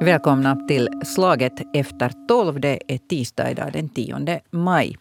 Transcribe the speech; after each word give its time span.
Välkomna 0.00 0.56
till 0.68 0.88
Slaget 1.04 1.52
efter 1.74 2.12
tolv. 2.28 2.60
Det 2.60 2.78
är 2.88 2.98
tisdag 2.98 3.50
idag 3.50 3.72
den 3.72 3.88
10 3.88 4.40
maj. 4.50 4.96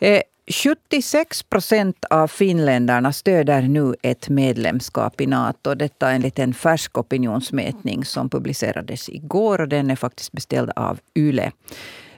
Eh, 0.00 0.22
76 0.52 1.42
procent 1.42 2.04
av 2.10 2.28
finländarna 2.28 3.12
stöder 3.12 3.62
nu 3.62 3.94
ett 4.02 4.28
medlemskap 4.28 5.20
i 5.20 5.26
Nato. 5.26 5.74
Detta 5.74 6.10
enligt 6.10 6.38
en 6.38 6.54
färsk 6.54 6.98
opinionsmätning 6.98 8.04
som 8.04 8.30
publicerades 8.30 9.08
igår. 9.08 9.60
och 9.60 9.68
Den 9.68 9.90
är 9.90 9.96
faktiskt 9.96 10.32
beställd 10.32 10.70
av 10.76 10.98
YLE. 11.14 11.52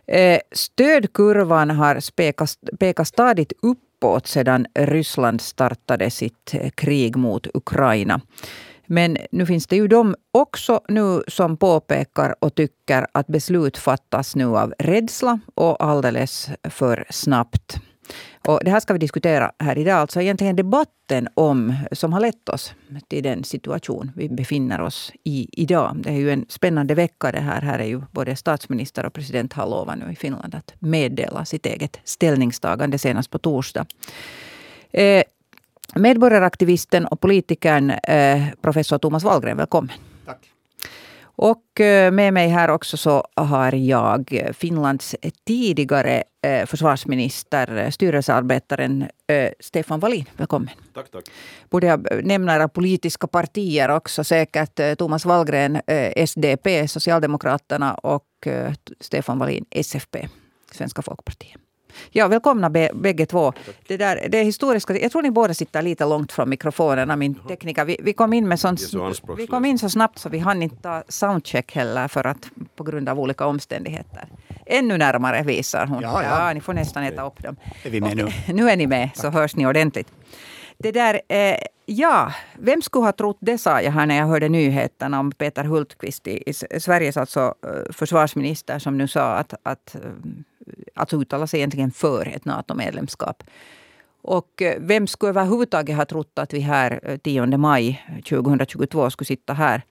Eh, 0.06 0.38
stödkurvan 0.52 1.70
har 1.70 2.00
pekat 2.76 3.08
stadigt 3.08 3.52
uppåt 3.62 4.26
sedan 4.26 4.66
Ryssland 4.74 5.40
startade 5.40 6.10
sitt 6.10 6.54
eh, 6.54 6.70
krig 6.70 7.16
mot 7.16 7.46
Ukraina. 7.54 8.20
Men 8.86 9.16
nu 9.32 9.46
finns 9.46 9.66
det 9.66 9.76
ju 9.76 9.88
de 9.88 10.14
också 10.32 10.80
nu 10.88 11.22
som 11.29 11.57
påpekar 11.57 12.34
och 12.40 12.54
tycker 12.54 13.07
att 13.12 13.26
beslut 13.26 13.79
fattas 13.79 14.36
nu 14.36 14.44
av 14.44 14.74
rädsla 14.79 15.40
och 15.54 15.84
alldeles 15.84 16.50
för 16.70 17.07
snabbt. 17.10 17.80
Och 18.46 18.60
det 18.64 18.71
här 18.71 18.80
ska 18.80 18.93
vi 18.93 18.98
diskutera 18.98 19.52
här 19.58 19.79
idag. 19.79 19.94
Alltså 19.94 20.21
egentligen 20.21 20.57
debatten 20.57 21.29
om, 21.34 21.74
som 21.93 22.12
har 22.12 22.21
lett 22.21 22.48
oss 22.48 22.72
till 23.08 23.22
den 23.22 23.44
situation 23.44 24.10
vi 24.16 24.29
befinner 24.29 24.80
oss 24.80 25.12
i 25.24 25.49
idag. 25.52 25.96
Det 26.02 26.10
är 26.10 26.14
ju 26.14 26.30
en 26.30 26.46
spännande 26.49 26.94
vecka 26.94 27.32
det 27.32 27.40
här. 27.40 27.60
Här 27.60 27.79
är 27.79 27.85
ju 27.85 28.02
både 28.10 28.36
statsminister 28.36 29.07
och 29.07 29.12
president 29.12 29.52
har 29.52 29.66
lovat 29.66 29.99
nu 29.99 30.12
i 30.12 30.16
Finland 30.16 30.54
att 30.54 30.74
meddela 30.79 31.44
sitt 31.44 31.66
eget 31.66 32.00
ställningstagande 32.05 32.98
senast 32.98 33.30
på 33.30 33.38
torsdag. 33.38 33.86
Eh, 34.91 35.22
medborgaraktivisten 35.94 37.06
och 37.06 37.20
politikern 37.20 37.91
eh, 37.91 38.42
professor 38.60 38.98
Thomas 38.98 39.24
Wallgren, 39.24 39.56
välkommen. 39.56 39.92
Tack. 40.27 40.50
Och 41.24 41.80
eh, 41.80 42.12
med 42.12 42.34
mig 42.34 42.48
här 42.48 42.70
också 42.70 42.96
så 42.96 43.26
har 43.34 43.72
jag 43.74 44.48
Finlands 44.52 45.16
tidigare 45.46 46.22
eh, 46.42 46.66
försvarsminister, 46.66 47.90
styrelsearbetaren 47.90 49.08
Stefan 49.60 50.00
Wallin. 50.00 50.24
Välkommen. 50.36 50.70
Tack, 50.94 51.10
tack. 51.10 51.24
Borde 51.70 51.86
jag 51.86 52.24
nämna 52.24 52.54
era 52.56 52.68
politiska 52.68 53.27
partier 53.27 53.88
också 53.88 54.24
säkert. 54.24 54.98
Thomas 54.98 55.24
Wallgren, 55.24 55.80
SDP, 56.16 56.88
Socialdemokraterna 56.88 57.94
och 57.94 58.27
Stefan 59.00 59.38
Wallin, 59.38 59.64
SFP, 59.70 60.28
Svenska 60.72 61.02
Folkpartiet. 61.02 61.56
Ja, 62.10 62.28
välkomna 62.28 62.70
bägge 62.70 63.26
två. 63.26 63.52
Det, 63.86 63.96
där, 63.96 64.28
det 64.28 64.42
historiska, 64.42 64.98
jag 64.98 65.12
tror 65.12 65.22
ni 65.22 65.30
båda 65.30 65.54
sitter 65.54 65.82
lite 65.82 66.04
långt 66.04 66.32
från 66.32 66.48
mikrofonerna, 66.48 67.16
min 67.16 67.34
tekniker. 67.34 67.84
Vi, 67.84 67.96
vi, 68.02 68.12
kom 68.12 68.32
in 68.32 68.48
med 68.48 68.60
sån, 68.60 68.76
så 68.76 69.12
vi 69.36 69.46
kom 69.46 69.64
in 69.64 69.78
så 69.78 69.88
snabbt 69.88 70.18
så 70.18 70.28
vi 70.28 70.38
hann 70.38 70.62
inte 70.62 70.76
ta 70.76 71.02
soundcheck 71.08 71.74
heller 71.74 72.08
för 72.08 72.26
att, 72.26 72.50
på 72.76 72.84
grund 72.84 73.08
av 73.08 73.20
olika 73.20 73.46
omständigheter. 73.46 74.28
Ännu 74.66 74.98
närmare 74.98 75.42
visar 75.42 75.86
hon. 75.86 76.02
Ja, 76.02 76.22
ja. 76.22 76.46
ja 76.46 76.54
ni 76.54 76.60
får 76.60 76.74
nästan 76.74 77.02
äta 77.02 77.26
upp 77.26 77.42
dem. 77.42 77.56
Är 77.82 77.90
vi 77.90 78.00
med 78.00 78.16
nu? 78.16 78.28
nu 78.54 78.70
är 78.70 78.77
ni 78.77 78.86
med, 78.86 79.10
så 79.14 79.30
hörs 79.30 79.56
ni 79.56 79.66
ordentligt. 79.66 80.08
Det 80.78 80.92
där, 80.92 81.20
eh, 81.28 81.56
ja, 81.86 82.32
vem 82.58 82.82
skulle 82.82 83.04
ha 83.04 83.12
trott 83.12 83.38
det 83.40 83.58
sa 83.58 83.82
jag 83.82 83.92
här 83.92 84.06
när 84.06 84.16
jag 84.16 84.27
hörde 84.27 84.48
nyheterna 84.48 85.20
om 85.20 85.32
Peter 85.32 85.64
Hultqvist, 85.64 86.27
i, 86.27 86.42
i 86.46 86.52
Sveriges 86.80 87.16
alltså, 87.16 87.54
eh, 87.66 87.92
försvarsminister, 87.92 88.78
som 88.78 88.98
nu 88.98 89.08
sa 89.08 89.34
att, 89.34 89.54
att 89.62 89.94
eh, 89.94 90.00
alltså 90.94 91.16
uttala 91.16 91.46
sig 91.46 91.60
egentligen 91.60 91.91
för 91.91 92.27
ett 92.27 92.44
NATO-medlemskap. 92.44 93.42
Och 94.22 94.62
eh, 94.62 94.77
vem 94.80 95.06
skulle 95.06 95.30
överhuvudtaget 95.30 95.96
ha 95.96 96.05
trott 96.05 96.38
att 96.38 96.52
vi 96.52 96.60
här 96.60 97.00
eh, 97.02 97.16
10 97.16 97.46
maj 97.46 98.06
2022 98.28 99.10
skulle 99.10 99.27
sitta 99.27 99.52
här 99.52 99.83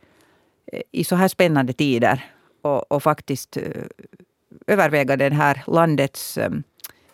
eh, 0.66 0.82
i 0.92 1.04
så 1.04 1.16
här 1.16 1.28
spännande 1.28 1.74
tider 1.74 2.26
och, 2.62 2.92
och 2.92 3.04
faktiskt 3.04 3.58
överväga 4.68 5.18
den 5.18 5.32
här 5.32 5.64
landets 5.68 6.40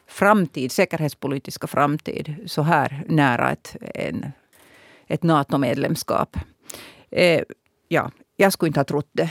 framtid, 0.07 0.72
säkerhetspolitiska 0.72 1.68
framtid 1.68 2.35
så 2.45 2.62
här 2.62 3.03
nära 3.07 3.51
ett, 3.51 3.75
en, 3.94 4.31
ett 5.07 5.24
NATO-medlemskap. 5.24 6.38
ja, 7.88 8.12
jag 8.38 8.53
skulle 8.53 8.68
inte 8.68 8.80
ha 8.80 8.86
trott 8.86 9.09
det. 9.12 9.30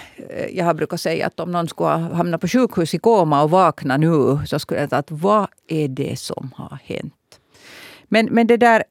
Jag 0.53 0.65
har 0.65 0.75
brukat 0.75 1.00
säga 1.00 1.27
att 1.27 1.41
om 1.41 1.53
någon 1.53 1.69
skulle 1.69 1.89
ha 1.89 1.97
hamnat 1.97 2.41
på 2.41 2.49
sjukhus 2.49 2.94
i 2.94 2.99
koma 2.99 3.43
och 3.43 3.50
vakna 3.50 3.97
nu 3.97 4.47
så 4.47 4.59
skulle 4.59 4.81
jag 4.81 4.89
säga 4.89 4.99
att 4.99 5.11
vad 5.11 5.47
är 5.69 5.89
det 5.89 6.19
som 6.19 6.53
har 6.56 6.78
hänt? 6.84 7.41
Men, 8.09 8.27
men 8.27 8.47
det 8.47 8.56
där, 8.56 8.84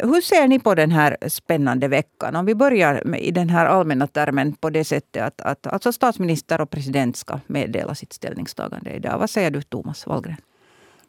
hur 0.00 0.20
ser 0.20 0.48
ni 0.48 0.58
på 0.58 0.74
den 0.74 0.90
här 0.90 1.16
spännande 1.28 1.88
veckan? 1.88 2.36
Om 2.36 2.46
vi 2.46 2.54
börjar 2.54 3.02
med, 3.04 3.20
i 3.20 3.30
den 3.30 3.48
här 3.48 3.66
allmänna 3.66 4.06
termen 4.06 4.52
på 4.52 4.70
det 4.70 4.84
sättet 4.84 5.22
att, 5.22 5.40
att 5.40 5.66
alltså 5.66 5.92
statsminister 5.92 6.60
och 6.60 6.70
president 6.70 7.16
ska 7.16 7.40
meddela 7.46 7.94
sitt 7.94 8.12
ställningstagande 8.12 8.90
idag. 8.90 9.18
Vad 9.18 9.30
säger 9.30 9.50
du 9.50 9.62
Thomas 9.62 10.06
Wallgren? 10.06 10.36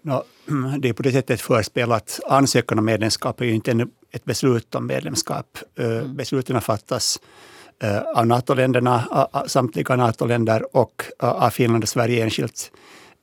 No, 0.01 0.23
det 0.79 0.89
är 0.89 0.93
på 0.93 1.03
det 1.03 1.11
sättet 1.11 1.41
förspel 1.41 1.91
att 1.91 2.19
ansökan 2.29 2.79
om 2.79 2.85
medlemskap 2.85 3.41
är 3.41 3.45
ju 3.45 3.53
inte 3.53 3.87
ett 4.11 4.25
beslut 4.25 4.75
om 4.75 4.87
medlemskap. 4.87 5.57
Mm. 5.79 6.15
Besluten 6.15 6.61
fattas 6.61 7.19
Eh, 7.19 7.56
Eh, 7.79 8.01
av 8.01 8.27
NATO-länderna, 8.27 9.27
samtliga 9.47 9.95
NATO-länder 9.95 10.75
och 10.75 11.03
av 11.19 11.49
Finland 11.49 11.83
och 11.83 11.89
Sverige 11.89 12.23
enskilt 12.23 12.71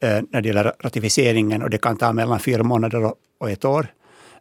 eh, 0.00 0.20
när 0.30 0.40
det 0.40 0.48
gäller 0.48 0.74
ratificeringen 0.80 1.62
och 1.62 1.70
det 1.70 1.78
kan 1.78 1.96
ta 1.96 2.12
mellan 2.12 2.40
fyra 2.40 2.62
månader 2.62 3.12
och 3.38 3.50
ett 3.50 3.64
år. 3.64 3.86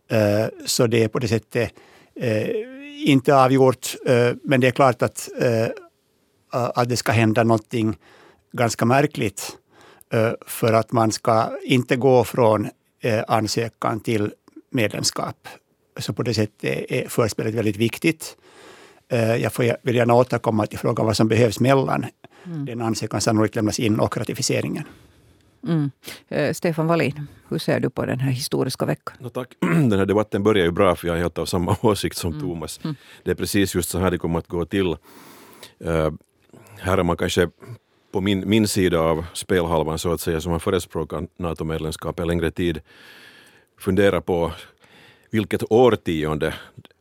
Eh, 0.08 0.46
så 0.66 0.88
det 0.88 1.04
är 1.04 1.08
på 1.08 1.20
det 1.20 1.28
sättet 1.28 1.74
inte 3.06 3.36
avgjort, 3.36 3.96
men 4.44 4.62
det 4.62 4.68
är 4.68 4.72
klart 4.72 5.02
att, 5.02 5.30
att 6.50 6.90
det 6.90 6.98
ska 6.98 7.12
hända 7.12 7.44
någonting 7.44 7.98
ganska 8.52 8.86
märkligt 8.86 9.58
för 10.46 10.74
att 10.74 10.92
man 10.92 11.12
ska 11.12 11.50
inte 11.64 11.96
gå 11.96 12.24
från 12.24 12.70
ansökan 13.28 14.00
till 14.00 14.32
medlemskap. 14.72 15.48
Så 15.98 16.14
på 16.14 16.24
det 16.24 16.34
sättet 16.34 16.92
är 16.92 17.08
förspelet 17.08 17.54
väldigt 17.54 17.78
viktigt. 17.78 18.38
Eh, 19.10 19.36
jag 19.36 19.54
får, 19.54 19.78
vill 19.82 19.96
gärna 19.96 20.14
återkomma 20.14 20.66
till 20.66 20.80
frågan 20.80 21.06
vad 21.06 21.18
som 21.18 21.28
behövs 21.28 21.60
mellan 21.60 22.06
mm. 22.46 22.66
den 22.66 22.82
ansökan 22.82 23.22
sannolikt 23.22 23.56
lämnas 23.56 23.80
in 23.80 24.00
och 24.00 24.18
ratificeringen. 24.18 24.84
Mm. 25.68 25.92
Eh, 26.30 26.54
Stefan 26.54 26.88
Wallin, 26.88 27.28
hur 27.50 27.58
ser 27.58 27.80
du 27.80 27.90
på 27.90 28.06
den 28.06 28.20
här 28.20 28.32
historiska 28.32 28.86
veckan? 28.86 29.18
No, 29.20 29.30
tack. 29.30 29.48
Den 29.60 30.00
här 30.00 30.06
debatten 30.06 30.44
börjar 30.44 30.66
ju 30.66 30.72
bra, 30.72 30.96
för 30.96 31.08
jag 31.08 31.18
är 31.18 31.22
helt 31.22 31.38
av 31.38 31.46
samma 31.46 31.76
åsikt 31.82 32.18
som 32.18 32.32
mm. 32.32 32.42
Thomas. 32.42 32.80
Mm. 32.84 32.96
Det 33.24 33.32
är 33.32 33.36
precis 33.36 33.76
just 33.76 33.90
så 33.90 34.00
här 34.00 34.12
det 34.12 34.18
kommer 34.18 34.40
att 34.40 34.48
gå 34.48 34.66
till. 34.66 34.88
Uh, 35.86 36.12
här 36.80 36.98
är 36.98 37.04
man 37.04 37.18
kanske 37.18 37.50
på 38.12 38.22
min, 38.22 38.50
min 38.50 38.68
sida 38.68 39.00
av 39.00 39.26
spelhalvan 39.34 40.00
så 40.00 40.12
att 40.12 40.22
säga, 40.22 40.42
som 40.42 40.52
har 40.52 40.60
förespråkat 40.60 41.24
NATO-medlemskap 41.38 42.20
en 42.20 42.28
längre 42.28 42.52
tid, 42.52 42.82
fundera 43.80 44.22
på 44.22 44.52
vilket 45.30 45.72
årtionde 45.72 46.54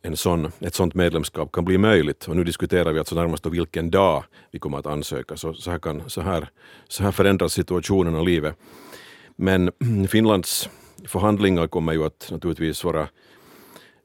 en 0.02 0.16
sån, 0.16 0.52
ett 0.60 0.74
sådant 0.74 0.94
medlemskap 0.94 1.52
kan 1.52 1.64
bli 1.64 1.78
möjligt. 1.78 2.28
Och 2.28 2.36
nu 2.36 2.44
diskuterar 2.44 2.92
vi 2.92 2.98
alltså 2.98 3.14
närmast 3.14 3.46
vilken 3.46 3.90
dag 3.90 4.24
vi 4.50 4.58
kommer 4.58 4.78
att 4.78 4.86
ansöka. 4.86 5.36
Så, 5.36 5.54
så, 5.54 5.70
här, 5.70 5.78
kan, 5.78 6.10
så, 6.10 6.20
här, 6.20 6.48
så 6.88 7.02
här 7.02 7.12
förändras 7.12 7.52
situationen 7.52 8.14
och 8.14 8.26
livet. 8.26 8.56
Men 9.36 9.70
mm, 9.80 10.08
Finlands 10.08 10.68
förhandlingar 11.04 11.66
kommer 11.66 11.92
ju 11.92 12.04
att 12.04 12.28
naturligtvis 12.30 12.84
vara, 12.84 13.08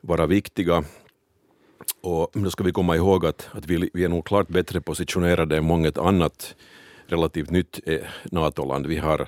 vara 0.02 0.26
viktiga. 0.26 0.84
Och 2.02 2.30
då 2.34 2.50
ska 2.50 2.64
vi 2.64 2.72
komma 2.72 2.96
ihåg 2.96 3.26
att, 3.26 3.50
att 3.52 3.66
vi, 3.66 3.90
vi 3.94 4.04
är 4.04 4.10
nog 4.10 4.26
klart 4.26 4.48
bättre 4.48 4.82
positionerade 4.82 5.58
än 5.58 5.64
många 5.64 5.92
annat 5.96 6.56
relativt 7.08 7.50
nytt 7.50 7.80
eh, 7.86 8.00
NATO-land. 8.24 8.88
Vi 8.88 8.98
har 8.98 9.28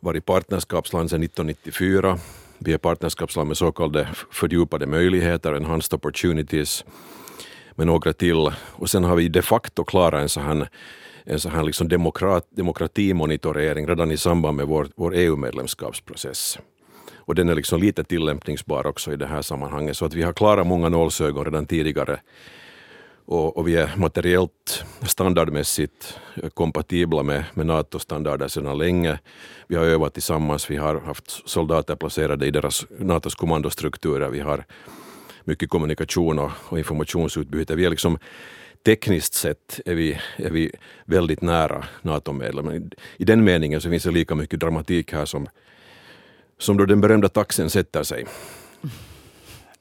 varit 0.00 0.24
partnerskapsland 0.24 1.10
sedan 1.10 1.22
1994. 1.22 2.18
Vi 2.58 2.72
är 2.72 2.78
partnerskapsland 2.78 3.48
med 3.48 3.56
så 3.56 3.72
kallade 3.72 4.08
fördjupade 4.30 4.86
möjligheter, 4.86 5.54
enhanced 5.54 5.94
opportunities, 5.94 6.84
med 7.74 7.86
några 7.86 8.12
till. 8.12 8.52
Och 8.72 8.90
sen 8.90 9.04
har 9.04 9.16
vi 9.16 9.28
de 9.28 9.42
facto 9.42 9.84
klarat 9.84 10.22
en 10.22 10.28
sån 10.28 10.42
här, 10.42 10.68
en 11.24 11.40
sån 11.40 11.52
här 11.52 11.62
liksom 11.62 11.88
demokrat, 11.88 12.46
demokratimonitorering 12.50 13.86
redan 13.86 14.10
i 14.10 14.16
samband 14.16 14.56
med 14.56 14.66
vår, 14.66 14.88
vår 14.96 15.14
EU-medlemskapsprocess. 15.14 16.58
Och 17.16 17.34
den 17.34 17.48
är 17.48 17.54
liksom 17.54 17.80
lite 17.80 18.04
tillämpningsbar 18.04 18.86
också 18.86 19.12
i 19.12 19.16
det 19.16 19.26
här 19.26 19.42
sammanhanget. 19.42 19.96
Så 19.96 20.04
att 20.04 20.14
vi 20.14 20.22
har 20.22 20.32
klarat 20.32 20.66
många 20.66 20.88
nålsögon 20.88 21.44
redan 21.44 21.66
tidigare 21.66 22.20
och, 23.28 23.56
och, 23.56 23.68
vi 23.68 23.76
är 23.76 23.96
materiellt 23.96 24.84
standardmässigt 25.02 26.18
kompatibla 26.54 27.22
med, 27.22 27.44
med 27.54 27.66
NATO-standarder 27.66 28.48
sedan 28.48 28.78
länge. 28.78 29.18
Vi 29.66 29.76
har 29.76 29.84
övat 29.84 30.12
tillsammans, 30.14 30.70
vi 30.70 30.76
har 30.76 31.00
haft 31.00 31.48
soldater 31.48 31.96
placerade 31.96 32.46
i 32.46 32.50
deras 32.50 32.86
NATOs 32.98 33.34
kommandostrukturer, 33.34 34.28
vi 34.28 34.40
har 34.40 34.64
mycket 35.44 35.68
kommunikation 35.68 36.38
och, 36.38 36.50
och 36.68 36.78
informationsutbyte. 36.78 37.76
Vi 37.76 37.84
är 37.84 37.90
liksom 37.90 38.18
tekniskt 38.84 39.34
sett 39.34 39.80
är 39.84 39.94
vi, 39.94 40.18
är 40.36 40.50
vi 40.50 40.72
väldigt 41.04 41.42
nära 41.42 41.84
NATO-medlemmar. 42.02 42.82
I 43.16 43.24
den 43.24 43.44
meningen 43.44 43.80
så 43.80 43.90
finns 43.90 44.02
det 44.02 44.10
lika 44.10 44.34
mycket 44.34 44.60
dramatik 44.60 45.12
här 45.12 45.24
som, 45.24 45.48
som 46.58 46.76
då 46.76 46.84
den 46.84 47.00
berömda 47.00 47.28
taxen 47.28 47.70
sätter 47.70 48.02
sig. 48.02 48.26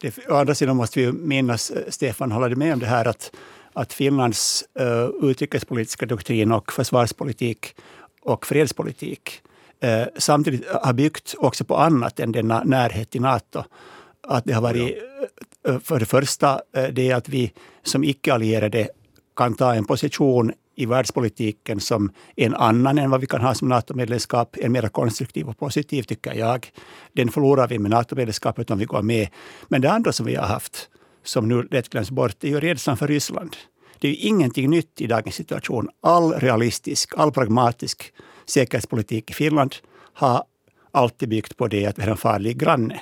Det, 0.02 0.14
å 0.30 0.36
andra 0.36 0.56
sidan 0.56 0.78
måste 0.78 1.00
vi 1.00 1.12
minnas, 1.12 1.72
eh, 1.72 1.90
Stefan 1.90 2.32
håller 2.32 2.56
med 2.56 2.74
om 2.74 2.80
det 2.80 2.86
här, 2.86 3.08
att, 3.08 3.32
att 3.74 3.94
Finlands 3.94 4.66
uh, 4.80 5.30
utrikespolitiska 5.30 6.06
doktrin 6.06 6.52
och 6.52 6.74
försvarspolitik 6.74 7.76
och 8.22 8.46
fredspolitik 8.46 9.42
uh, 9.84 10.08
samtidigt 10.18 10.68
har 10.68 10.94
byggt 10.94 11.36
också 11.38 11.64
på 11.64 11.78
annat 11.78 12.20
än 12.20 12.32
denna 12.32 12.64
närhet 12.64 13.10
till 13.10 13.22
Nato. 13.22 13.64
Att 14.22 14.46
det 14.46 14.54
har 14.54 14.62
varit, 14.62 14.98
uh, 15.70 15.80
för 15.80 16.00
det 16.00 16.06
första, 16.06 16.62
det 16.92 17.12
att 17.12 17.30
vi 17.30 17.54
som 17.84 18.04
icke-allierade 18.04 18.90
kan 19.36 19.54
ta 19.54 19.76
en 19.76 19.86
position 19.86 20.54
i 20.78 20.86
världspolitiken 20.86 21.80
som 21.80 22.12
en 22.36 22.56
annan 22.56 22.98
än 22.98 23.10
vad 23.10 23.22
vi 23.22 23.28
kan 23.28 23.42
ha 23.42 23.54
som 23.54 23.68
NATO-medlemskap, 23.68 24.58
en 24.62 24.72
mer 24.72 24.88
konstruktiv 24.88 25.50
och 25.50 25.60
positiv 25.60 26.04
tycker 26.04 26.34
jag. 26.34 26.72
Den 27.14 27.30
förlorar 27.30 27.68
vi 27.68 27.80
med 27.80 27.92
NATO-medlemskapet 27.92 28.72
om 28.72 28.80
vi 28.80 28.86
går 28.86 29.02
med. 29.02 29.28
Men 29.68 29.82
det 29.82 29.92
andra 29.92 30.12
som 30.12 30.26
vi 30.26 30.36
har 30.36 30.48
haft, 30.48 30.90
som 31.24 31.48
nu 31.48 31.68
lätt 31.72 31.90
glöms 31.90 32.12
bort, 32.12 32.44
är 32.44 32.48
ju 32.48 32.60
rädslan 32.60 32.98
för 32.98 33.08
Ryssland. 33.08 33.56
Det 34.00 34.08
är 34.08 34.12
ju 34.12 34.18
ingenting 34.18 34.70
nytt 34.70 35.02
i 35.02 35.08
dagens 35.08 35.36
situation. 35.36 35.90
All 36.02 36.34
realistisk, 36.34 37.14
all 37.18 37.32
pragmatisk 37.32 38.14
säkerhetspolitik 38.46 39.32
i 39.32 39.34
Finland 39.34 39.76
har 40.14 40.44
alltid 40.92 41.30
byggt 41.30 41.58
på 41.58 41.68
det 41.68 41.86
att 41.86 41.98
vi 41.98 42.04
har 42.04 42.12
en 42.12 42.18
farlig 42.18 42.58
granne. 42.58 43.00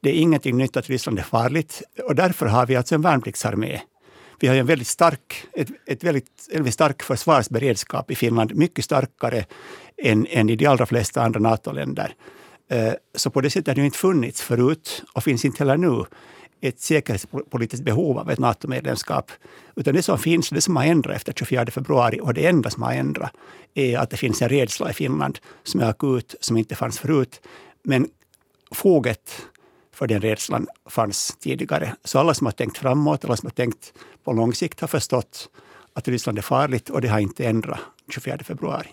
Det 0.00 0.10
är 0.10 0.14
ingenting 0.14 0.56
nytt 0.56 0.76
att 0.76 0.88
Ryssland 0.88 1.18
är 1.18 1.22
farligt 1.22 1.82
och 2.08 2.14
därför 2.14 2.46
har 2.46 2.66
vi 2.66 2.76
alltså 2.76 2.94
en 2.94 3.02
värnpliktsarmé 3.02 3.80
vi 4.38 4.48
har 4.48 4.54
en 4.54 4.66
väldigt 4.66 4.88
stark, 4.88 5.46
ett, 5.52 5.68
ett 5.86 6.04
väldigt, 6.04 6.48
väldigt 6.52 6.74
stark 6.74 7.02
försvarsberedskap 7.02 8.10
i 8.10 8.14
Finland, 8.14 8.54
mycket 8.54 8.84
starkare 8.84 9.44
än, 10.02 10.26
än 10.30 10.50
i 10.50 10.56
de 10.56 10.66
allra 10.66 10.86
flesta 10.86 11.22
andra 11.22 11.40
NATO-länder. 11.40 12.14
Eh, 12.70 12.92
så 13.14 13.30
på 13.30 13.40
det 13.40 13.50
sättet 13.50 13.68
har 13.68 13.74
det 13.74 13.84
inte 13.84 13.98
funnits 13.98 14.42
förut 14.42 15.04
och 15.12 15.24
finns 15.24 15.44
inte 15.44 15.58
heller 15.58 15.76
nu 15.76 16.04
ett 16.60 16.80
säkerhetspolitiskt 16.80 17.84
behov 17.84 18.18
av 18.18 18.30
ett 18.30 18.38
NATO-medlemskap. 18.38 19.30
Utan 19.76 19.94
det 19.94 20.02
som 20.02 20.18
finns, 20.18 20.50
det 20.50 20.60
som 20.60 20.76
har 20.76 20.84
ändrat 20.84 21.16
efter 21.16 21.32
24 21.32 21.66
februari 21.66 22.20
och 22.22 22.34
det 22.34 22.46
enda 22.46 22.70
som 22.70 22.82
har 22.82 22.92
ändrat 22.92 23.32
är 23.74 23.98
att 23.98 24.10
det 24.10 24.16
finns 24.16 24.42
en 24.42 24.48
rädsla 24.48 24.90
i 24.90 24.92
Finland 24.92 25.38
som 25.62 25.80
är 25.80 25.84
akut, 25.84 26.34
som 26.40 26.56
inte 26.56 26.74
fanns 26.74 26.98
förut. 26.98 27.40
Men 27.82 28.08
foget 28.70 29.46
för 29.98 30.06
den 30.06 30.20
rädslan 30.20 30.66
fanns 30.86 31.36
tidigare. 31.40 31.94
Så 32.04 32.18
alla 32.18 32.34
som 32.34 32.46
har 32.46 32.52
tänkt 32.52 32.78
framåt, 32.78 33.24
alla 33.24 33.36
som 33.36 33.46
har 33.46 33.50
tänkt 33.50 33.92
på 34.24 34.32
lång 34.32 34.54
sikt 34.54 34.80
har 34.80 34.88
förstått 34.88 35.48
att 35.92 36.08
Ryssland 36.08 36.38
är 36.38 36.42
farligt 36.42 36.90
och 36.90 37.00
det 37.00 37.08
har 37.08 37.18
inte 37.18 37.46
ändrat 37.46 37.78
24 38.14 38.38
februari. 38.38 38.88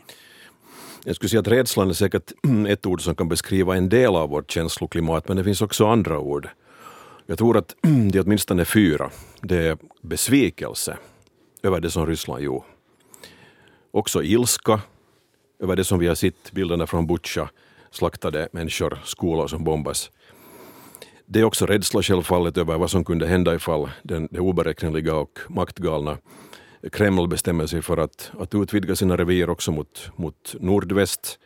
Jag 1.04 1.16
skulle 1.16 1.30
säga 1.30 1.40
att 1.40 1.48
rädslan 1.48 1.90
är 1.90 1.94
säkert 1.94 2.32
ett 2.68 2.86
ord 2.86 3.02
som 3.02 3.16
kan 3.16 3.30
beskriva 3.30 3.76
en 3.76 3.90
del 3.90 4.16
av 4.16 4.30
vårt 4.30 4.52
känsloklimat, 4.52 5.28
men 5.28 5.38
det 5.38 5.44
finns 5.44 5.62
också 5.62 5.88
andra 5.88 6.20
ord. 6.20 6.50
Jag 7.26 7.38
tror 7.38 7.58
att 7.58 7.76
det 8.12 8.18
är 8.18 8.24
åtminstone 8.24 8.66
fyra. 8.66 9.10
Det 9.42 9.58
är 9.58 9.78
besvikelse 10.02 10.98
över 11.64 11.80
det 11.80 11.92
som 11.92 12.06
Ryssland 12.06 12.44
gjorde. 12.44 12.66
Också 13.92 14.24
ilska 14.24 14.82
över 15.60 15.76
det 15.76 15.84
som 15.84 16.00
vi 16.00 16.08
har 16.08 16.16
sett, 16.16 16.52
bilderna 16.52 16.88
från 16.88 17.08
Butja, 17.08 17.50
slaktade 17.92 18.50
människor, 18.52 19.00
skolor 19.04 19.48
som 19.48 19.64
bombas. 19.64 20.12
Det 21.28 21.40
är 21.40 21.44
också 21.44 21.66
rädsla 21.66 22.02
självfallet 22.02 22.58
över 22.58 22.78
vad 22.78 22.92
som 22.92 23.06
kunde 23.06 23.28
hända 23.28 23.56
ifall 23.56 23.90
den, 24.04 24.28
det 24.32 24.40
oberäkneliga 24.40 25.16
och 25.16 25.40
maktgalna 25.50 26.18
Kreml 26.92 27.28
bestämmer 27.28 27.68
sig 27.68 27.82
för 27.82 27.98
att, 27.98 28.32
att 28.40 28.56
utvidga 28.56 28.96
sina 28.96 29.18
revir 29.18 29.50
också 29.50 29.72
mot, 29.72 30.10
mot 30.16 30.56
nordväst. 30.60 31.40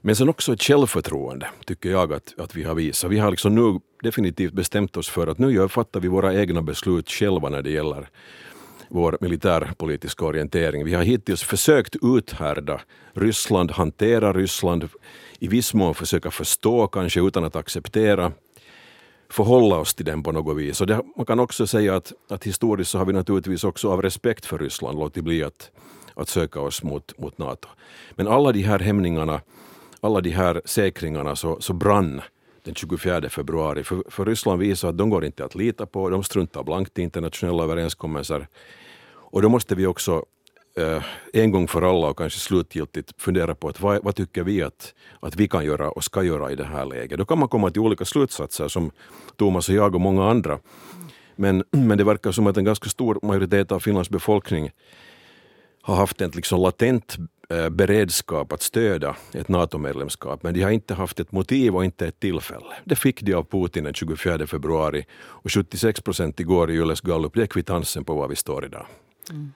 Men 0.00 0.16
sen 0.16 0.28
också 0.28 0.52
ett 0.52 0.62
självförtroende, 0.62 1.46
tycker 1.66 1.90
jag 1.90 2.12
att, 2.12 2.34
att 2.38 2.56
vi 2.56 2.62
har 2.62 2.74
visat. 2.74 3.10
Vi 3.10 3.18
har 3.18 3.30
liksom 3.30 3.54
nu 3.54 3.80
definitivt 4.02 4.52
bestämt 4.52 4.96
oss 4.96 5.08
för 5.08 5.26
att 5.26 5.38
nu 5.38 5.52
gör, 5.52 5.68
fattar 5.68 6.00
vi 6.00 6.08
våra 6.08 6.34
egna 6.34 6.62
beslut 6.62 7.10
själva 7.10 7.48
när 7.48 7.62
det 7.62 7.70
gäller 7.70 8.08
vår 8.88 9.18
militärpolitiska 9.20 10.24
orientering. 10.24 10.84
Vi 10.84 10.94
har 10.94 11.02
hittills 11.02 11.42
försökt 11.42 11.96
uthärda 12.02 12.80
Ryssland, 13.12 13.70
hantera 13.70 14.32
Ryssland, 14.32 14.88
i 15.38 15.48
viss 15.48 15.74
mån 15.74 15.94
försöka 15.94 16.30
förstå, 16.30 16.86
kanske 16.86 17.20
utan 17.20 17.44
att 17.44 17.56
acceptera 17.56 18.32
förhålla 19.34 19.76
oss 19.76 19.94
till 19.94 20.04
den 20.04 20.22
på 20.22 20.32
något 20.32 20.56
vis. 20.56 20.80
Och 20.80 20.86
det, 20.86 21.02
man 21.16 21.26
kan 21.26 21.40
också 21.40 21.66
säga 21.66 21.96
att, 21.96 22.12
att 22.28 22.44
historiskt 22.44 22.90
så 22.90 22.98
har 22.98 23.04
vi 23.04 23.12
naturligtvis 23.12 23.64
också 23.64 23.90
av 23.90 24.02
respekt 24.02 24.46
för 24.46 24.58
Ryssland 24.58 24.98
låtit 24.98 25.24
bli 25.24 25.44
att, 25.44 25.70
att 26.14 26.28
söka 26.28 26.60
oss 26.60 26.82
mot, 26.82 27.18
mot 27.18 27.38
Nato. 27.38 27.68
Men 28.10 28.28
alla 28.28 28.52
de 28.52 28.62
här 28.62 28.78
hämningarna, 28.78 29.40
alla 30.00 30.20
de 30.20 30.30
här 30.30 30.62
säkringarna 30.64 31.36
så, 31.36 31.60
så 31.60 31.72
brann 31.72 32.20
den 32.64 32.74
24 32.74 33.28
februari. 33.28 33.84
För, 33.84 34.04
för 34.08 34.24
Ryssland 34.24 34.60
visar 34.60 34.88
att 34.88 34.98
de 34.98 35.10
går 35.10 35.24
inte 35.24 35.44
att 35.44 35.54
lita 35.54 35.86
på, 35.86 36.10
de 36.10 36.24
struntar 36.24 36.62
blankt 36.62 36.98
i 36.98 37.02
internationella 37.02 37.62
överenskommelser. 37.62 38.48
Och 39.06 39.42
då 39.42 39.48
måste 39.48 39.74
vi 39.74 39.86
också 39.86 40.24
Eh, 40.76 41.02
en 41.32 41.50
gång 41.50 41.68
för 41.68 41.82
alla 41.82 42.06
och 42.08 42.18
kanske 42.18 42.40
slutgiltigt 42.40 43.22
fundera 43.22 43.54
på 43.54 43.68
att 43.68 43.80
vad, 43.80 44.04
vad, 44.04 44.16
tycker 44.16 44.42
vi 44.44 44.62
att, 44.62 44.94
att 45.20 45.36
vi 45.36 45.48
kan 45.48 45.64
göra 45.64 45.90
och 45.90 46.04
ska 46.04 46.22
göra 46.22 46.52
i 46.52 46.56
det 46.56 46.64
här 46.64 46.84
läget. 46.84 47.18
Då 47.18 47.24
kan 47.24 47.38
man 47.38 47.48
komma 47.48 47.70
till 47.70 47.80
olika 47.80 48.04
slutsatser 48.04 48.68
som 48.68 48.90
Thomas 49.36 49.68
och 49.68 49.74
jag 49.74 49.94
och 49.94 50.00
många 50.00 50.30
andra. 50.30 50.58
Men, 51.36 51.64
men 51.70 51.98
det 51.98 52.04
verkar 52.04 52.32
som 52.32 52.46
att 52.46 52.56
en 52.56 52.64
ganska 52.64 52.90
stor 52.90 53.18
majoritet 53.22 53.72
av 53.72 53.80
Finlands 53.80 54.10
befolkning 54.10 54.70
har 55.82 55.96
haft 55.96 56.20
en 56.20 56.30
liksom 56.30 56.60
latent 56.60 57.16
eh, 57.50 57.68
beredskap 57.68 58.52
att 58.52 58.62
stödja 58.62 59.16
ett 59.32 59.48
NATO-medlemskap, 59.48 60.42
men 60.42 60.54
de 60.54 60.62
har 60.62 60.70
inte 60.70 60.94
haft 60.94 61.20
ett 61.20 61.32
motiv 61.32 61.76
och 61.76 61.84
inte 61.84 62.06
ett 62.06 62.20
tillfälle. 62.20 62.74
Det 62.84 62.96
fick 62.96 63.22
de 63.22 63.34
av 63.34 63.44
Putin 63.44 63.84
den 63.84 63.94
24 63.94 64.46
februari 64.46 65.06
och 65.14 65.52
76 65.52 66.00
procent 66.00 66.40
igår 66.40 66.70
i 66.70 66.74
Yles 66.74 67.00
gallup, 67.00 67.34
det 67.34 67.42
är 67.42 67.46
kvittansen 67.46 68.04
på 68.04 68.14
var 68.14 68.28
vi 68.28 68.36
står 68.36 68.64
idag. 68.64 68.86
Mm. 69.30 69.52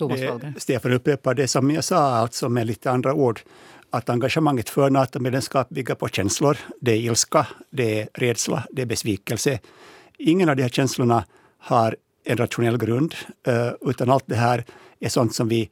Thomas 0.00 0.20
Wallgren. 0.20 0.54
Stefan 0.58 0.92
upprepar 0.92 1.34
det 1.34 1.48
som 1.48 1.70
jag 1.70 1.84
sa, 1.84 1.96
alltså 1.96 2.48
med 2.48 2.66
lite 2.66 2.90
andra 2.90 3.14
ord. 3.14 3.40
Att 3.90 4.08
engagemanget 4.08 4.68
för 4.68 4.90
NATO-medlemskap 4.90 5.68
bygger 5.68 5.94
på 5.94 6.08
känslor. 6.08 6.56
Det 6.80 6.92
är 6.92 6.96
ilska, 6.96 7.46
det 7.70 8.00
är 8.00 8.08
rädsla, 8.14 8.64
det 8.70 8.82
är 8.82 8.86
besvikelse. 8.86 9.58
Ingen 10.18 10.48
av 10.48 10.56
de 10.56 10.62
här 10.62 10.68
känslorna 10.68 11.24
har 11.58 11.96
en 12.24 12.36
rationell 12.36 12.78
grund, 12.78 13.14
eh, 13.46 13.72
utan 13.80 14.10
allt 14.10 14.24
det 14.26 14.36
här 14.36 14.64
är 15.00 15.08
sånt 15.08 15.34
som 15.34 15.48
vi 15.48 15.70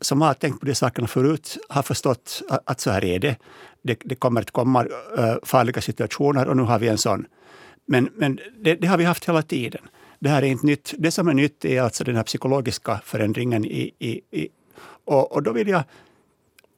som 0.00 0.20
har 0.20 0.34
tänkt 0.34 0.60
på 0.60 0.66
de 0.66 0.74
sakerna 0.74 1.08
förut 1.08 1.58
har 1.68 1.82
förstått 1.82 2.42
att 2.64 2.80
så 2.80 2.90
här 2.90 3.04
är 3.04 3.18
det. 3.18 3.36
Det, 3.82 3.98
det 4.04 4.14
kommer 4.14 4.40
att 4.40 4.50
komma 4.50 4.86
eh, 5.18 5.34
farliga 5.42 5.80
situationer 5.80 6.48
och 6.48 6.56
nu 6.56 6.62
har 6.62 6.78
vi 6.78 6.88
en 6.88 6.98
sån. 6.98 7.26
Men, 7.86 8.10
men 8.14 8.38
det, 8.58 8.74
det 8.74 8.86
har 8.86 8.98
vi 8.98 9.04
haft 9.04 9.28
hela 9.28 9.42
tiden 9.42 9.82
det 10.20 10.28
här 10.28 10.42
är 10.42 10.46
inte 10.46 10.66
nytt. 10.66 10.94
Det 10.98 11.10
som 11.10 11.28
är 11.28 11.34
nytt 11.34 11.64
är 11.64 11.82
alltså 11.82 12.04
den 12.04 12.16
här 12.16 12.22
psykologiska 12.22 13.00
förändringen. 13.04 13.64
I, 13.64 13.94
i, 13.98 14.20
i 14.30 14.48
och, 15.04 15.32
och, 15.32 15.42
då 15.42 15.52
vill 15.52 15.68
jag 15.68 15.82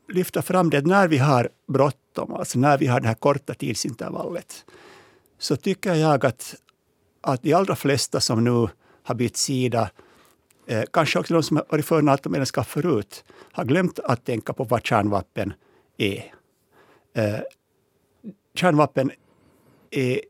lyfta 0.09 0.43
fram 0.43 0.71
det 0.71 0.79
att 0.79 0.87
när 0.87 1.09
vi 1.09 1.19
har 1.19 1.49
bråttom, 1.69 2.35
alltså 2.35 2.59
när 2.59 2.79
vi 2.79 2.87
har 2.87 3.01
det 3.01 3.09
här 3.09 3.15
korta 3.15 3.55
tidsintervallet, 3.55 4.65
så 5.39 5.57
tycker 5.57 5.95
jag 5.95 6.27
att, 6.27 6.55
att 7.21 7.43
de 7.43 7.53
allra 7.53 7.77
flesta 7.77 8.21
som 8.21 8.45
nu 8.45 8.69
har 9.03 9.15
bytt 9.15 9.37
sida, 9.37 9.91
eh, 10.67 10.83
kanske 10.93 11.19
också 11.19 11.35
de 11.35 11.43
som 11.43 11.57
har 11.57 11.67
varit 11.69 11.85
för 11.85 12.03
NATO-medlemskap 12.03 12.67
förut, 12.67 13.25
har 13.53 13.65
glömt 13.65 13.99
att 13.99 14.25
tänka 14.25 14.53
på 14.53 14.65
vad 14.65 14.87
kärnvapen 14.87 15.53
är. 15.97 16.35
Eh, 17.15 17.41
kärnvapen 18.55 19.11
är, 19.91 20.21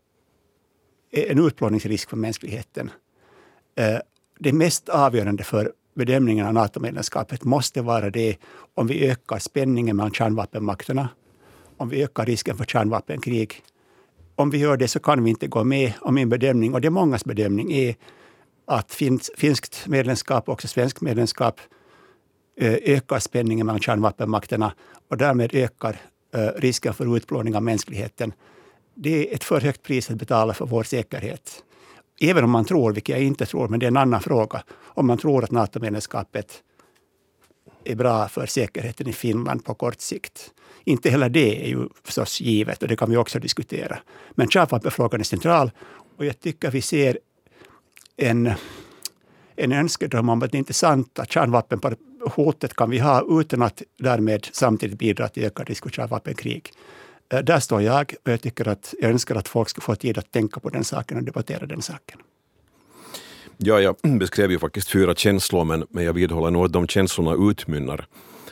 är 1.10 1.30
en 1.30 1.46
utplåningsrisk 1.46 2.10
för 2.10 2.16
mänskligheten. 2.16 2.90
Eh, 3.74 3.98
det 4.38 4.52
mest 4.52 4.88
avgörande 4.88 5.44
för 5.44 5.72
bedömningen 5.94 6.46
av 6.46 6.54
NATO-medlemskapet 6.54 7.44
måste 7.44 7.82
vara 7.82 8.10
det 8.10 8.36
om 8.74 8.86
vi 8.86 9.08
ökar 9.08 9.38
spänningen 9.38 9.96
mellan 9.96 10.12
kärnvapenmakterna, 10.12 11.08
om 11.76 11.88
vi 11.88 12.02
ökar 12.02 12.26
risken 12.26 12.56
för 12.56 12.64
kärnvapenkrig. 12.64 13.62
Om 14.34 14.50
vi 14.50 14.58
gör 14.58 14.76
det 14.76 14.88
så 14.88 15.00
kan 15.00 15.24
vi 15.24 15.30
inte 15.30 15.46
gå 15.46 15.64
med. 15.64 15.92
Och 16.00 16.14
min 16.14 16.28
bedömning, 16.28 16.74
och 16.74 16.80
det 16.80 16.88
är 16.88 16.90
mångas 16.90 17.24
bedömning, 17.24 17.72
är 17.72 17.96
att 18.66 18.92
finns, 18.92 19.30
finskt 19.36 19.86
medlemskap 19.86 20.48
och 20.48 20.52
också 20.52 20.68
svenskt 20.68 21.00
medlemskap 21.00 21.60
eh, 22.60 22.72
ökar 22.72 23.18
spänningen 23.18 23.66
mellan 23.66 23.80
kärnvapenmakterna 23.80 24.74
och 25.08 25.16
därmed 25.16 25.54
ökar 25.54 26.00
eh, 26.34 26.48
risken 26.56 26.94
för 26.94 27.16
utplåning 27.16 27.56
av 27.56 27.62
mänskligheten. 27.62 28.32
Det 28.94 29.28
är 29.28 29.34
ett 29.34 29.44
för 29.44 29.60
högt 29.60 29.82
pris 29.82 30.10
att 30.10 30.16
betala 30.16 30.54
för 30.54 30.66
vår 30.66 30.82
säkerhet. 30.82 31.64
Även 32.24 32.44
om 32.44 32.50
man 32.50 32.64
tror, 32.64 32.92
vilket 32.92 33.14
jag 33.14 33.24
inte 33.24 33.46
tror, 33.46 33.68
men 33.68 33.80
det 33.80 33.86
är 33.86 33.88
en 33.88 33.96
annan 33.96 34.20
fråga, 34.20 34.62
om 34.84 35.06
man 35.06 35.18
tror 35.18 35.44
att 35.44 35.50
NATO-medlemskapet 35.50 36.62
är 37.84 37.94
bra 37.94 38.28
för 38.28 38.46
säkerheten 38.46 39.08
i 39.08 39.12
Finland 39.12 39.64
på 39.64 39.74
kort 39.74 40.00
sikt. 40.00 40.50
Inte 40.84 41.10
heller 41.10 41.28
det 41.28 41.64
är 41.64 41.68
ju 41.68 41.88
förstås 42.04 42.40
givet 42.40 42.82
och 42.82 42.88
det 42.88 42.96
kan 42.96 43.10
vi 43.10 43.16
också 43.16 43.38
diskutera. 43.38 43.98
Men 44.30 44.48
kärnvapenfrågan 44.48 45.20
är 45.20 45.24
central 45.24 45.70
och 46.16 46.24
jag 46.24 46.40
tycker 46.40 46.70
vi 46.70 46.82
ser 46.82 47.18
en, 48.16 48.52
en 49.56 49.72
önskedröm 49.72 50.28
om 50.28 50.42
att 50.42 50.52
det 50.52 50.58
inte 50.58 50.70
är 50.70 50.74
sant 50.74 51.18
att 51.18 51.32
kärnvapenhotet 51.32 52.74
kan 52.74 52.90
vi 52.90 52.98
ha 52.98 53.40
utan 53.40 53.62
att 53.62 53.82
därmed 53.98 54.48
samtidigt 54.52 54.98
bidra 54.98 55.28
till 55.28 55.44
ökad 55.44 55.68
risk 55.68 55.82
för 55.82 55.90
kärnvapenkrig. 55.90 56.72
Eh, 57.32 57.38
där 57.38 57.60
står 57.60 57.82
jag 57.82 58.14
och 58.24 58.32
jag 58.32 58.40
tycker 58.40 58.68
att 58.68 58.94
jag 59.00 59.10
önskar 59.10 59.34
att 59.34 59.48
folk 59.48 59.68
ska 59.68 59.80
få 59.80 59.94
tid 59.94 60.18
att 60.18 60.32
tänka 60.32 60.60
på 60.60 60.68
den 60.68 60.84
saken 60.84 61.18
och 61.18 61.24
debattera 61.24 61.66
den 61.66 61.82
saken. 61.82 62.18
Ja, 63.56 63.80
jag 63.80 63.96
beskrev 64.18 64.50
ju 64.50 64.58
faktiskt 64.58 64.90
fyra 64.90 65.14
känslor 65.14 65.64
men, 65.64 65.86
men 65.90 66.04
jag 66.04 66.12
vidhåller 66.12 66.50
nog 66.50 66.64
att 66.64 66.72
de 66.72 66.88
känslorna 66.88 67.50
utmynnar 67.50 68.06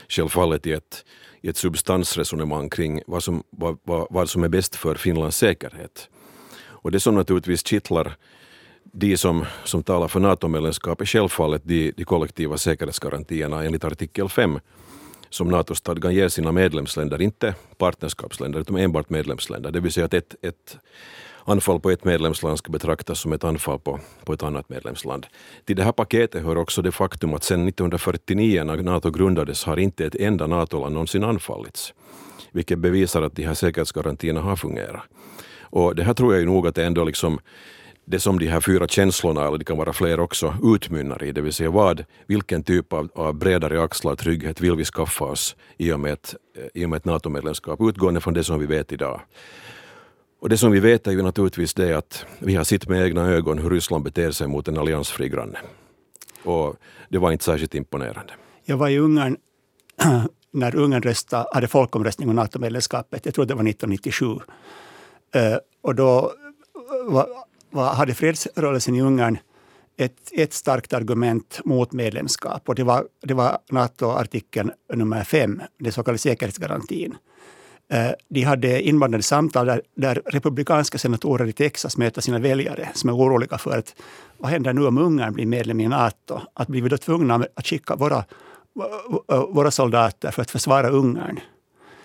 självfallet 0.09 0.67
i 0.67 0.71
ett, 0.71 1.05
i 1.41 1.49
ett 1.49 1.57
substansresonemang 1.57 2.69
kring 2.69 3.01
vad 3.07 3.23
som, 3.23 3.43
vad, 3.49 3.77
vad, 3.83 4.07
vad 4.09 4.29
som 4.29 4.43
är 4.43 4.49
bäst 4.49 4.75
för 4.75 4.95
Finlands 4.95 5.37
säkerhet. 5.37 6.09
Och 6.61 6.91
det 6.91 6.99
som 6.99 7.15
naturligtvis 7.15 7.67
kittlar 7.67 8.17
de 8.83 9.17
som, 9.17 9.45
som 9.63 9.83
talar 9.83 10.07
för 10.07 10.19
NATO-medlemskap 10.19 11.01
är 11.01 11.05
självfallet 11.05 11.61
de, 11.65 11.91
de 11.97 12.03
kollektiva 12.03 12.57
säkerhetsgarantierna 12.57 13.63
enligt 13.63 13.83
artikel 13.83 14.29
5 14.29 14.59
som 15.31 15.47
NATO-stadgan 15.47 16.13
ger 16.13 16.29
sina 16.29 16.51
medlemsländer, 16.51 17.21
inte 17.21 17.55
partnerskapsländer 17.77 18.59
utan 18.59 18.77
enbart 18.77 19.09
medlemsländer. 19.09 19.71
Det 19.71 19.79
vill 19.79 19.91
säga 19.91 20.05
att 20.05 20.13
ett, 20.13 20.35
ett 20.41 20.77
anfall 21.45 21.79
på 21.79 21.91
ett 21.91 22.03
medlemsland 22.03 22.57
ska 22.57 22.71
betraktas 22.71 23.19
som 23.19 23.33
ett 23.33 23.43
anfall 23.43 23.79
på, 23.79 23.99
på 24.25 24.33
ett 24.33 24.43
annat 24.43 24.69
medlemsland. 24.69 25.25
Till 25.65 25.75
det 25.75 25.83
här 25.83 25.91
paketet 25.91 26.43
hör 26.43 26.57
också 26.57 26.81
det 26.81 26.91
faktum 26.91 27.33
att 27.33 27.43
sedan 27.43 27.67
1949 27.67 28.63
när 28.63 28.77
NATO 28.77 29.11
grundades 29.11 29.63
har 29.63 29.79
inte 29.79 30.05
ett 30.05 30.15
enda 30.15 30.47
NATO-land 30.47 30.93
någonsin 30.93 31.23
anfallits. 31.23 31.93
Vilket 32.51 32.79
bevisar 32.79 33.21
att 33.21 33.35
de 33.35 33.43
här 33.43 33.53
säkerhetsgarantierna 33.53 34.41
har 34.41 34.55
fungerat. 34.55 35.01
Och 35.59 35.95
det 35.95 36.03
här 36.03 36.13
tror 36.13 36.33
jag 36.33 36.39
ju 36.39 36.45
nog 36.45 36.67
att 36.67 36.75
det 36.75 36.85
ändå 36.85 37.03
liksom 37.03 37.39
det 38.11 38.19
som 38.19 38.39
de 38.39 38.47
här 38.47 38.61
fyra 38.61 38.87
känslorna, 38.87 39.47
eller 39.47 39.57
det 39.57 39.65
kan 39.65 39.77
vara 39.77 39.93
fler 39.93 40.19
också, 40.19 40.55
utmynnar 40.63 41.23
i. 41.23 41.31
Det 41.31 41.41
vill 41.41 41.53
säga 41.53 41.69
vad, 41.69 42.05
vilken 42.27 42.63
typ 42.63 42.93
av, 42.93 43.09
av 43.15 43.33
bredare 43.33 43.83
axlar 43.83 44.15
trygghet 44.15 44.61
vill 44.61 44.75
vi 44.75 44.85
skaffa 44.85 45.25
oss 45.25 45.55
i 45.77 45.91
och 45.91 45.99
med 45.99 46.13
ett, 46.13 46.35
i 46.73 46.85
och 46.85 46.89
med 46.89 46.97
ett 46.97 47.05
NATO-medlemskap, 47.05 47.81
utgående 47.81 48.21
från 48.21 48.33
det 48.33 48.43
som 48.43 48.59
vi 48.59 48.65
vet 48.65 48.91
idag. 48.91 49.21
Och 50.41 50.49
det 50.49 50.57
som 50.57 50.71
vi 50.71 50.79
vet 50.79 51.07
är 51.07 51.11
ju 51.11 51.21
naturligtvis 51.21 51.73
det 51.73 51.93
att 51.93 52.25
vi 52.39 52.55
har 52.55 52.63
sett 52.63 52.87
med 52.87 53.05
egna 53.05 53.27
ögon 53.27 53.57
hur 53.57 53.69
Ryssland 53.69 54.03
beter 54.03 54.31
sig 54.31 54.47
mot 54.47 54.67
en 54.67 54.77
alliansfri 54.77 55.29
granne. 55.29 55.59
Och 56.43 56.75
det 57.09 57.17
var 57.17 57.31
inte 57.31 57.43
särskilt 57.43 57.75
imponerande. 57.75 58.33
Jag 58.65 58.77
var 58.77 58.89
i 58.89 58.97
Ungern 58.97 59.37
när 60.51 60.75
Ungern 60.75 61.01
röstade, 61.01 61.45
hade 61.53 61.67
folkomröstning 61.67 62.29
om 62.29 62.35
NATO-medlemskapet. 62.35 63.25
Jag 63.25 63.35
tror 63.35 63.45
det 63.45 63.53
var 63.53 63.61
1997. 63.61 64.25
Eh, 65.33 65.57
och 65.81 65.95
då 65.95 66.31
eh, 66.75 67.13
var, 67.13 67.27
var, 67.71 67.93
hade 67.93 68.13
fredsrörelsen 68.13 68.95
i 68.95 69.01
Ungern 69.01 69.37
ett, 69.97 70.31
ett 70.31 70.53
starkt 70.53 70.93
argument 70.93 71.59
mot 71.65 71.91
medlemskap 71.91 72.69
och 72.69 72.75
det 72.75 72.83
var, 72.83 73.07
det 73.21 73.33
var 73.33 73.57
NATO-artikeln 73.71 74.71
nummer 74.93 75.23
fem, 75.23 75.61
den 75.79 75.91
så 75.91 76.03
kallade 76.03 76.17
säkerhetsgarantin. 76.17 77.15
Eh, 77.89 78.11
de 78.29 78.43
hade 78.43 78.81
inblandade 78.81 79.23
samtal 79.23 79.65
där, 79.65 79.81
där, 79.95 80.21
republikanska 80.25 80.97
senatorer 80.97 81.47
i 81.47 81.53
Texas 81.53 81.97
möter 81.97 82.21
sina 82.21 82.39
väljare 82.39 82.89
som 82.93 83.09
är 83.09 83.15
oroliga 83.15 83.57
för 83.57 83.77
att 83.77 83.95
vad 84.37 84.51
händer 84.51 84.73
nu 84.73 84.85
om 84.85 84.97
Ungern 84.97 85.33
blir 85.33 85.45
medlem 85.45 85.79
i 85.79 85.87
NATO? 85.87 86.41
Att 86.53 86.67
blir 86.67 86.81
vi 86.81 86.89
då 86.89 86.97
tvungna 86.97 87.45
att 87.55 87.67
skicka 87.67 87.95
våra, 87.95 88.23
våra 89.49 89.71
soldater 89.71 90.31
för 90.31 90.41
att 90.41 90.51
försvara 90.51 90.89
Ungern? 90.89 91.39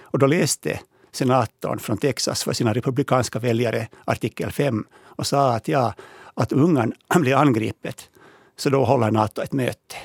Och 0.01 0.19
då 0.19 0.27
läste 0.27 0.81
senatorn 1.13 1.79
från 1.79 1.99
Texas 1.99 2.45
för 2.45 2.53
sina 2.53 2.73
republikanska 2.73 3.39
väljare 3.39 3.89
artikel 4.05 4.51
5 4.51 4.85
och 5.17 5.27
sa 5.27 5.53
att, 5.53 5.69
ja, 5.69 5.95
att 6.35 6.53
Ungern 6.53 6.93
blir 7.21 7.37
angripet, 7.37 8.11
så 8.57 8.71
då 8.71 8.85
håller 8.85 9.11
Nato 9.11 9.43
ett 9.43 9.53
möte. 9.53 9.97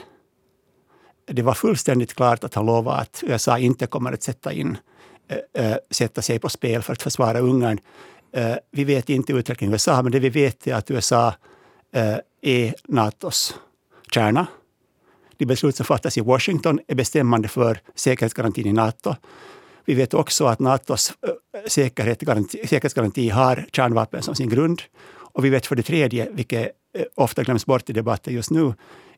Det 1.25 1.41
var 1.41 1.53
fullständigt 1.53 2.13
klart 2.13 2.43
att 2.43 2.53
han 2.53 2.65
lovade 2.65 2.97
att 2.97 3.23
USA 3.27 3.57
inte 3.57 3.87
kommer 3.87 4.13
att 4.13 4.23
sätta, 4.23 4.53
in, 4.53 4.77
äh, 5.53 5.75
sätta 5.89 6.21
sig 6.21 6.39
på 6.39 6.49
spel 6.49 6.81
för 6.81 6.93
att 6.93 7.01
försvara 7.01 7.39
Ungern. 7.39 7.79
Äh, 8.31 8.51
eh, 8.51 8.57
vi 8.71 8.83
vet 8.83 9.09
inte 9.09 9.33
utvecklingen 9.33 9.71
i 9.71 9.73
USA, 9.73 10.01
men 10.01 10.11
det 10.11 10.19
vi 10.19 10.29
vet 10.29 10.67
är 10.67 10.75
att 10.75 10.91
USA 10.91 11.33
äh, 11.93 12.15
är 12.41 12.75
Natos 12.87 13.55
kärna. 14.11 14.47
De 15.37 15.45
beslut 15.45 15.75
som 15.75 15.85
fattas 15.85 16.17
i 16.17 16.21
Washington 16.21 16.79
är 16.87 16.95
bestämmande 16.95 17.47
för 17.47 17.79
säkerhetsgarantin 17.95 18.67
i 18.67 18.73
Nato. 18.73 19.15
Vi 19.85 19.93
vet 19.93 20.13
också 20.13 20.45
att 20.45 20.59
Natos 20.59 21.13
eh, 21.27 21.33
säkerhetsgaranti 21.67 23.29
har 23.29 23.65
kärnvapen 23.71 24.21
som 24.21 24.35
sin 24.35 24.49
grund. 24.49 24.81
Och 25.33 25.45
vi 25.45 25.49
vet 25.49 25.65
för 25.65 25.75
det 25.75 25.83
tredje, 25.83 26.29
vilket 26.31 26.71
eh, 26.97 27.03
ofta 27.15 27.43
glöms 27.43 27.65
bort 27.65 27.89
i 27.89 27.93
debatten 27.93 28.33
just 28.33 28.51
nu, 28.51 28.73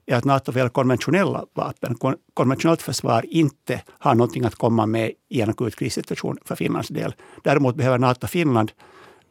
är 0.06 0.16
att 0.16 0.26
Nato 0.26 0.52
väl 0.52 0.70
konventionella 0.70 1.46
vapen, 1.54 1.96
konventionellt 2.34 2.82
försvar, 2.82 3.26
inte 3.30 3.82
har 3.90 4.16
någonting 4.16 4.46
att 4.46 4.56
komma 4.56 4.86
med 4.86 5.12
i 5.30 5.42
en 5.42 5.50
akut 5.50 5.76
krissituation 5.76 6.38
för 6.46 6.56
Finlands 6.56 6.90
del. 6.90 7.16
Däremot 7.44 7.76
behöver 7.76 7.98
Nato 7.98 8.28
Finland 8.28 8.72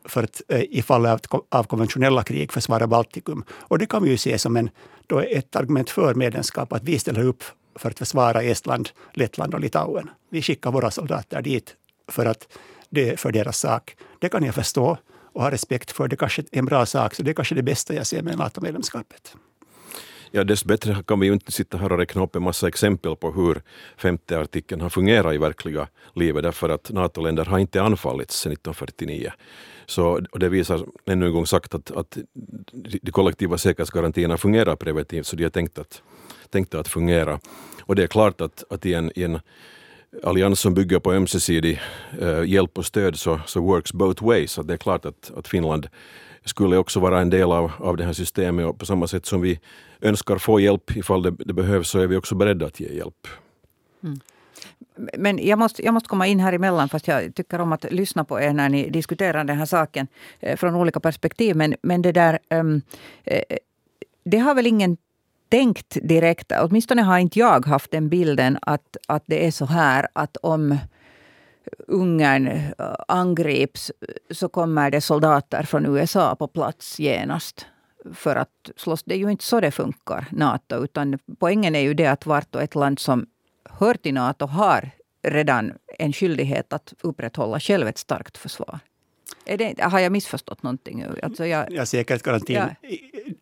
för 0.05 0.23
att 0.23 0.43
eh, 0.49 0.61
i 0.61 0.83
fall 0.83 1.07
av, 1.07 1.21
av 1.49 1.65
konventionella 1.65 2.23
krig 2.23 2.53
försvara 2.53 2.87
Baltikum. 2.87 3.45
Och 3.51 3.79
det 3.79 3.87
kan 3.87 4.03
vi 4.03 4.11
ju 4.11 4.17
se 4.17 4.39
som 4.39 4.57
en, 4.57 4.71
då 5.07 5.21
ett 5.21 5.57
argument 5.57 5.91
för 5.91 6.15
medlemskap, 6.15 6.73
att 6.73 6.83
vi 6.83 6.99
ställer 6.99 7.25
upp 7.25 7.45
för 7.75 7.91
att 7.91 7.99
försvara 7.99 8.43
Estland, 8.43 8.91
Lettland 9.15 9.55
och 9.55 9.61
Litauen. 9.61 10.11
Vi 10.31 10.43
skickar 10.43 10.71
våra 10.73 10.91
soldater 10.91 11.43
dit 11.43 11.77
för 12.09 12.27
att 12.27 12.49
det 12.91 13.21
för 13.21 13.33
deras 13.33 13.59
sak. 13.59 13.97
Det 14.19 14.29
kan 14.29 14.45
jag 14.45 14.55
förstå 14.55 14.99
och 15.33 15.43
ha 15.43 15.51
respekt 15.51 15.91
för. 15.91 16.09
Det 16.09 16.17
kanske 16.17 16.43
är 16.43 16.59
en 16.59 16.65
bra 16.65 16.87
sak, 16.87 17.15
så 17.15 17.23
det 17.23 17.31
är 17.31 17.35
kanske 17.35 17.55
det 17.55 17.63
bästa 17.63 17.95
jag 17.95 18.07
ser 18.07 18.23
med 18.23 18.39
NATO-medlemskapet. 18.39 19.37
Ja, 20.35 20.45
dessbättre 20.45 21.03
kan 21.07 21.21
vi 21.21 21.27
ju 21.27 21.33
inte 21.33 21.53
sitta 21.53 21.79
här 21.79 21.93
och 21.93 21.99
räkna 21.99 22.23
upp 22.23 22.37
en 22.37 22.43
massa 22.43 22.69
exempel 22.69 23.17
på 23.17 23.33
hur 23.33 23.63
femte 23.97 24.41
artikeln 24.41 24.81
har 24.81 24.89
fungerat 24.89 25.35
i 25.35 25.39
verkliga 25.39 25.89
livet, 26.15 26.43
därför 26.43 26.69
att 26.69 26.91
NATO-länder 26.91 27.45
har 27.45 27.59
inte 27.59 27.83
anfallits 27.83 28.41
sedan 28.41 28.53
1949. 28.53 29.33
Så, 29.87 30.21
och 30.31 30.39
det 30.39 30.49
visar 30.49 30.87
ännu 31.07 31.27
en 31.27 31.33
gång 31.33 31.47
sagt 31.47 31.75
att, 31.75 31.91
att 31.91 32.19
de 33.03 33.11
kollektiva 33.11 33.59
säkerhetsgarantierna 33.59 34.37
fungerar 34.37 34.77
preventivt, 34.77 35.27
så 35.27 35.37
de 35.37 35.43
har 35.43 35.51
tänkt 35.51 35.79
att, 35.79 36.03
tänkta 36.51 36.81
att 36.81 36.89
fungera. 36.89 37.41
Och 37.81 37.95
det 37.95 38.03
är 38.03 38.07
klart 38.07 38.41
att, 38.41 38.65
att 38.71 38.87
i, 38.87 38.95
en, 38.95 39.13
i 39.15 39.23
en 39.23 39.41
allians 40.23 40.61
som 40.61 40.75
bygger 40.75 40.99
på 40.99 41.13
ömsesidig 41.13 41.81
eh, 42.21 42.45
hjälp 42.45 42.79
och 42.79 42.87
stöd 42.87 43.19
så, 43.19 43.41
så 43.47 43.61
works 43.61 43.93
both 43.93 44.25
ways. 44.25 44.53
Så 44.53 44.63
det 44.63 44.75
är 44.75 44.79
klart 44.79 45.05
att, 45.05 45.31
att 45.37 45.49
Finland 45.49 45.89
skulle 46.45 46.77
också 46.77 47.01
vara 47.01 47.21
en 47.21 47.31
del 47.31 47.53
av, 47.53 47.73
av 47.79 47.97
det 47.97 48.05
här 48.05 48.13
systemet 48.13 48.67
och 48.67 48.79
på 48.79 48.87
samma 48.87 49.07
sätt 49.07 49.27
som 49.27 49.41
vi 49.41 49.61
önskar 50.01 50.39
få 50.39 50.61
hjälp 50.61 50.97
ifall 50.97 51.23
det, 51.23 51.31
det 51.31 51.53
behövs 51.53 51.89
så 51.89 51.99
är 51.99 52.07
vi 52.07 52.17
också 52.17 52.35
beredda 52.35 52.67
att 52.67 52.81
ge 52.81 52.95
hjälp. 52.95 53.29
Mm. 54.03 54.21
Men 55.19 55.47
jag 55.47 55.59
måste, 55.59 55.85
jag 55.85 55.95
måste 55.95 56.09
komma 56.09 56.27
in 56.27 56.41
här 56.41 56.53
emellan 56.53 56.89
fast 56.89 57.09
jag 57.09 57.35
tycker 57.35 57.61
om 57.61 57.73
att 57.73 57.93
lyssna 57.93 58.25
på 58.25 58.41
er 58.41 58.53
när 58.53 58.69
ni 58.69 58.91
diskuterar 58.91 59.45
den 59.45 59.59
här 59.59 59.67
saken 59.67 60.07
eh, 60.41 60.57
från 60.57 60.75
olika 60.75 61.01
perspektiv. 61.01 61.57
Men, 61.57 61.75
men 61.83 62.03
det 62.03 62.13
där... 62.13 62.39
Um, 62.51 62.83
det 64.25 64.39
har 64.39 64.55
väl 64.55 64.67
ingen 64.67 64.97
tänkt 65.53 65.99
direkt, 66.03 66.53
åtminstone 66.61 67.03
har 67.03 67.19
inte 67.19 67.39
jag 67.39 67.67
haft 67.67 67.91
den 67.91 68.09
bilden 68.09 68.59
att, 68.63 68.97
att 69.09 69.23
det 69.27 69.47
är 69.47 69.51
så 69.51 69.65
här 69.65 70.09
att 70.13 70.37
om 70.37 70.79
Ungern 71.89 72.47
äh, 72.47 72.73
angrips 73.09 73.93
så 74.31 74.49
kommer 74.49 74.91
det 74.91 75.01
soldater 75.01 75.63
från 75.63 75.87
USA 75.87 76.37
på 76.37 76.49
plats 76.49 77.01
genast 77.01 77.67
för 78.15 78.37
att 78.37 78.71
slåss. 78.77 79.03
Det 79.05 79.15
är 79.15 79.19
ju 79.19 79.31
inte 79.31 79.45
så 79.45 79.61
det 79.61 79.71
funkar, 79.71 80.27
Nato. 80.31 80.85
Utan 80.85 81.19
poängen 81.39 81.75
är 81.75 81.81
ju 81.81 81.95
det 81.95 82.07
att 82.07 82.27
vart 82.27 82.55
och 82.55 82.63
ett 82.63 82.75
land 82.75 82.99
som 82.99 83.27
hör 83.71 83.95
till 83.95 84.15
Nato 84.15 84.47
har 84.47 84.91
redan 85.23 85.73
en 85.99 86.13
skyldighet 86.13 86.73
att 86.73 86.93
upprätthålla 87.01 87.61
själv 87.61 87.89
ett 87.89 87.99
starkt 87.99 88.39
försvar. 88.39 88.79
Det, 89.45 89.83
har 89.83 89.99
jag 89.99 90.13
missförstått 90.13 90.63
någonting? 90.63 91.05
Alltså 91.23 91.47
jag, 91.47 91.67
ja, 91.71 91.87
säkerhetsgarantin. 91.87 92.57
Ja. 92.57 92.69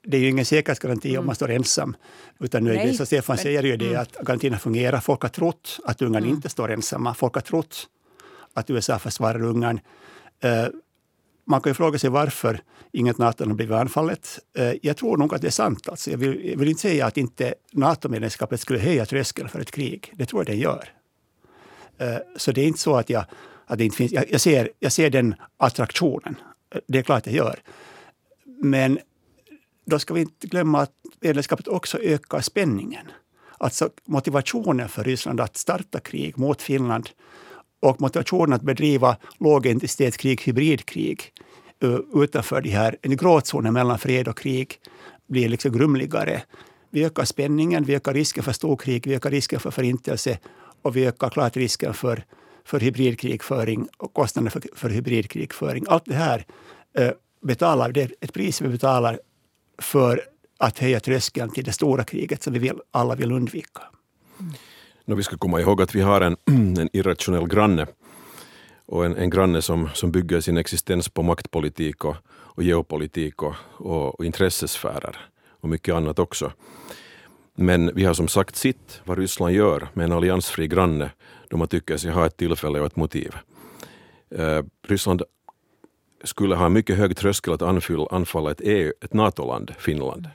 Det 0.03 0.17
är 0.17 0.21
ju 0.21 0.29
ingen 0.29 0.45
säkerhetsgaranti 0.45 1.09
mm. 1.09 1.21
om 1.21 1.27
man 1.27 1.35
står 1.35 1.51
ensam. 1.51 1.97
Utan 2.41 2.65
nu 2.65 2.77
är 2.77 2.87
det, 2.87 2.95
så 2.95 3.07
Stefan 3.07 3.37
men, 3.37 3.43
säger 3.43 3.63
ju 3.63 3.77
det 3.77 3.89
mm. 3.89 4.01
att 4.01 4.13
garantin 4.13 4.59
fungerar. 4.59 5.01
Folk 5.01 5.23
har 5.23 5.29
trott 5.29 5.81
att 5.85 6.03
Ungern 6.03 6.23
mm. 6.23 6.35
inte 6.35 6.49
står 6.49 6.71
ensamma. 6.71 7.15
Folk 7.15 7.35
har 7.35 7.41
trott 7.41 7.87
att 8.55 8.71
USA 8.71 8.99
försvarar 8.99 9.43
Ungern. 9.43 9.81
Uh, 10.45 10.51
man 11.45 11.61
kan 11.61 11.71
ju 11.71 11.75
fråga 11.75 11.99
sig 11.99 12.11
varför 12.11 12.61
inget 12.93 13.19
NATO 13.19 13.45
har 13.45 13.55
blivit 13.55 13.77
anfallet. 13.77 14.39
Uh, 14.59 14.73
jag 14.83 14.97
tror 14.97 15.17
nog 15.17 15.35
att 15.35 15.41
det 15.41 15.47
är 15.47 15.51
sant. 15.51 15.89
Alltså. 15.89 16.11
Jag, 16.11 16.19
vill, 16.19 16.51
jag 16.51 16.59
vill 16.59 16.69
inte 16.69 16.81
säga 16.81 17.07
att 17.07 17.17
inte 17.17 17.55
NATO-medlemskapet 17.73 18.61
skulle 18.61 18.79
höja 18.79 19.07
tröskeln 19.07 19.49
för 19.49 19.61
ett 19.61 19.71
krig. 19.71 20.13
Det 20.17 20.27
tror 20.27 20.41
jag 20.41 20.47
det 20.47 20.61
gör. 20.61 20.89
Uh, 22.03 22.19
så 22.37 22.53
det 22.53 22.61
är 22.61 22.67
inte 22.67 22.81
så 22.81 22.97
att 22.97 23.11
jag 23.11 23.25
att 23.71 23.79
det 23.79 23.85
inte 23.85 23.97
finns, 23.97 24.13
jag, 24.13 24.25
jag, 24.31 24.41
ser, 24.41 24.71
jag 24.79 24.93
ser 24.93 25.11
den 25.11 25.35
attraktionen. 25.57 26.37
Det 26.87 26.99
är 26.99 27.03
klart 27.03 27.27
jag 27.27 27.35
gör. 27.35 27.61
Men 28.63 28.99
då 29.87 29.99
ska 29.99 30.15
vi 30.15 30.21
inte 30.21 30.47
glömma 30.47 30.81
att 30.81 30.93
medlemskapet 31.21 31.69
också 31.69 31.99
ökar 31.99 32.41
spänningen. 32.41 33.07
Alltså 33.59 33.91
motivationen 34.05 34.89
för 34.89 35.05
Ryssland 35.05 35.41
att 35.41 35.57
starta 35.57 36.01
krig 36.01 36.39
mot 36.39 36.63
Finland 36.63 37.11
och 37.81 38.01
motivationen 38.01 38.53
att 38.53 38.63
bedriva 38.63 39.17
lågintensitetskrig, 39.39 40.43
hybridkrig 40.43 41.33
eh, 41.83 41.99
utanför 42.15 42.61
de 42.61 42.71
här, 42.71 42.97
en 43.03 43.17
gråzonen 43.17 43.73
mellan 43.73 43.99
fred 43.99 44.29
och 44.29 44.39
krig 44.39 44.79
blir 45.27 45.49
liksom 45.49 45.73
grumligare. 45.73 46.43
Vi 46.91 47.05
ökar 47.05 47.25
spänningen, 47.25 47.85
vi 47.85 47.95
ökar 47.95 48.15
risken 48.15 48.43
för 48.43 48.53
storkrig, 48.53 49.07
vi 49.07 49.15
ökar 49.15 49.31
risken 49.31 49.61
för 49.61 49.71
förintelse 49.71 50.39
och 50.83 50.97
vi 50.97 51.07
ökar 51.07 51.31
klart 51.31 51.57
risken 51.57 51.95
för 51.95 52.25
för 52.71 52.81
hybridkrigföring 52.81 53.89
och 53.97 54.15
kostnaderna 54.15 54.51
för, 54.51 54.63
för 54.75 54.91
hybridkrigföring. 54.91 55.85
Allt 55.89 56.05
det 56.05 56.15
här 56.15 56.45
eh, 56.99 57.11
betalar, 57.43 57.93
det 57.93 58.03
är 58.03 58.15
ett 58.21 58.33
pris 58.33 58.61
vi 58.61 58.69
betalar 58.69 59.21
för 59.79 60.23
att 60.59 60.79
höja 60.79 61.01
tröskeln 61.01 61.51
till 61.51 61.65
det 61.65 61.73
stora 61.73 62.05
kriget 62.05 62.43
som 62.43 62.53
vi 62.53 62.59
vill, 62.59 62.81
alla 62.91 63.15
vill 63.15 63.33
undvika. 63.33 63.83
Mm. 64.41 64.53
No, 65.05 65.15
vi 65.15 65.23
ska 65.23 65.37
komma 65.37 65.61
ihåg 65.61 65.83
att 65.83 65.95
vi 65.95 66.01
har 66.01 66.21
en, 66.21 66.37
en 66.79 66.89
irrationell 66.93 67.49
granne 67.49 67.87
och 68.87 69.07
en, 69.07 69.17
en 69.17 69.31
granne 69.31 69.63
som, 69.63 69.89
som 69.95 70.13
bygger 70.13 70.41
sin 70.41 70.57
existens 70.57 71.09
på 71.09 71.23
maktpolitik 71.23 72.05
och, 72.05 72.17
och 72.29 72.63
geopolitik 72.63 73.43
och, 73.43 73.55
och, 73.77 74.19
och 74.19 74.25
intressesfärer 74.25 75.17
och 75.61 75.69
mycket 75.69 75.95
annat 75.95 76.19
också. 76.19 76.53
Men 77.55 77.91
vi 77.95 78.05
har 78.05 78.15
som 78.15 78.29
sagt 78.29 78.57
sitt. 78.57 79.01
vad 79.05 79.19
Ryssland 79.19 79.55
gör 79.55 79.89
med 79.95 80.05
en 80.05 80.13
alliansfri 80.13 80.69
granne 80.69 81.11
då 81.51 81.57
man 81.57 81.69
tycker 81.69 81.97
sig 81.97 82.11
ha 82.11 82.27
ett 82.27 82.37
tillfälle 82.37 82.81
och 82.81 82.87
ett 82.87 82.97
motiv. 82.97 83.35
Eh, 84.31 84.63
Ryssland 84.83 85.23
skulle 86.25 86.55
ha 86.55 86.67
en 86.67 86.73
mycket 86.73 86.97
hög 86.97 87.17
tröskel 87.17 87.55
att 87.55 87.63
anfalla 88.13 88.51
ett, 88.51 88.61
EU, 88.65 88.93
ett 89.01 89.15
NATO-land, 89.15 89.75
Finland. 89.79 90.29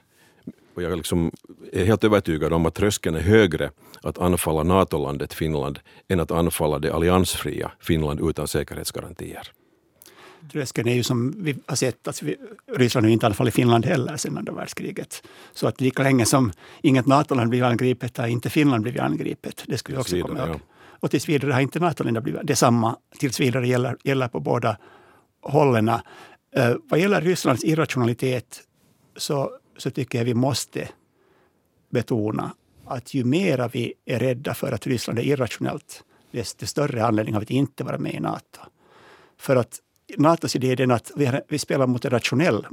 Och 0.76 0.84
jag 0.84 0.98
liksom 0.98 1.32
är 1.72 1.86
helt 1.86 2.04
övertygad 2.04 2.54
om 2.54 2.66
att 2.66 2.74
tröskeln 2.76 3.16
är 3.16 3.20
högre 3.20 3.72
att 4.02 4.18
anfalla 4.18 4.64
NATO-landet 4.64 5.34
Finland 5.34 5.80
än 6.08 6.20
att 6.20 6.32
anfalla 6.32 6.80
det 6.80 6.94
alliansfria 6.94 7.72
Finland 7.80 8.30
utan 8.30 8.48
säkerhetsgarantier. 8.48 9.52
Tröskeln 10.52 10.88
är 10.88 10.94
ju 10.94 11.04
som 11.04 11.44
vi 11.44 11.56
har 11.66 11.76
sett, 11.76 12.08
att 12.08 12.24
vi, 12.24 12.36
Ryssland 12.76 13.06
har 13.06 13.12
inte 13.12 13.26
anfallit 13.26 13.54
Finland 13.54 13.86
heller 13.86 14.18
sedan 14.18 14.38
andra 14.38 14.54
världskriget. 14.54 15.24
Så 15.54 15.68
att 15.68 15.82
lika 15.82 16.04
länge 16.04 16.26
som 16.26 16.52
inget 16.82 17.06
NATO-land 17.06 17.50
blivit 17.50 17.66
angripet 17.66 18.18
har 18.18 18.28
inte 18.28 18.50
Finland 18.50 18.84
blivit 18.84 19.02
angripet. 19.02 19.64
Det 19.68 19.78
skulle 19.78 19.98
vi 19.98 20.02
också 20.02 20.22
komma 20.22 20.40
ihåg. 20.40 20.50
Ja. 20.50 20.75
Och 21.00 21.12
tills 21.12 21.30
vidare 21.30 21.52
har 21.52 21.62
inte 21.62 21.80
NATO-länder 21.80 22.22
blivit 22.22 22.48
detsamma. 22.48 22.96
Tills 23.18 23.40
vidare 23.40 23.68
gäller, 23.68 23.98
gäller 24.04 24.28
på 24.28 24.40
båda 24.40 24.78
hållen. 25.42 25.90
Uh, 25.90 26.00
vad 26.84 27.00
gäller 27.00 27.22
Rysslands 27.22 27.64
irrationalitet 27.64 28.62
så, 29.16 29.52
så 29.78 29.90
tycker 29.90 30.18
jag 30.18 30.26
vi 30.26 30.34
måste 30.34 30.90
betona 31.90 32.52
att 32.86 33.14
ju 33.14 33.24
mer 33.24 33.70
vi 33.74 33.94
är 34.06 34.20
rädda 34.20 34.54
för 34.54 34.72
att 34.72 34.88
Ryssland 34.88 35.20
är 35.20 35.24
irrationellt, 35.24 36.04
desto 36.32 36.66
större 36.66 37.06
anledning 37.06 37.34
har 37.34 37.42
vi 37.42 37.46
att 37.46 37.52
inte 37.52 37.84
vara 37.84 37.98
med 37.98 38.14
i 38.14 38.20
Nato. 38.20 38.60
För 39.38 39.56
att 39.56 39.80
Natos 40.18 40.56
idé 40.56 40.72
är 40.72 40.76
den 40.76 40.92
att 40.92 41.12
vi, 41.16 41.32
vi 41.48 41.60
spelar 41.60 41.88
mot 41.88 42.06
en 42.06 42.12
rationell 42.12 42.66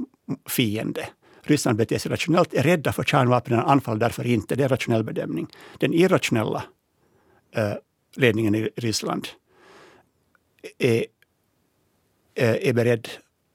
fiende. 0.49 1.09
Ryssland 1.41 1.77
beter 1.77 1.97
sig 1.97 2.11
rationellt, 2.11 2.53
är 2.53 2.63
rädda 2.63 2.93
för 2.93 3.03
kärnvapen 3.03 3.59
och 3.59 3.71
anfaller 3.71 3.99
därför 3.99 4.27
inte. 4.27 4.55
Det 4.55 4.61
är 4.61 4.65
en 4.65 4.69
rationell 4.69 5.03
bedömning. 5.03 5.47
Den 5.77 5.93
irrationella 5.93 6.63
uh, 7.57 7.73
ledningen 8.15 8.55
i 8.55 8.69
Ryssland 8.75 9.27
är, 10.77 11.05
eh, 12.35 12.69
är 12.69 12.73
beredd 12.73 13.07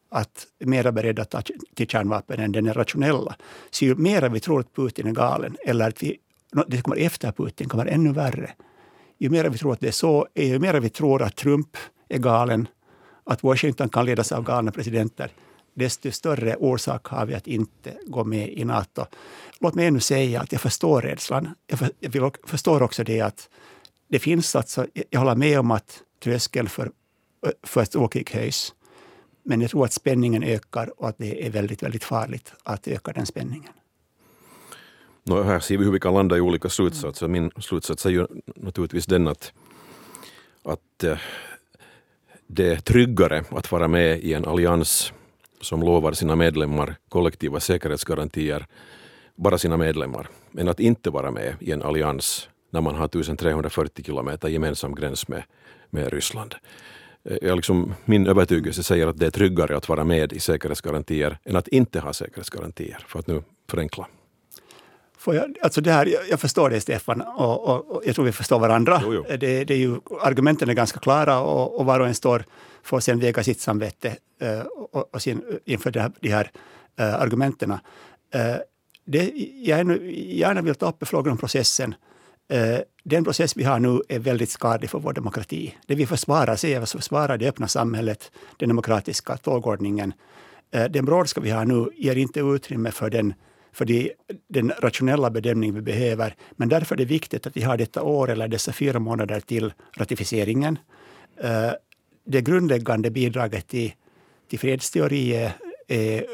att, 0.08 0.46
mera 0.58 0.92
beredd 0.92 1.18
att 1.18 1.30
ta 1.30 1.42
till 1.74 1.88
kärnvapen 1.88 2.40
än 2.40 2.52
den 2.52 2.66
är 2.66 2.74
rationella. 2.74 3.36
Så 3.70 3.84
ju 3.84 3.94
mer 3.94 4.28
vi 4.28 4.40
tror 4.40 4.60
att 4.60 4.74
Putin 4.74 5.06
är 5.06 5.12
galen 5.12 5.56
eller 5.66 5.88
att 5.88 6.02
vi, 6.02 6.18
det 6.66 6.82
kommer 6.82 6.96
efter 6.96 7.32
Putin 7.32 7.68
kommer 7.68 7.86
ännu 7.86 8.12
värre. 8.12 8.50
Ju 9.18 9.30
mer 9.30 9.44
vi 9.44 9.58
tror 9.58 9.72
att 9.72 9.80
det 9.80 9.88
är 9.88 9.92
så, 9.92 10.26
eh, 10.34 10.48
ju 10.48 10.58
mer 10.58 10.74
vi 10.74 10.88
tror 10.88 11.22
att 11.22 11.36
Trump 11.36 11.76
är 12.08 12.18
galen, 12.18 12.68
att 13.24 13.42
Washington 13.42 13.88
kan 13.88 14.06
ledas 14.06 14.32
av 14.32 14.44
galna 14.44 14.72
presidenter, 14.72 15.30
desto 15.74 16.10
större 16.10 16.56
orsak 16.56 17.06
har 17.06 17.26
vi 17.26 17.34
att 17.34 17.46
inte 17.46 17.94
gå 18.06 18.24
med 18.24 18.48
i 18.48 18.64
Nato. 18.64 19.04
Låt 19.60 19.74
mig 19.74 19.86
ännu 19.86 20.00
säga 20.00 20.40
att 20.40 20.52
jag 20.52 20.60
förstår 20.60 21.02
rädslan. 21.02 21.54
Jag, 21.66 21.78
för, 21.78 21.90
jag 22.00 22.36
förstår 22.46 22.82
också 22.82 23.04
det 23.04 23.20
att 23.20 23.48
det 24.08 24.18
finns 24.18 24.56
alltså, 24.56 24.86
jag 25.10 25.20
håller 25.20 25.34
med 25.34 25.60
om 25.60 25.70
att 25.70 26.02
tröskeln 26.22 26.68
för, 26.68 26.90
för 27.62 27.82
ett 27.82 27.88
storkrig 27.88 28.30
höjs. 28.30 28.74
Men 29.42 29.60
jag 29.60 29.70
tror 29.70 29.84
att 29.84 29.92
spänningen 29.92 30.42
ökar 30.42 31.00
och 31.00 31.08
att 31.08 31.18
det 31.18 31.46
är 31.46 31.50
väldigt, 31.50 31.82
väldigt 31.82 32.04
farligt 32.04 32.52
att 32.62 32.88
öka 32.88 33.12
den 33.12 33.26
spänningen. 33.26 33.72
No, 35.24 35.42
här 35.42 35.60
ser 35.60 35.78
vi 35.78 35.84
hur 35.84 35.92
vi 35.92 36.00
kan 36.00 36.14
landa 36.14 36.36
i 36.36 36.40
olika 36.40 36.68
slutsatser. 36.68 37.28
Min 37.28 37.50
slutsats 37.60 38.06
är 38.06 38.10
ju 38.10 38.26
naturligtvis 38.56 39.06
den 39.06 39.28
att, 39.28 39.52
att 40.62 41.04
eh, 41.04 41.18
det 42.46 42.72
är 42.72 42.76
tryggare 42.76 43.44
att 43.50 43.72
vara 43.72 43.88
med 43.88 44.20
i 44.20 44.34
en 44.34 44.44
allians 44.44 45.12
som 45.60 45.80
lovar 45.80 46.12
sina 46.12 46.36
medlemmar 46.36 46.96
kollektiva 47.08 47.60
säkerhetsgarantier, 47.60 48.66
bara 49.36 49.58
sina 49.58 49.76
medlemmar, 49.76 50.28
än 50.58 50.68
att 50.68 50.80
inte 50.80 51.10
vara 51.10 51.30
med 51.30 51.54
i 51.60 51.72
en 51.72 51.82
allians 51.82 52.48
när 52.70 52.80
man 52.80 52.94
har 52.94 53.04
1340 53.04 54.04
kilometer 54.04 54.48
gemensam 54.48 54.94
gräns 54.94 55.28
med, 55.28 55.42
med 55.90 56.12
Ryssland. 56.12 56.54
Eh, 57.24 57.36
jag 57.42 57.56
liksom, 57.56 57.94
min 58.04 58.26
övertygelse 58.26 58.82
säger 58.82 59.06
att 59.06 59.18
det 59.18 59.26
är 59.26 59.30
tryggare 59.30 59.76
att 59.76 59.88
vara 59.88 60.04
med 60.04 60.32
i 60.32 60.40
säkerhetsgarantier 60.40 61.38
än 61.44 61.56
att 61.56 61.68
inte 61.68 62.00
ha 62.00 62.12
säkerhetsgarantier, 62.12 63.04
för 63.06 63.18
att 63.18 63.26
nu 63.26 63.42
förenkla. 63.70 64.06
Får 65.18 65.34
jag, 65.34 65.54
alltså 65.62 65.80
det 65.80 65.92
här, 65.92 66.06
jag, 66.06 66.22
jag 66.30 66.40
förstår 66.40 66.70
det, 66.70 66.80
Stefan, 66.80 67.20
och, 67.20 67.68
och, 67.68 67.90
och, 67.90 68.02
jag 68.04 68.14
tror 68.14 68.24
vi 68.24 68.32
förstår 68.32 68.58
varandra. 68.58 69.00
Jo, 69.04 69.14
jo. 69.14 69.24
Det, 69.28 69.64
det, 69.64 69.74
är 69.74 69.78
ju, 69.78 70.00
argumenten 70.20 70.70
är 70.70 70.74
ganska 70.74 71.00
klara 71.00 71.40
och, 71.40 71.80
och 71.80 71.86
var 71.86 72.00
och 72.00 72.06
en 72.06 72.14
står 72.14 72.44
får 72.82 73.00
sen 73.00 73.18
väga 73.18 73.42
sitt 73.42 73.60
samvete 73.60 74.16
uh, 74.42 74.60
och, 74.60 75.14
och 75.14 75.22
sin, 75.22 75.42
inför 75.64 75.90
det 75.90 76.00
här, 76.00 76.12
de 76.20 76.28
här 76.28 76.50
uh, 77.00 77.14
argumenten. 77.14 77.70
Uh, 77.70 77.78
det 79.04 79.32
jag 79.62 79.78
gärna 80.12 80.62
vill 80.62 80.74
ta 80.74 80.88
upp 80.88 81.02
är 81.02 81.06
frågan 81.06 81.32
om 81.32 81.38
processen. 81.38 81.94
Eh, 82.48 82.78
den 83.04 83.24
process 83.24 83.56
vi 83.56 83.64
har 83.64 83.78
nu 83.78 84.02
är 84.08 84.18
väldigt 84.18 84.50
skadlig 84.50 84.90
för 84.90 84.98
vår 84.98 85.12
demokrati. 85.12 85.74
Det 85.86 85.94
vi 85.94 86.06
försvarar, 86.06 86.56
säger 86.56 86.80
vi 86.80 86.86
försvarar 86.86 87.38
det 87.38 87.48
öppna 87.48 87.68
samhället, 87.68 88.32
den 88.56 88.68
demokratiska 88.68 89.36
tågordningen. 89.36 90.12
Eh, 90.70 90.84
den 90.84 91.04
brådska 91.04 91.40
vi 91.40 91.50
har 91.50 91.64
nu 91.64 91.90
ger 91.96 92.16
inte 92.16 92.40
utrymme 92.40 92.90
för 92.90 93.10
den 93.10 93.34
för 93.72 93.84
de, 93.84 94.12
den 94.48 94.72
rationella 94.78 95.30
bedömning 95.30 95.74
vi 95.74 95.80
behöver. 95.80 96.34
Men 96.50 96.68
därför 96.68 96.94
är 96.94 96.98
det 96.98 97.04
viktigt 97.04 97.46
att 97.46 97.56
vi 97.56 97.62
har 97.62 97.76
detta 97.76 98.02
år 98.02 98.30
eller 98.30 98.48
dessa 98.48 98.72
fyra 98.72 98.98
månader 98.98 99.40
till 99.40 99.72
ratificeringen. 99.96 100.78
Eh, 101.40 101.70
det 102.26 102.40
grundläggande 102.40 103.10
bidraget 103.10 103.68
till, 103.68 103.92
till 104.50 104.58
fredsteori 104.58 105.34
är, 105.34 105.52
är 105.88 106.24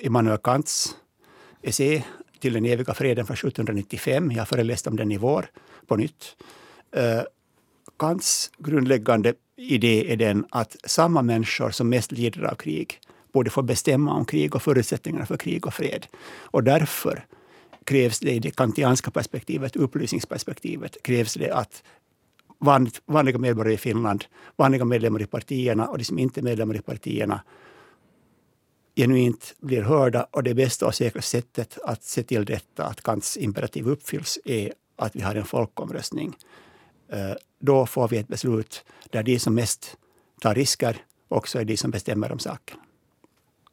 Immanuel 0.00 0.38
Kants 0.38 0.96
essä 1.62 2.02
till 2.40 2.52
den 2.52 2.64
eviga 2.64 2.94
freden 2.94 3.26
från 3.26 3.34
1795. 3.34 4.30
Jag 4.30 4.38
har 4.38 4.46
föreläst 4.46 4.86
om 4.86 4.96
den 4.96 5.12
i 5.12 5.16
vår 5.16 5.50
på 5.86 5.96
nytt. 5.96 6.36
Uh, 6.96 7.22
Kants 7.98 8.50
grundläggande 8.58 9.34
idé 9.56 10.12
är 10.12 10.16
den 10.16 10.46
att 10.50 10.76
samma 10.84 11.22
människor 11.22 11.70
som 11.70 11.88
mest 11.88 12.12
lider 12.12 12.44
av 12.44 12.54
krig 12.54 13.00
borde 13.32 13.50
få 13.50 13.62
bestämma 13.62 14.14
om 14.14 14.24
krig 14.24 14.54
och 14.54 14.62
förutsättningarna 14.62 15.26
för 15.26 15.36
krig 15.36 15.66
och 15.66 15.74
fred. 15.74 16.06
Och 16.40 16.64
därför 16.64 17.24
krävs 17.84 18.20
det 18.20 18.30
i 18.30 18.38
det 18.38 18.50
kantianska 18.50 19.10
perspektivet, 19.10 19.76
upplysningsperspektivet, 19.76 21.02
krävs 21.02 21.34
det 21.34 21.50
att 21.50 21.82
vanliga 23.06 23.38
medborgare 23.38 23.74
i 23.74 23.78
Finland, 23.78 24.24
vanliga 24.56 24.84
medlemmar 24.84 25.22
i 25.22 25.26
partierna 25.26 25.88
och 25.88 25.98
de 25.98 26.04
som 26.04 26.18
inte 26.18 26.40
är 26.40 26.42
medlemmar 26.42 26.76
i 26.76 26.82
partierna 26.82 27.40
genuint 29.00 29.54
blir 29.60 29.82
hörda 29.82 30.26
och 30.30 30.42
det 30.42 30.54
bästa 30.54 30.86
och 30.86 30.94
säkraste 30.94 31.30
sättet 31.30 31.78
att 31.84 32.02
se 32.02 32.22
till 32.22 32.44
detta, 32.44 32.84
att 32.84 33.02
Kants 33.02 33.36
imperativ 33.36 33.88
uppfylls, 33.88 34.38
är 34.44 34.72
att 34.96 35.16
vi 35.16 35.20
har 35.20 35.34
en 35.34 35.44
folkomröstning. 35.44 36.36
Eh, 37.08 37.32
då 37.58 37.86
får 37.86 38.08
vi 38.08 38.18
ett 38.18 38.28
beslut 38.28 38.84
där 39.10 39.22
de 39.22 39.38
som 39.38 39.54
mest 39.54 39.96
tar 40.40 40.54
risker 40.54 40.96
också 41.28 41.58
är 41.58 41.64
de 41.64 41.76
som 41.76 41.90
bestämmer 41.90 42.32
om 42.32 42.38
saken. 42.38 42.76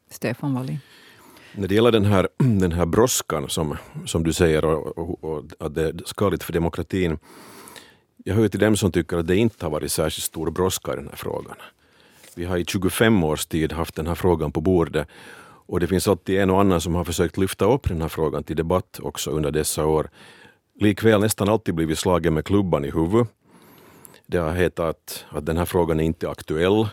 Stefan 0.10 0.54
Wallin. 0.54 0.80
När 1.56 1.68
det 1.68 1.76
gäller 1.76 1.92
den 1.92 2.06
här, 2.06 2.28
den 2.38 2.72
här 2.72 2.86
brådskan 2.86 3.50
som, 3.50 3.78
som 4.06 4.24
du 4.24 4.34
säger 4.34 4.66
och, 4.66 4.98
och, 4.98 5.24
och, 5.24 5.44
att 5.60 5.76
det 5.76 5.84
är 5.84 6.02
skadligt 6.06 6.44
för 6.44 6.54
demokratin. 6.54 7.18
Jag 8.26 8.36
hör 8.36 8.48
till 8.48 8.60
dem 8.60 8.78
som 8.78 8.92
tycker 8.92 9.18
att 9.18 9.28
det 9.28 9.36
inte 9.36 9.66
har 9.66 9.72
varit 9.72 9.92
särskilt 9.92 10.24
stor 10.24 10.52
brådska 10.52 10.94
i 10.94 10.96
den 10.96 11.08
här 11.08 11.16
frågan. 11.16 11.56
Vi 12.38 12.46
har 12.46 12.58
i 12.58 12.66
25 12.66 13.24
års 13.24 13.46
tid 13.46 13.74
haft 13.74 13.96
den 13.96 14.08
här 14.08 14.16
frågan 14.16 14.52
på 14.52 14.62
bordet 14.62 15.08
och 15.68 15.80
det 15.80 15.88
finns 15.88 16.08
alltid 16.08 16.40
en 16.40 16.50
och 16.50 16.62
annan 16.62 16.82
som 16.82 16.96
har 16.96 17.04
försökt 17.04 17.38
lyfta 17.38 17.66
upp 17.66 17.90
den 17.90 18.02
här 18.02 18.10
frågan 18.10 18.44
till 18.44 18.56
debatt 18.56 19.00
också 19.04 19.32
under 19.32 19.52
dessa 19.52 19.86
år. 19.86 20.10
Likväl 20.80 21.22
nästan 21.22 21.50
alltid 21.50 21.76
blivit 21.76 22.00
slagen 22.00 22.34
med 22.34 22.46
klubban 22.46 22.86
i 22.86 22.92
huvudet. 22.92 23.28
Det 24.28 24.38
har 24.38 24.52
hetat 24.52 25.26
att 25.30 25.46
den 25.46 25.58
här 25.58 25.66
frågan 25.66 26.00
är 26.00 26.04
inte 26.04 26.30
aktuell. 26.30 26.88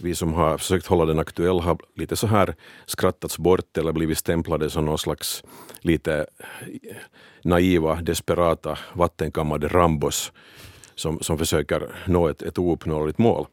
Vi 0.00 0.14
som 0.14 0.32
har 0.32 0.58
försökt 0.58 0.86
hålla 0.86 1.04
den 1.04 1.18
aktuell 1.18 1.60
har 1.60 1.78
lite 1.96 2.16
så 2.16 2.26
här 2.26 2.54
skrattats 2.86 3.38
bort 3.38 3.78
eller 3.78 3.92
blivit 3.92 4.18
stämplade 4.18 4.70
som 4.70 4.84
någon 4.84 4.98
slags 4.98 5.44
lite 5.80 6.26
naiva, 7.42 7.94
desperata, 7.94 8.78
vattenkammade 8.92 9.68
Rambos 9.68 10.32
som, 10.94 11.20
som 11.20 11.38
försöker 11.38 11.88
nå 12.06 12.28
ett, 12.28 12.42
ett 12.42 12.58
ouppnåeligt 12.58 13.18
mål. 13.18 13.46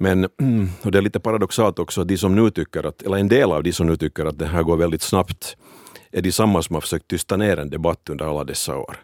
Men 0.00 0.24
och 0.82 0.92
det 0.92 0.98
är 0.98 1.02
lite 1.02 1.20
paradoxalt 1.20 1.78
också, 1.78 2.04
de 2.04 2.16
som 2.16 2.34
nu 2.34 2.50
tycker 2.50 2.86
att, 2.86 3.02
eller 3.02 3.16
en 3.16 3.28
del 3.28 3.52
av 3.52 3.62
de 3.62 3.72
som 3.72 3.86
nu 3.86 3.96
tycker 3.96 4.24
att 4.24 4.38
det 4.38 4.46
här 4.46 4.62
går 4.62 4.76
väldigt 4.76 5.02
snabbt 5.02 5.56
är 6.10 6.22
de 6.22 6.32
samma 6.32 6.62
som 6.62 6.74
har 6.74 6.80
försökt 6.80 7.08
tysta 7.08 7.36
ner 7.36 7.56
en 7.56 7.70
debatt 7.70 8.10
under 8.10 8.24
alla 8.24 8.44
dessa 8.44 8.76
år. 8.76 8.96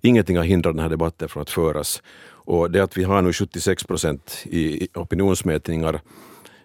Ingenting 0.00 0.36
har 0.36 0.44
hindrat 0.44 0.74
den 0.74 0.82
här 0.82 0.88
debatten 0.88 1.28
från 1.28 1.42
att 1.42 1.50
föras. 1.50 2.02
Och 2.28 2.70
det 2.70 2.80
att 2.80 2.96
vi 2.96 3.04
har 3.04 3.22
nu 3.22 3.32
76 3.32 3.84
procent 3.84 4.44
i 4.44 4.88
opinionsmätningar, 4.94 6.00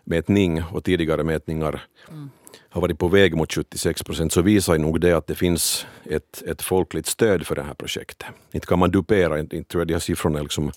mätning 0.03 0.63
och 0.63 0.83
tidigare 0.83 1.23
mätningar 1.23 1.83
mm. 2.09 2.29
har 2.69 2.81
varit 2.81 2.99
på 2.99 3.07
väg 3.07 3.35
mot 3.35 3.53
76 3.53 4.03
procent 4.03 4.33
så 4.33 4.41
visar 4.41 4.77
nog 4.77 5.01
det 5.01 5.13
att 5.13 5.27
det 5.27 5.35
finns 5.35 5.85
ett, 6.05 6.43
ett 6.47 6.61
folkligt 6.61 7.07
stöd 7.07 7.47
för 7.47 7.55
det 7.55 7.63
här 7.63 7.73
projektet. 7.73 8.27
Inte 8.51 8.67
kan 8.67 8.79
man 8.79 8.91
dupera, 8.91 9.39
inte 9.39 9.63
tror 9.63 9.81
jag 9.81 9.87
de 9.87 9.93
här 9.93 9.99
siffrorna 9.99 10.41
liksom, 10.41 10.71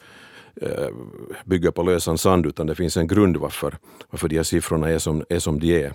Eh, 0.61 0.69
bygga 0.71 1.45
bygger 1.45 1.71
på 1.71 1.83
lösan 1.83 2.19
sand 2.19 2.47
utan 2.47 2.67
det 2.67 2.75
finns 2.75 2.97
en 2.97 3.07
grund 3.07 3.37
varför, 3.37 3.75
varför 4.11 4.29
de 4.29 4.37
här 4.37 4.43
siffrorna 4.43 4.89
är 4.89 4.99
som, 4.99 5.25
är 5.29 5.39
som 5.39 5.61
de 5.61 5.85
är. 5.85 5.93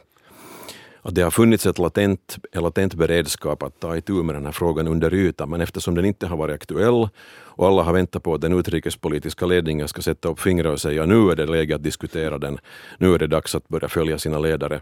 Att 1.02 1.16
det 1.16 1.22
har 1.22 1.32
funnits 1.32 1.66
ett 1.66 1.78
latent, 1.78 2.38
en 2.52 2.64
latent 2.64 2.94
beredskap 2.94 3.64
att 3.64 3.80
ta 3.80 3.98
itu 3.98 4.24
med 4.24 4.36
den 4.36 4.46
här 4.46 4.52
frågan 4.52 4.88
under 4.88 5.14
ytan, 5.14 5.50
men 5.50 5.62
eftersom 5.62 5.96
den 5.96 6.06
inte 6.06 6.28
har 6.28 6.38
varit 6.38 6.56
aktuell 6.56 7.10
och 7.34 7.68
alla 7.68 7.84
har 7.84 7.94
väntat 7.94 8.24
på 8.24 8.34
att 8.34 8.42
den 8.42 8.54
utrikespolitiska 8.54 9.46
ledningen 9.46 9.88
ska 9.88 10.02
sätta 10.02 10.30
upp 10.30 10.40
fingrar 10.40 10.72
och 10.72 10.82
säga 10.82 11.06
nu 11.06 11.32
är 11.32 11.36
det 11.36 11.46
läge 11.46 11.76
att 11.76 11.84
diskutera 11.84 12.38
den, 12.38 12.60
nu 12.98 13.14
är 13.14 13.20
det 13.20 13.28
dags 13.28 13.56
att 13.56 13.68
börja 13.68 13.90
följa 13.90 14.18
sina 14.18 14.40
ledare, 14.40 14.82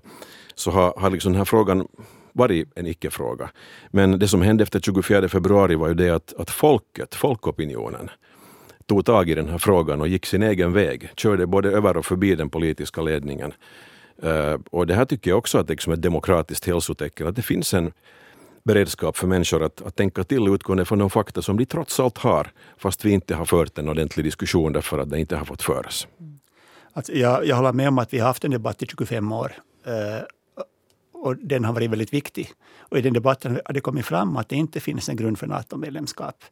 så 0.55 0.71
har, 0.71 0.93
har 0.97 1.09
liksom 1.09 1.31
den 1.31 1.37
här 1.37 1.45
frågan 1.45 1.87
varit 2.33 2.67
en 2.75 2.87
icke-fråga. 2.87 3.49
Men 3.91 4.19
det 4.19 4.27
som 4.27 4.41
hände 4.41 4.63
efter 4.63 4.79
24 4.79 5.29
februari 5.29 5.75
var 5.75 5.87
ju 5.87 5.93
det 5.93 6.09
att, 6.09 6.33
att 6.37 6.49
folket, 6.49 7.15
folkopinionen, 7.15 8.09
tog 8.89 9.05
tag 9.05 9.29
i 9.29 9.35
den 9.35 9.49
här 9.49 9.57
frågan 9.57 10.01
och 10.01 10.07
gick 10.07 10.25
sin 10.25 10.43
egen 10.43 10.73
väg, 10.73 11.09
körde 11.15 11.47
både 11.47 11.69
över 11.69 11.97
och 11.97 12.05
förbi 12.05 12.35
den 12.35 12.49
politiska 12.49 13.01
ledningen. 13.01 13.53
Eh, 14.23 14.57
och 14.71 14.87
det 14.87 14.93
här 14.93 15.05
tycker 15.05 15.31
jag 15.31 15.37
också 15.37 15.57
att 15.57 15.67
det 15.67 15.87
är 15.87 15.93
ett 15.93 16.01
demokratiskt 16.01 16.65
hälsotecken, 16.65 17.27
att 17.27 17.35
det 17.35 17.41
finns 17.41 17.73
en 17.73 17.91
beredskap 18.63 19.17
för 19.17 19.27
människor 19.27 19.63
att, 19.63 19.81
att 19.81 19.95
tänka 19.95 20.23
till 20.23 20.47
utgående 20.47 20.85
från 20.85 20.99
de 20.99 21.09
fakta 21.09 21.41
som 21.41 21.57
de 21.57 21.65
trots 21.65 21.99
allt 21.99 22.17
har, 22.17 22.51
fast 22.77 23.05
vi 23.05 23.11
inte 23.11 23.35
har 23.35 23.45
fört 23.45 23.77
en 23.77 23.89
ordentlig 23.89 24.25
diskussion 24.25 24.73
därför 24.73 24.99
att 24.99 25.09
det 25.09 25.19
inte 25.19 25.35
har 25.35 25.45
fått 25.45 25.61
föras. 25.61 26.07
Alltså 26.93 27.13
jag, 27.13 27.45
jag 27.45 27.55
håller 27.55 27.73
med 27.73 27.87
om 27.87 27.99
att 27.99 28.13
vi 28.13 28.19
har 28.19 28.27
haft 28.27 28.43
en 28.43 28.51
debatt 28.51 28.83
i 28.83 28.85
25 28.85 29.31
år. 29.31 29.51
Eh, 29.85 30.23
och 31.13 31.35
den 31.35 31.65
har 31.65 31.73
varit 31.73 31.89
väldigt 31.89 32.13
viktig. 32.13 32.51
Och 32.79 32.97
i 32.97 33.01
den 33.01 33.13
debatten 33.13 33.59
har 33.65 33.73
det 33.73 33.81
kommit 33.81 34.05
fram 34.05 34.37
att 34.37 34.49
det 34.49 34.55
inte 34.55 34.79
finns 34.79 35.09
en 35.09 35.15
grund 35.15 35.39
för 35.39 35.47
NATO-medlemskap. 35.47 36.43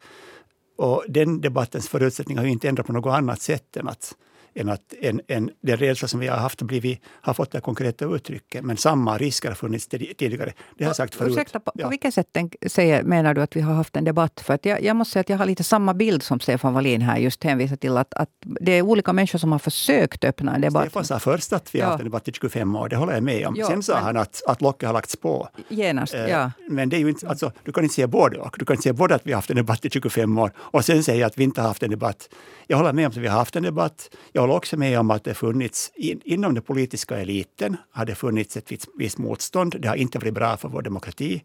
Och 0.77 1.03
den 1.07 1.41
debattens 1.41 1.87
förutsättningar 1.87 2.41
har 2.41 2.45
ju 2.45 2.51
inte 2.51 2.69
ändrats 2.69 2.87
på 2.87 2.93
något 2.93 3.13
annat 3.13 3.41
sätt 3.41 3.77
än 3.77 3.87
att 3.87 4.15
än 4.57 4.69
att 4.69 4.93
en, 5.01 5.21
en, 5.27 5.49
den 5.61 5.77
rädsla 5.77 6.07
som 6.07 6.19
vi 6.19 6.27
har 6.27 6.37
haft 6.37 6.61
blivit, 6.61 7.01
har 7.21 7.33
fått 7.33 7.51
det 7.51 7.61
konkreta 7.61 8.05
uttrycket. 8.05 8.63
Men 8.63 8.77
samma 8.77 9.17
risker 9.17 9.49
har 9.49 9.55
funnits 9.55 9.87
tidigare. 9.87 10.53
Det 10.77 10.83
har 10.83 10.89
jag 10.89 10.95
sagt 10.95 11.15
förut. 11.15 11.31
Ursäkta, 11.31 11.59
på, 11.59 11.71
ja. 11.75 11.83
på 11.83 11.89
vilket 11.89 12.13
sätt 12.13 12.37
säger, 12.67 13.03
menar 13.03 13.33
du 13.33 13.41
att 13.41 13.55
vi 13.55 13.61
har 13.61 13.73
haft 13.73 13.95
en 13.95 14.03
debatt? 14.03 14.41
För 14.45 14.53
att 14.53 14.65
jag, 14.65 14.83
jag 14.83 14.95
måste 14.95 15.11
säga 15.11 15.21
att 15.21 15.29
jag 15.29 15.37
har 15.37 15.45
lite 15.45 15.63
samma 15.63 15.93
bild 15.93 16.23
som 16.23 16.39
Stefan 16.39 16.73
Wallin 16.73 17.01
här 17.01 17.17
just 17.17 17.43
hänvisar 17.43 17.75
till. 17.75 17.97
Att, 17.97 18.13
att 18.13 18.29
det 18.39 18.71
är 18.71 18.81
olika 18.81 19.13
människor 19.13 19.39
som 19.39 19.51
har 19.51 19.59
försökt 19.59 20.23
öppna 20.23 20.55
en 20.55 20.61
debatt. 20.61 20.83
Stefan 20.83 21.05
sa 21.05 21.19
först 21.19 21.53
att 21.53 21.75
vi 21.75 21.79
har 21.79 21.87
haft 21.87 21.99
en 21.99 22.05
debatt 22.05 22.27
i 22.27 22.31
25 22.31 22.75
år. 22.75 22.89
Det 22.89 22.95
håller 22.95 23.13
jag 23.13 23.23
med 23.23 23.47
om. 23.47 23.55
Ja, 23.57 23.67
Sen 23.67 23.83
sa 23.83 23.93
men, 23.93 24.03
han 24.03 24.17
att, 24.17 24.41
att 24.47 24.61
locket 24.61 24.87
har 24.87 24.93
lagts 24.93 25.15
på. 25.15 25.49
Genast, 25.69 26.13
eh, 26.13 26.27
ja. 26.27 26.51
Men 26.69 26.89
det 26.89 26.95
är 26.95 26.99
ju 26.99 27.09
inte, 27.09 27.27
alltså, 27.27 27.51
du 27.63 27.71
kan 27.71 27.83
inte 27.83 27.95
säga 27.95 28.07
både 28.07 28.37
och. 28.37 28.55
Du 28.59 28.65
kan 28.65 28.73
inte 28.73 28.83
säga 28.83 28.93
både 28.93 29.15
att 29.15 29.27
vi 29.27 29.31
har 29.31 29.37
haft 29.37 29.49
en 29.49 29.55
debatt 29.55 29.85
i 29.85 29.89
25 29.89 30.37
år 30.37 30.51
och 30.57 30.85
sen 30.85 31.03
säga 31.03 31.25
att 31.25 31.37
vi 31.37 31.43
inte 31.43 31.61
har 31.61 31.67
haft 31.67 31.83
en 31.83 31.89
debatt. 31.89 32.29
Jag 32.67 32.77
håller 32.77 32.93
med 32.93 33.05
om 33.05 33.09
att 33.09 33.17
vi 33.17 33.27
har 33.27 33.37
haft 33.37 33.55
en 33.55 33.63
debatt. 33.63 34.09
Jag 34.31 34.46
håller 34.47 34.57
också 34.57 34.77
med 34.77 34.99
om 34.99 35.11
att 35.11 35.23
det 35.23 35.33
funnits, 35.33 35.91
in, 35.95 36.21
inom 36.25 36.53
den 36.53 36.63
politiska 36.63 37.17
eliten 37.17 37.77
har 37.91 38.05
det 38.05 38.15
funnits 38.15 38.57
ett 38.57 38.71
visst, 38.71 38.87
visst 38.97 39.17
motstånd. 39.17 39.75
Det 39.79 39.87
har 39.87 39.95
inte 39.95 40.19
varit 40.19 40.33
bra 40.33 40.57
för 40.57 40.69
vår 40.69 40.81
demokrati. 40.81 41.43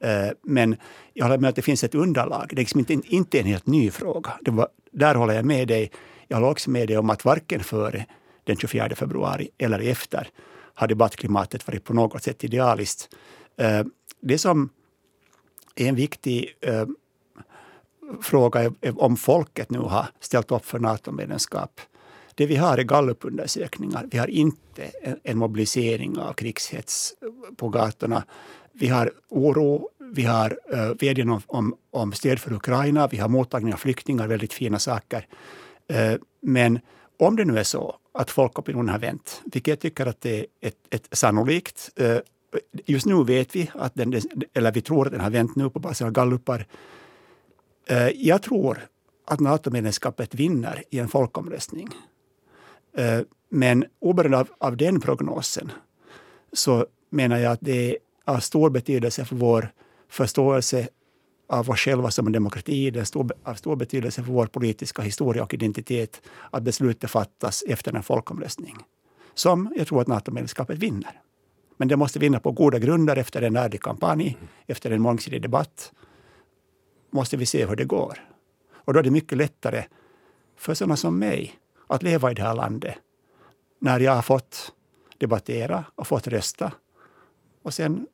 Eh, 0.00 0.28
men 0.42 0.76
jag 1.12 1.24
håller 1.24 1.38
med 1.38 1.48
att 1.48 1.56
det 1.56 1.62
finns 1.62 1.84
ett 1.84 1.94
underlag. 1.94 2.46
Det 2.48 2.54
är 2.54 2.56
liksom 2.56 2.80
inte, 2.80 2.92
inte 3.04 3.40
en 3.40 3.46
helt 3.46 3.66
ny 3.66 3.90
fråga. 3.90 4.32
Var, 4.46 4.68
där 4.92 5.14
håller 5.14 5.34
jag 5.34 5.44
med 5.44 5.68
dig. 5.68 5.90
Jag 6.28 6.36
håller 6.36 6.50
också 6.50 6.70
med 6.70 6.88
dig 6.88 6.98
om 6.98 7.10
att 7.10 7.24
varken 7.24 7.60
före 7.60 8.06
den 8.44 8.56
24 8.56 8.96
februari 8.96 9.48
eller 9.58 9.78
efter 9.78 10.28
har 10.74 10.86
debattklimatet 10.86 11.66
varit 11.66 11.84
på 11.84 11.94
något 11.94 12.22
sätt 12.22 12.44
idealiskt. 12.44 13.08
Eh, 13.56 13.82
det 14.20 14.38
som 14.38 14.70
är 15.74 15.88
en 15.88 15.94
viktig 15.94 16.58
eh, 16.60 16.86
fråga 18.22 18.60
är 18.60 19.02
om 19.02 19.16
folket 19.16 19.70
nu 19.70 19.78
har 19.78 20.06
ställt 20.20 20.50
upp 20.50 20.64
för 20.64 20.78
NATO-medlemskap 20.78 21.80
det 22.34 22.46
vi 22.46 22.56
har 22.56 22.78
är 22.78 22.82
gallupundersökningar. 22.82 24.08
Vi 24.10 24.18
har 24.18 24.26
inte 24.26 24.90
en 25.22 25.38
mobilisering 25.38 26.18
av 26.18 26.32
krigshets 26.32 27.14
på 27.56 27.68
gatorna. 27.68 28.24
Vi 28.72 28.88
har 28.88 29.12
oro, 29.28 29.88
vi 30.12 30.22
har 30.22 30.58
eh, 30.72 30.80
uh, 30.80 30.94
vädjan 31.00 31.30
om, 31.30 31.40
om, 31.46 31.74
om 31.90 32.12
stöd 32.12 32.38
för 32.38 32.52
Ukraina, 32.52 33.06
vi 33.06 33.16
har 33.16 33.28
mottagning 33.28 33.72
av 33.72 33.78
flyktingar, 33.78 34.28
väldigt 34.28 34.52
fina 34.52 34.78
saker. 34.78 35.26
Uh, 35.92 36.14
men 36.40 36.78
om 37.18 37.36
det 37.36 37.44
nu 37.44 37.58
är 37.58 37.64
så 37.64 37.96
att 38.14 38.30
folkopinionen 38.30 38.88
har 38.88 38.98
vänt, 38.98 39.42
vilket 39.44 39.72
jag 39.72 39.80
tycker 39.80 40.06
att 40.06 40.20
det 40.20 40.38
är 40.38 40.46
ett, 40.60 40.76
ett 40.90 41.08
sannolikt. 41.12 41.90
Uh, 42.00 42.18
just 42.84 43.06
nu 43.06 43.24
vet 43.24 43.56
vi, 43.56 43.70
att 43.74 43.94
den, 43.94 44.20
eller 44.54 44.72
vi 44.72 44.80
tror 44.80 45.06
att 45.06 45.12
den 45.12 45.20
har 45.20 45.30
vänt 45.30 45.56
nu 45.56 45.70
på 45.70 45.78
basen 45.78 46.06
av 46.06 46.12
gallupar. 46.12 46.66
Jag 48.14 48.42
tror 48.42 48.78
att 49.24 49.40
NATO-medlemskapet 49.40 50.34
vinner 50.34 50.82
i 50.90 50.98
en 50.98 51.08
folkomröstning. 51.08 51.88
Eh, 52.96 53.20
men 53.48 53.84
oberoende 53.98 54.38
av, 54.38 54.48
av 54.58 54.76
den 54.76 55.00
prognosen 55.00 55.72
så 56.52 56.86
menar 57.10 57.38
jag 57.38 57.52
att 57.52 57.60
det 57.62 57.90
är 57.90 57.96
av 58.24 58.38
stor 58.38 58.70
betydelse 58.70 59.24
för 59.24 59.36
vår 59.36 59.68
förståelse 60.08 60.88
av 61.48 61.70
oss 61.70 61.80
själva 61.80 62.10
som 62.10 62.26
en 62.26 62.32
demokrati. 62.32 62.90
Det 62.90 63.00
är 63.00 63.04
stor, 63.04 63.32
av 63.44 63.54
stor 63.54 63.76
betydelse 63.76 64.22
för 64.22 64.32
vår 64.32 64.46
politiska 64.46 65.02
historia 65.02 65.42
och 65.42 65.54
identitet 65.54 66.22
att 66.50 66.62
beslutet 66.62 67.10
fattas 67.10 67.64
efter 67.66 67.96
en 67.96 68.02
folkomröstning 68.02 68.76
som 69.34 69.72
jag 69.76 69.86
tror 69.86 70.00
att 70.00 70.06
NATO-medlemskapet 70.06 70.78
vinner. 70.78 71.20
Men 71.76 71.88
det 71.88 71.96
måste 71.96 72.18
vinna 72.18 72.40
på 72.40 72.52
goda 72.52 72.78
grunder 72.78 73.16
efter 73.16 73.42
en 73.42 73.56
ärlig 73.56 73.82
kampanj, 73.82 74.38
efter 74.66 74.90
en 74.90 75.02
mångsidig 75.02 75.42
debatt. 75.42 75.92
måste 77.10 77.36
vi 77.36 77.46
se 77.46 77.66
hur 77.66 77.76
det 77.76 77.84
går. 77.84 78.18
Och 78.74 78.92
då 78.92 78.98
är 78.98 79.02
det 79.02 79.10
mycket 79.10 79.38
lättare 79.38 79.84
för 80.56 80.74
sådana 80.74 80.96
som 80.96 81.18
mig 81.18 81.54
att 81.86 82.02
leva 82.02 82.30
i 82.30 82.34
det 82.34 82.42
här 82.42 82.54
landet 82.54 82.94
när 83.80 84.00
jag 84.00 84.14
har 84.14 84.22
fått 84.22 84.72
debattera 85.18 85.84
och 85.94 86.06
fått 86.06 86.26
rösta 86.26 86.72
och 87.62 87.74
sen 87.74 88.06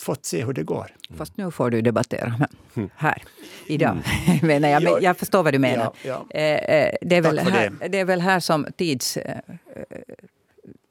fått 0.00 0.24
se 0.24 0.44
hur 0.44 0.52
det 0.52 0.62
går. 0.62 0.94
Fast 1.16 1.36
nu 1.36 1.50
får 1.50 1.70
du 1.70 1.82
debattera 1.82 2.48
här 2.96 3.22
idag. 3.66 3.96
Mm. 4.26 4.38
menar 4.46 4.68
jag, 4.68 4.82
men 4.82 5.02
jag 5.02 5.16
förstår 5.16 5.42
vad 5.42 5.54
du 5.54 5.58
menar. 5.58 5.92
Ja, 6.02 6.26
ja. 6.30 6.40
Eh, 6.40 6.76
eh, 6.76 6.94
det, 7.00 7.16
är 7.16 7.22
väl 7.22 7.38
här, 7.38 7.70
det. 7.80 7.88
det 7.88 7.98
är 7.98 8.04
väl 8.04 8.20
här 8.20 8.40
som 8.40 8.66
tids 8.76 9.16
eh, 9.16 9.40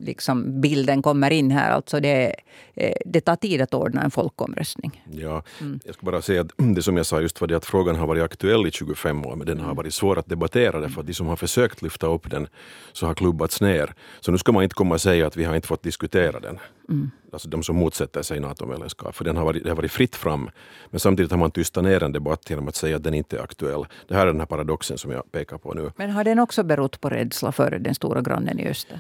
liksom 0.08 0.62
bilden 0.62 1.02
kommer 1.02 1.32
in 1.32 1.52
här. 1.52 1.72
Alltså 1.72 2.00
det, 2.00 2.36
eh, 2.76 2.94
det 3.06 3.22
tar 3.22 3.36
tid 3.36 3.62
att 3.62 3.74
ordna 3.74 4.02
en 4.02 4.12
folkomröstning. 4.12 5.04
Ja, 5.12 5.44
mm. 5.62 5.80
Jag 5.86 5.94
ska 5.96 6.06
bara 6.06 6.22
säga 6.22 6.42
att 6.42 6.52
det 6.76 6.84
som 6.84 6.98
jag 6.98 7.06
sa 7.06 7.22
just 7.22 7.42
var 7.42 7.48
det 7.48 7.58
att 7.58 7.66
frågan 7.66 7.96
har 7.96 8.08
varit 8.08 8.24
aktuell 8.24 8.68
i 8.68 8.72
25 8.72 9.26
år 9.26 9.36
men 9.36 9.48
den 9.48 9.58
har 9.58 9.66
mm. 9.66 9.76
varit 9.76 9.94
svår 9.94 10.20
att 10.20 10.30
debattera 10.30 10.80
därför 10.80 11.02
att 11.02 11.08
de 11.08 11.14
som 11.14 11.28
har 11.28 11.36
försökt 11.36 11.82
lyfta 11.82 12.08
upp 12.08 12.32
den 12.32 12.48
så 12.94 13.06
har 13.08 13.14
klubbats 13.14 13.62
ner. 13.62 13.94
Så 14.20 14.32
nu 14.32 14.38
ska 14.38 14.52
man 14.52 14.64
inte 14.64 14.76
komma 14.76 14.96
och 14.96 15.02
säga 15.02 15.28
att 15.28 15.38
vi 15.38 15.44
har 15.44 15.56
inte 15.56 15.68
fått 15.68 15.84
diskutera 15.84 16.40
den. 16.40 16.60
Mm. 16.90 17.12
Alltså 17.32 17.50
de 17.50 17.64
som 17.64 17.76
motsätter 17.76 18.22
sig 18.22 18.40
NATO-medlemskap. 18.40 19.16
För 19.16 19.26
den 19.26 19.38
har 19.38 19.46
varit, 19.46 19.64
det 19.64 19.70
har 19.70 19.76
varit 19.76 19.92
fritt 19.92 20.16
fram. 20.16 20.50
Men 20.90 21.00
samtidigt 21.00 21.32
har 21.32 21.38
man 21.38 21.52
tystat 21.52 21.84
ner 21.84 22.04
en 22.04 22.12
debatt 22.12 22.50
genom 22.50 22.68
att 22.68 22.76
säga 22.76 22.96
att 22.96 23.04
den 23.04 23.14
inte 23.14 23.38
är 23.38 23.42
aktuell. 23.42 23.86
Det 24.08 24.16
här 24.16 24.22
är 24.22 24.26
den 24.26 24.40
här 24.40 24.46
paradoxen 24.46 24.98
som 24.98 25.12
jag 25.12 25.32
pekar 25.32 25.58
på 25.58 25.74
nu. 25.74 25.92
Men 25.96 26.10
har 26.10 26.24
den 26.24 26.40
också 26.40 26.64
berott 26.64 27.02
på 27.02 27.10
rädsla 27.10 27.52
för 27.52 27.72
den 27.72 27.96
stora 27.96 28.22
grannen 28.22 28.60
i 28.60 28.68
öster? 28.68 29.00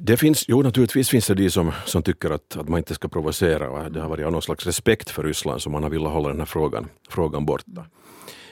Det 0.00 0.16
finns, 0.16 0.44
jo, 0.48 0.62
naturligtvis 0.62 1.08
finns 1.08 1.26
det 1.26 1.34
de 1.34 1.50
som, 1.50 1.72
som 1.86 2.02
tycker 2.02 2.30
att, 2.30 2.56
att 2.56 2.68
man 2.68 2.78
inte 2.78 2.94
ska 2.94 3.08
provocera. 3.08 3.88
Det 3.88 4.00
har 4.00 4.08
varit 4.08 4.26
av 4.26 4.32
någon 4.32 4.42
slags 4.42 4.66
respekt 4.66 5.10
för 5.10 5.22
Ryssland 5.22 5.62
som 5.62 5.72
man 5.72 5.82
har 5.82 5.90
velat 5.90 6.12
hålla 6.12 6.28
den 6.28 6.38
här 6.38 6.46
frågan, 6.46 6.88
frågan 7.08 7.46
borta. 7.46 7.84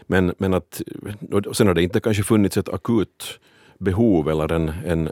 Men, 0.07 0.35
men 0.39 0.55
att, 0.55 0.83
sen 1.53 1.67
har 1.67 1.75
det 1.75 1.83
inte 1.83 2.01
kanske 2.01 2.23
funnits 2.23 2.57
ett 2.57 2.69
akut 2.69 3.41
behov 3.79 4.29
eller 4.29 4.53
en, 4.53 4.69
en, 4.69 5.11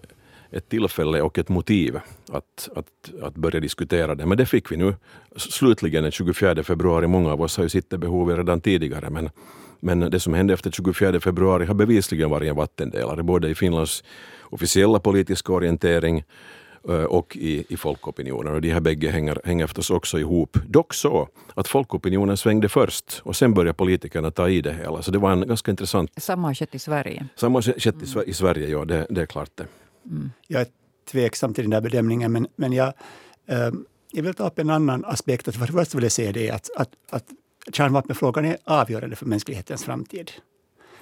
ett 0.51 0.69
tillfälle 0.69 1.23
och 1.23 1.39
ett 1.39 1.49
motiv 1.49 2.01
att, 2.29 2.69
att, 2.75 3.23
att 3.23 3.35
börja 3.35 3.61
diskutera 3.61 4.15
det. 4.15 4.27
Men 4.27 4.39
det 4.39 4.47
fick 4.47 4.73
vi 4.73 4.77
nu 4.77 4.95
slutligen 5.37 6.03
den 6.03 6.13
24 6.13 6.63
februari. 6.63 7.07
Många 7.07 7.33
av 7.33 7.43
oss 7.43 7.57
har 7.57 7.65
ju 7.65 7.69
sett 7.69 7.91
det 7.91 7.99
behovet 7.99 8.37
redan 8.37 8.61
tidigare. 8.61 9.11
Men, 9.11 9.31
men 9.81 10.01
det 10.01 10.21
som 10.21 10.35
hände 10.35 10.55
efter 10.55 10.71
24 10.71 11.21
februari 11.21 11.65
har 11.67 11.75
bevisligen 11.75 12.31
varit 12.31 12.49
en 12.49 12.57
vattendelare 12.57 13.23
både 13.23 13.49
i 13.49 13.55
Finlands 13.55 14.05
officiella 14.51 15.01
politiska 15.01 15.53
orientering 15.53 16.25
eh, 16.89 17.05
och 17.05 17.37
i, 17.37 17.65
i 17.69 17.77
folkopinionen. 17.77 18.55
Och 18.55 18.61
de 18.61 18.71
här 18.71 18.81
bägge 18.81 19.11
hänger, 19.11 19.41
hänger 19.45 19.67
förstås 19.67 19.91
också 19.91 20.19
ihop. 20.19 20.59
Dock 20.67 20.95
så 20.95 21.29
att 21.55 21.69
folkopinionen 21.69 22.37
svängde 22.37 22.69
först 22.69 23.21
och 23.25 23.37
sen 23.37 23.55
började 23.55 23.75
politikerna 23.75 24.31
ta 24.31 24.49
i 24.49 24.61
det 24.61 24.73
hela. 24.73 25.03
Så 25.03 25.11
det 25.11 25.19
var 25.19 25.33
en 25.33 25.49
ganska 25.49 25.71
intressant... 25.71 26.11
Samma 26.17 26.49
har 26.49 26.55
skett 26.55 26.75
i 26.75 26.79
Sverige. 26.79 27.27
Samma 27.37 27.57
har 27.57 27.63
skett 27.63 28.27
i, 28.27 28.31
i 28.31 28.33
Sverige, 28.33 28.69
ja. 28.69 28.85
Det, 28.85 29.07
det 29.11 29.21
är 29.21 29.27
klart 29.27 29.51
det. 29.55 29.67
Mm. 30.07 30.31
Jag 30.47 30.61
är 30.61 30.67
tveksam 31.11 31.55
till 31.55 31.65
den 31.65 31.71
där 31.71 31.81
bedömningen, 31.81 32.33
men, 32.33 32.47
men 32.57 32.73
jag, 32.73 32.93
eh, 33.47 33.71
jag 34.13 34.23
vill 34.23 34.35
ta 34.35 34.47
upp 34.47 34.59
en 34.59 34.71
annan 34.71 35.05
aspekt. 35.05 35.55
För 35.55 35.67
det 35.67 35.73
första 35.73 35.99
vill 35.99 36.03
jag 36.03 36.13
säga 36.13 36.33
det 36.33 36.51
att, 36.51 36.71
att, 36.77 36.91
att 37.11 37.25
kärnvapenfrågan 37.73 38.45
är 38.45 38.57
avgörande 38.65 39.17
för 39.17 39.27
mänsklighetens 39.27 39.85
framtid. 39.85 40.31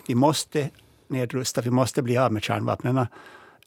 Vi 0.08 0.14
måste 0.14 0.70
nedrusta, 1.08 1.60
vi 1.60 1.70
måste 1.70 2.02
bli 2.02 2.16
av 2.16 2.32
med 2.32 2.42
kärnvapnen. 2.42 3.06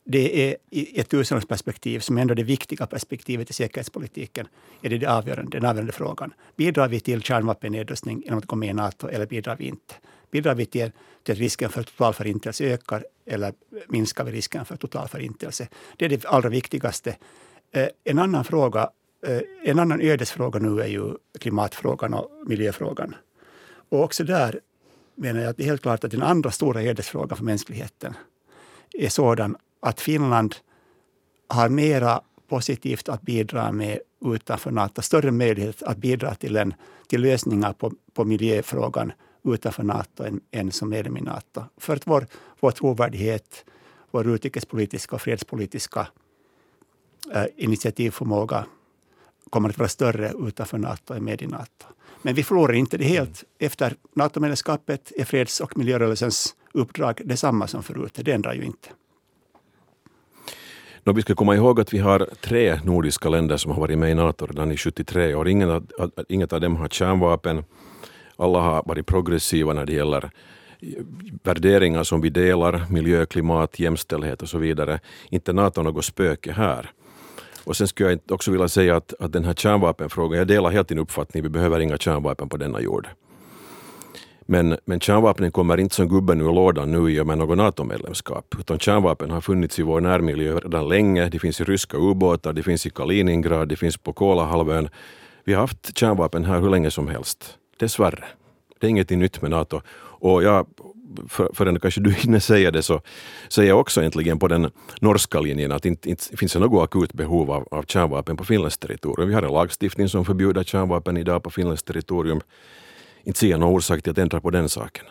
Det 0.04 0.50
är 0.50 0.56
i 0.70 1.00
ett 1.00 1.10
tusenårsperspektiv, 1.10 2.00
som 2.00 2.18
är 2.18 2.22
ändå 2.22 2.34
det 2.34 2.44
viktiga 2.44 2.88
perspektivet 2.88 3.50
i 3.50 3.54
säkerhetspolitiken, 3.54 4.48
är 4.82 4.90
det, 4.90 4.98
det 4.98 5.08
avgörande, 5.08 5.58
den 5.60 5.70
avgörande 5.70 5.92
frågan. 5.94 6.34
Bidrar 6.56 6.88
vi 6.88 7.00
till 7.00 7.22
kärnvapennedrustning 7.22 8.22
genom 8.22 8.40
att 8.40 8.46
gå 8.46 8.56
med 8.56 8.70
i 8.70 8.74
Nato 8.74 9.08
eller 9.08 9.26
bidrar 9.26 9.56
vi 9.56 9.66
inte? 9.66 9.96
Bidrar 10.32 10.56
vi 10.56 10.66
till, 10.66 10.92
till 11.24 11.32
att 11.32 11.40
risken 11.40 11.70
för 11.70 11.84
totalförintelse 11.84 12.64
ökar 12.66 13.06
eller 13.26 13.54
minskar 13.88 14.24
vi 14.24 14.32
risken 14.32 14.66
för 14.66 14.76
totalförintelse? 14.76 15.68
Det 15.98 16.06
är 16.06 16.10
det 16.10 16.26
allra 16.26 16.50
viktigaste. 16.50 17.16
Eh, 17.72 17.88
en 18.04 18.20
annan 18.20 18.46
fråga, 18.46 18.90
Eh, 19.22 19.42
en 19.64 19.80
annan 19.80 20.02
ödesfråga 20.02 20.60
nu 20.60 20.82
är 20.82 20.88
ju 20.88 21.14
klimatfrågan 21.40 22.14
och 22.14 22.32
miljöfrågan. 22.46 23.16
Och 23.90 24.04
också 24.04 24.24
där 24.24 24.60
menar 25.16 25.42
jag 25.42 25.50
att 25.50 25.58
det 25.58 25.64
är 25.64 25.68
helt 25.68 25.82
klart 25.82 26.04
att 26.04 26.12
den 26.12 26.22
andra 26.22 26.52
stora 26.52 26.84
ödesfrågan 26.84 27.38
för 27.38 27.46
mänskligheten 27.46 28.14
är 28.94 29.10
sådan 29.10 29.58
att 29.80 30.02
Finland 30.02 30.56
har 31.48 31.70
mera 31.70 32.22
positivt 32.48 33.10
att 33.10 33.22
bidra 33.22 33.72
med 33.72 34.00
utanför 34.26 34.72
Nato, 34.72 35.02
större 35.02 35.32
möjlighet 35.32 35.84
att 35.84 35.98
bidra 35.98 36.36
till, 36.36 36.56
en, 36.56 36.74
till 37.08 37.22
lösningar 37.22 37.74
på, 37.74 37.92
på 38.14 38.26
miljöfrågan 38.26 39.12
utanför 39.44 39.84
Nato 39.84 40.24
än, 40.24 40.42
än 40.52 40.72
som 40.72 40.90
medlem 40.90 41.18
i 41.18 41.22
Nato. 41.22 41.64
För 41.78 41.96
att 41.96 42.08
vår, 42.08 42.28
vår 42.60 42.72
trovärdighet, 42.72 43.66
vår 44.12 44.28
utrikespolitiska 44.28 45.16
och 45.16 45.22
fredspolitiska 45.22 46.08
eh, 47.34 47.46
initiativförmåga 47.58 48.66
kommer 49.50 49.70
att 49.70 49.78
vara 49.78 49.90
större 49.90 50.34
utanför 50.40 50.78
Nato 50.78 51.14
än 51.14 51.24
med 51.24 51.42
i 51.42 51.48
Nato. 51.48 51.86
Men 52.22 52.36
vi 52.36 52.44
förlorar 52.44 52.74
inte 52.74 52.98
det 52.98 53.04
helt. 53.04 53.44
Efter 53.60 53.96
NATO-medlemskapet 54.16 55.12
är 55.18 55.26
freds 55.26 55.60
och 55.60 55.78
miljörörelsens 55.78 56.56
uppdrag 56.74 57.22
detsamma 57.26 57.68
som 57.68 57.84
förut. 57.84 58.20
Det 58.24 58.32
ändrar 58.32 58.54
ju 58.54 58.64
inte. 58.64 58.90
No, 61.04 61.14
vi 61.14 61.22
ska 61.22 61.36
komma 61.36 61.56
ihåg 61.56 61.80
att 61.80 61.94
vi 61.94 61.98
har 61.98 62.30
tre 62.42 62.80
nordiska 62.84 63.30
länder 63.30 63.58
som 63.58 63.72
har 63.72 63.80
varit 63.80 63.98
med 63.98 64.12
i 64.12 64.14
Nato 64.14 64.46
redan 64.46 64.72
i 64.72 64.78
73 64.78 65.36
år. 65.36 65.48
Inget 65.48 65.84
inget 66.30 66.54
av 66.54 66.62
dem 66.62 66.76
har 66.76 66.88
kärnvapen. 66.88 67.64
Alla 68.36 68.60
har 68.60 68.84
varit 68.86 69.06
progressiva 69.06 69.74
när 69.74 69.86
det 69.86 69.94
gäller 69.94 70.32
eh, 70.80 70.90
värderingar 71.44 72.04
som 72.04 72.22
vi 72.22 72.30
delar, 72.30 72.86
miljö, 72.90 73.26
klimat, 73.26 73.80
jämställdhet 73.80 74.42
och 74.42 74.50
så 74.50 74.58
vidare. 74.58 75.00
Inte 75.30 75.54
Nato 75.54 75.82
något 75.82 76.06
spöke 76.06 76.52
här. 76.52 76.92
Och 77.70 77.78
sen 77.78 77.88
skulle 77.88 78.10
jag 78.10 78.20
också 78.30 78.52
vilja 78.52 78.68
säga 78.68 78.96
att, 78.96 79.14
att 79.20 79.34
den 79.34 79.46
här 79.46 79.54
kärnvapenfrågan, 79.54 80.38
jag 80.38 80.48
delar 80.48 80.70
helt 80.70 80.88
din 80.88 81.00
uppfattning, 81.00 81.44
vi 81.44 81.50
behöver 81.50 81.80
inga 81.80 81.98
kärnvapen 81.98 82.50
på 82.50 82.58
denna 82.58 82.82
jord. 82.82 83.08
Men, 84.42 84.78
men 84.86 85.00
kärnvapnen 85.00 85.52
kommer 85.52 85.80
inte 85.80 85.96
som 85.96 86.08
gubben 86.08 86.42
ur 86.42 86.54
lådan 86.54 86.92
nu 86.92 87.12
i 87.12 87.20
och 87.20 87.28
med 87.28 87.38
något 87.38 87.58
NATO-medlemskap. 87.58 88.56
Utan 88.60 88.80
kärnvapen 88.80 89.32
har 89.32 89.42
funnits 89.42 89.80
i 89.80 89.82
vår 89.84 90.02
närmiljö 90.02 90.60
redan 90.60 90.90
länge. 90.90 91.30
Det 91.30 91.40
finns 91.40 91.62
i 91.62 91.64
ryska 91.64 91.98
ubåtar, 91.98 92.54
det 92.54 92.64
finns 92.64 92.86
i 92.86 92.90
Kaliningrad, 92.90 93.70
det 93.70 93.76
finns 93.76 93.98
på 93.98 94.14
Kolahalvön. 94.14 94.90
Vi 95.44 95.54
har 95.54 95.62
haft 95.62 95.98
kärnvapen 95.98 96.46
här 96.46 96.60
hur 96.60 96.70
länge 96.70 96.92
som 96.92 97.08
helst. 97.08 97.58
Dessvärre. 97.80 98.24
Det 98.80 98.88
är 98.88 98.90
inget 98.90 99.10
nytt 99.10 99.42
med 99.42 99.52
NATO. 99.52 99.82
Och 100.22 100.44
jag, 100.44 100.68
för, 101.28 101.50
förrän 101.54 101.80
kanske 101.80 102.02
du 102.02 102.12
hinner 102.12 102.40
säga 102.40 102.72
det 102.72 102.84
så 102.84 103.02
säger 103.50 103.70
jag 103.70 103.80
också 103.80 104.02
egentligen 104.02 104.40
på 104.40 104.48
den 104.48 104.72
norska 105.02 105.40
linjen 105.40 105.72
att 105.72 105.86
inte, 105.86 106.10
inte 106.10 106.38
finns 106.38 106.54
det 106.54 106.60
något 106.60 106.84
akut 106.84 107.14
behov 107.14 107.52
av, 107.52 107.68
av 107.72 107.84
kärnvapen 107.84 108.38
på 108.38 108.44
finländskt 108.44 108.82
territorium. 108.82 109.30
Vi 109.30 109.36
har 109.36 109.44
en 109.44 109.54
lagstiftning 109.54 110.10
som 110.10 110.26
förbjuder 110.26 110.64
kärnvapen 110.64 111.18
idag 111.18 111.44
på 111.44 111.50
finländskt 111.50 111.88
territorium 111.88 112.42
inte 113.24 113.40
ser 113.40 113.48
jag 113.48 113.60
någon 113.60 113.76
orsak 113.76 114.02
till 114.02 114.12
att 114.12 114.18
ändra 114.18 114.42
på 114.42 114.50
den 114.50 114.70
saken. 114.70 115.06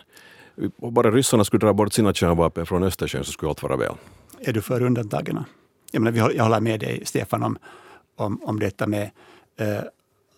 Om 0.81 0.93
bara 0.93 1.11
ryssarna 1.11 1.43
skulle 1.43 1.59
dra 1.59 1.73
bort 1.73 1.93
sina 1.93 2.13
kärnvapen 2.13 2.65
från 2.65 2.83
Östersjön 2.83 3.23
så 3.23 3.31
skulle 3.31 3.49
allt 3.49 3.63
vara 3.63 3.77
väl. 3.77 3.93
Är 4.39 4.53
du 4.53 4.61
för 4.61 4.81
undantagen? 4.81 5.43
Jag, 5.91 6.01
menar, 6.01 6.31
jag 6.35 6.43
håller 6.43 6.59
med 6.59 6.79
dig, 6.79 7.01
Stefan, 7.05 7.43
om, 7.43 7.57
om, 8.15 8.43
om 8.43 8.59
detta 8.59 8.87
med 8.87 9.11
eh, 9.57 9.79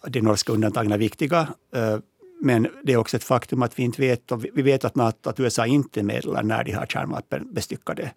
de 0.08 0.21
norska 0.21 0.54
undantagen 0.54 0.91
är 0.91 0.97
viktiga. 0.97 1.47
Eh, 1.76 1.97
men 2.44 2.68
det 2.84 2.94
är 2.94 2.98
också 2.98 3.18
ett 3.18 3.24
faktum 3.24 3.62
att 3.62 3.80
vi 3.80 3.84
inte 3.84 4.02
vet, 4.02 4.32
och 4.32 4.46
vi 4.54 4.62
vet 4.62 4.86
att, 4.86 4.96
NATO, 4.96 5.30
att 5.30 5.40
USA 5.40 5.66
inte 5.66 6.04
meddelar 6.04 6.44
när 6.44 6.64
de 6.64 6.72
har 6.72 6.86
kärnvapenbestyckade 6.86 8.12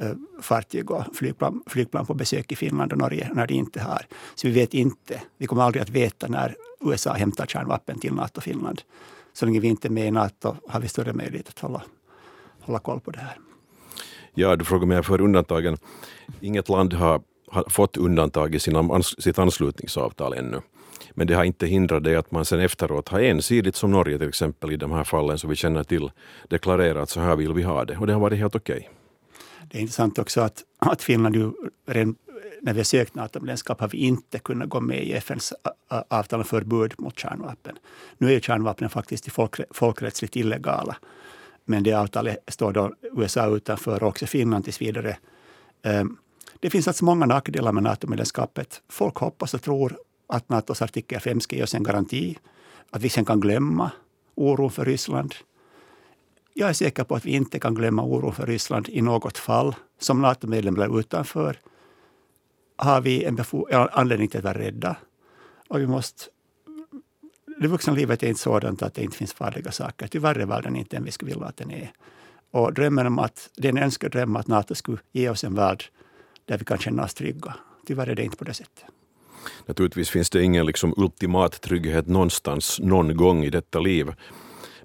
eh, 0.00 0.12
fartyg 0.42 0.90
och 0.90 1.04
flygplan, 1.14 1.62
flygplan 1.66 2.06
på 2.06 2.14
besök 2.14 2.52
i 2.52 2.56
Finland 2.56 2.92
och 2.92 2.98
Norge 2.98 3.30
när 3.34 3.46
de 3.46 3.54
inte 3.54 3.80
har. 3.80 4.06
Så 4.34 4.48
vi 4.48 4.54
vet 4.54 4.74
inte, 4.74 5.22
vi 5.38 5.46
kommer 5.46 5.62
aldrig 5.62 5.82
att 5.82 5.90
veta 5.90 6.28
när 6.28 6.54
USA 6.80 7.12
hämtar 7.12 7.46
kärnvapen 7.46 7.98
till 7.98 8.12
NATO-Finland. 8.12 8.82
Så 9.32 9.46
länge 9.46 9.60
vi 9.60 9.68
inte 9.68 9.88
är 9.88 9.90
med 9.90 10.06
i 10.06 10.10
NATO 10.10 10.56
har 10.68 10.80
vi 10.80 10.88
större 10.88 11.12
möjlighet 11.12 11.48
att 11.48 11.58
hålla, 11.58 11.82
hålla 12.60 12.78
koll 12.78 13.00
på 13.00 13.10
det 13.10 13.18
här. 13.18 13.38
Ja, 14.34 14.56
du 14.56 14.64
frågar 14.64 14.86
mig 14.86 15.02
för 15.02 15.20
undantagen. 15.20 15.76
Inget 16.40 16.68
land 16.68 16.92
har, 16.92 17.22
har 17.48 17.64
fått 17.68 17.96
undantag 17.96 18.54
i 18.54 18.58
sina, 18.58 19.02
sitt 19.02 19.38
anslutningsavtal 19.38 20.32
ännu. 20.32 20.60
Men 21.10 21.26
det 21.26 21.34
har 21.34 21.44
inte 21.44 21.66
hindrat 21.66 22.04
det 22.04 22.16
att 22.16 22.30
man 22.30 22.44
sen 22.44 22.60
efteråt 22.60 23.08
har 23.08 23.20
ensidigt, 23.20 23.76
som 23.76 23.90
Norge 23.90 24.18
till 24.18 24.28
exempel 24.28 24.72
i 24.72 24.76
de 24.76 24.92
här 24.92 25.04
fallen 25.04 25.38
som 25.38 25.50
vi 25.50 25.56
känner 25.56 25.84
till, 25.84 26.10
deklarerat 26.48 27.02
att 27.02 27.10
så 27.10 27.20
här 27.20 27.36
vill 27.36 27.52
vi 27.52 27.62
ha 27.62 27.84
det. 27.84 27.96
Och 27.96 28.06
det 28.06 28.12
har 28.12 28.20
varit 28.20 28.38
helt 28.38 28.54
okej. 28.54 28.76
Okay. 28.76 28.88
Det 29.70 29.78
är 29.78 29.80
intressant 29.80 30.18
också 30.18 30.40
att, 30.40 30.62
att 30.78 31.02
Finland 31.02 31.36
ju 31.36 31.52
redan 31.86 32.16
när 32.62 32.72
vi 32.72 32.78
har 32.78 32.84
sökt 32.84 33.14
NATO-medlemskap 33.14 33.80
har 33.80 33.88
vi 33.88 33.98
inte 33.98 34.38
kunnat 34.38 34.68
gå 34.68 34.80
med 34.80 35.04
i 35.04 35.12
FNs 35.12 35.52
avtal 35.88 36.38
om 36.40 36.44
förbud 36.44 36.94
mot 36.98 37.18
kärnvapen. 37.18 37.76
Nu 38.18 38.26
är 38.26 38.32
ju 38.32 38.40
kärnvapen 38.40 38.90
faktiskt 38.90 39.28
folkrättsligt 39.70 40.36
illegala. 40.36 40.96
Men 41.64 41.82
det 41.82 41.92
avtalet 41.92 42.38
står 42.48 42.72
då 42.72 42.94
USA 43.16 43.46
utanför 43.46 44.02
och 44.02 44.08
också 44.08 44.26
Finland 44.26 44.64
tills 44.64 44.82
vidare. 44.82 45.16
Ehm, 45.82 46.16
det 46.60 46.70
finns 46.70 46.88
alltså 46.88 47.04
många 47.04 47.26
nackdelar 47.26 47.72
med 47.72 47.82
NATO-medlemskapet. 47.82 48.82
Folk 48.88 49.16
hoppas 49.16 49.54
och 49.54 49.62
tror 49.62 49.98
att 50.26 50.48
Natos 50.48 50.82
artikel 50.82 51.20
5 51.20 51.40
ska 51.40 51.56
ge 51.56 51.62
oss 51.62 51.74
en 51.74 51.82
garanti. 51.82 52.38
Att 52.90 53.02
vi 53.02 53.08
sen 53.08 53.24
kan 53.24 53.40
glömma 53.40 53.90
oron 54.34 54.70
för 54.70 54.84
Ryssland. 54.84 55.34
Jag 56.54 56.68
är 56.68 56.72
säker 56.72 57.04
på 57.04 57.14
att 57.14 57.24
vi 57.24 57.30
inte 57.30 57.58
kan 57.58 57.74
glömma 57.74 58.02
oron 58.02 58.32
för 58.32 58.46
Ryssland 58.46 58.88
i 58.88 59.02
något 59.02 59.38
fall. 59.38 59.74
Som 59.98 60.22
NATO-medlem 60.22 60.74
eller 60.74 61.00
utanför 61.00 61.58
har 62.76 63.00
vi 63.00 63.24
en 63.24 63.38
anledning 63.92 64.28
till 64.28 64.38
att 64.38 64.44
vara 64.44 64.58
rädda. 64.58 64.96
Och 65.68 65.80
vi 65.80 65.86
måste 65.86 66.24
det 67.58 67.68
vuxna 67.68 67.92
livet 67.92 68.22
är 68.22 68.26
inte 68.28 68.40
sådant 68.40 68.82
att 68.82 68.94
det 68.94 69.02
inte 69.02 69.16
finns 69.16 69.32
farliga 69.32 69.72
saker. 69.72 70.06
Tyvärr 70.06 70.38
är 70.38 70.46
världen 70.46 70.76
inte 70.76 70.96
den 70.96 71.04
vi 71.04 71.10
skulle 71.10 71.30
vilja 71.30 71.46
att 71.46 71.56
den 71.56 71.70
är. 71.70 71.92
Och 72.50 72.74
drömmen 72.74 73.06
om 73.06 73.18
att, 73.18 73.50
det 73.56 73.68
är 73.68 73.72
en 73.72 73.78
önskedröm 73.78 74.36
att 74.36 74.46
Nato 74.46 74.74
skulle 74.74 74.98
ge 75.12 75.28
oss 75.28 75.44
en 75.44 75.54
värld 75.54 75.84
där 76.44 76.58
vi 76.58 76.64
kan 76.64 76.78
känna 76.78 77.04
oss 77.04 77.14
trygga. 77.14 77.54
Tyvärr 77.86 78.06
är 78.06 78.14
det 78.14 78.24
inte 78.24 78.36
på 78.36 78.44
det 78.44 78.54
sättet. 78.54 78.84
Naturligtvis 79.66 80.10
finns 80.10 80.30
det 80.30 80.42
ingen 80.42 80.66
liksom 80.66 80.94
ultimat 80.96 81.60
trygghet 81.60 82.06
någonstans, 82.06 82.80
någon 82.80 83.16
gång 83.16 83.44
i 83.44 83.50
detta 83.50 83.80
liv. 83.80 84.12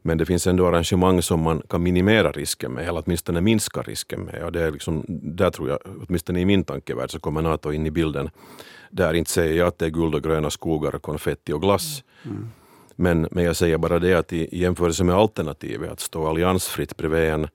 Men 0.01 0.17
det 0.17 0.25
finns 0.25 0.47
ändå 0.47 0.67
arrangemang 0.67 1.21
som 1.21 1.39
man 1.39 1.61
kan 1.69 1.83
minimera 1.83 2.31
risken 2.31 2.71
med, 2.71 2.87
eller 2.87 3.03
åtminstone 3.05 3.41
minska 3.41 3.81
risken 3.81 4.19
med. 4.19 4.43
Och 4.43 4.51
det 4.51 4.61
är 4.61 4.71
liksom, 4.71 5.05
där 5.07 5.51
tror 5.51 5.69
jag, 5.69 5.79
åtminstone 6.07 6.39
i 6.39 6.45
min 6.45 6.63
tankevärld, 6.63 7.11
så 7.11 7.19
kommer 7.19 7.41
Nato 7.41 7.71
in 7.71 7.85
i 7.85 7.91
bilden. 7.91 8.29
Där 8.89 9.13
inte 9.13 9.31
säger 9.31 9.57
jag 9.57 9.67
att 9.67 9.79
det 9.79 9.85
är 9.85 9.89
guld 9.89 10.15
och 10.15 10.23
gröna 10.23 10.49
skogar, 10.49 10.91
konfetti 10.91 11.53
och 11.53 11.61
glass. 11.61 12.03
Mm. 12.23 12.47
Men, 12.95 13.27
men 13.31 13.43
jag 13.43 13.55
säger 13.55 13.77
bara 13.77 13.99
det 13.99 14.13
att 14.13 14.33
i, 14.33 14.55
i 14.55 14.59
jämförelse 14.59 15.03
med 15.03 15.15
alternativet, 15.15 15.91
att 15.91 15.99
stå 15.99 16.27
alliansfritt 16.27 16.97
bredvid 16.97 17.29
en, 17.29 17.47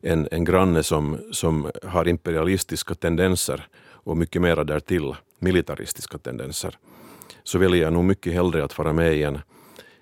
en, 0.00 0.28
en 0.30 0.44
granne 0.44 0.82
som, 0.82 1.18
som 1.32 1.70
har 1.82 2.08
imperialistiska 2.08 2.94
tendenser 2.94 3.66
och 4.04 4.16
mycket 4.16 4.42
mera 4.42 4.64
därtill, 4.64 5.14
militaristiska 5.44 6.18
tendenser, 6.18 6.78
så 7.42 7.58
väljer 7.58 7.82
jag 7.82 7.92
nog 7.92 8.04
mycket 8.04 8.32
hellre 8.32 8.64
att 8.64 8.78
vara 8.78 8.92
med 8.92 9.16
i 9.16 9.22
en 9.22 9.38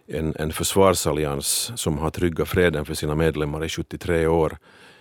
en, 0.06 0.34
en 0.38 0.52
försvarsallians 0.52 1.72
som 1.74 1.98
har 1.98 2.10
tryggat 2.10 2.48
freden 2.48 2.84
för 2.84 2.94
sina 2.94 3.14
medlemmar 3.14 3.64
i 3.64 3.68
73 3.68 4.26
år 4.26 4.56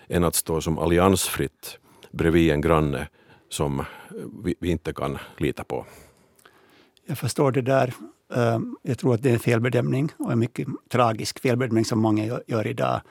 än 0.07 0.23
att 0.23 0.35
stå 0.35 0.61
som 0.61 0.77
alliansfritt 0.77 1.77
bredvid 2.11 2.51
en 2.51 2.61
granne 2.61 3.07
som 3.49 3.85
vi, 4.43 4.55
vi 4.59 4.71
inte 4.71 4.93
kan 4.93 5.17
lita 5.37 5.63
på. 5.63 5.85
Jag 7.05 7.17
förstår 7.17 7.51
det 7.51 7.61
där. 7.61 7.93
Eh, 8.35 8.59
jag 8.81 8.97
tror 8.97 9.13
att 9.13 9.23
det 9.23 9.29
är 9.29 9.33
en 9.33 9.39
felbedömning 9.39 10.09
och 10.17 10.31
en 10.31 10.39
mycket 10.39 10.67
tragisk 10.89 11.39
felbedömning 11.39 11.85
som 11.85 11.99
många 11.99 12.39
gör 12.47 12.67
idag. 12.67 13.01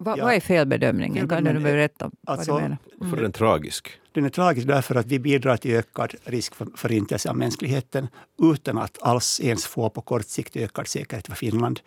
Va, 0.00 0.14
ja. 0.18 0.24
Vad 0.24 0.34
är 0.34 0.40
felbedömningen? 0.40 1.28
Kan 1.28 1.44
du 1.44 1.60
berätta 1.60 2.10
alltså, 2.26 2.52
vad 2.52 2.60
du 2.60 2.62
menar? 2.62 2.78
Mm. 3.00 3.10
För 3.10 3.16
den 3.16 3.26
är 3.26 3.32
tragisk? 3.32 3.90
Den 4.12 4.24
är 4.24 4.28
tragisk 4.28 4.66
därför 4.66 4.94
att 4.94 5.06
vi 5.06 5.18
bidrar 5.18 5.56
till 5.56 5.70
ökad 5.74 6.14
risk 6.24 6.54
för 6.54 6.66
förintelse 6.76 7.30
av 7.30 7.36
mänskligheten 7.36 8.08
utan 8.42 8.78
att 8.78 9.02
alls 9.02 9.40
ens 9.40 9.66
få 9.66 9.90
på 9.90 10.00
kort 10.00 10.26
sikt 10.26 10.56
ökad 10.56 10.88
säkerhet 10.88 11.26
för 11.26 11.34
Finland. 11.34 11.80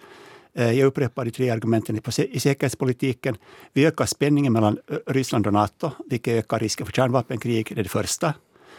Eh, 0.53 0.71
jag 0.71 0.87
upprepar 0.87 1.25
de 1.25 1.31
tre 1.31 1.49
argumenten 1.49 1.99
i 2.17 2.39
säkerhetspolitiken. 2.39 3.37
Vi 3.73 3.85
ökar 3.85 4.05
spänningen 4.05 4.53
mellan 4.53 4.77
Ryssland 5.07 5.47
och 5.47 5.53
Nato, 5.53 5.91
vilket 6.09 6.33
ökar 6.33 6.59
risken 6.59 6.85
för 6.85 6.93
kärnvapenkrig. 6.93 7.67
Det 7.75 7.81
är 7.81 7.83
det 7.83 7.89
första. 7.89 8.33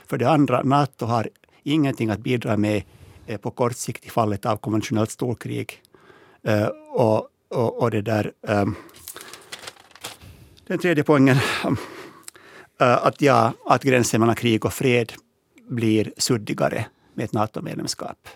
För 0.07 0.19
det 0.19 0.31
andra, 0.31 0.63
Nato 0.63 1.07
har 1.07 1.29
ingenting 1.63 2.11
att 2.11 2.21
bidra 2.21 2.57
med 2.57 2.83
eh, 3.27 3.37
på 3.37 3.51
kort 3.51 3.77
sikt 3.77 4.05
i 4.05 4.11
fallet 4.11 4.47
av 4.47 4.57
konventionellt 4.57 5.11
storkrig. 5.11 5.83
Eh, 6.43 6.67
och, 6.93 7.29
och, 7.49 7.83
och 7.83 7.91
det 7.91 8.03
där, 8.03 8.33
Den 10.67 10.79
tredje 10.79 11.05
poängen, 11.05 11.37
äh, 12.81 13.07
att, 13.07 13.21
ja, 13.21 13.53
att 13.67 13.83
gränsen 13.83 14.21
mellan 14.21 14.37
krig 14.37 14.65
och 14.65 14.73
fred 14.73 15.13
blir 15.69 16.13
suddigare 16.17 16.87
med 17.15 17.25
ett 17.25 17.33
NATO-medlemskap. 17.33 18.29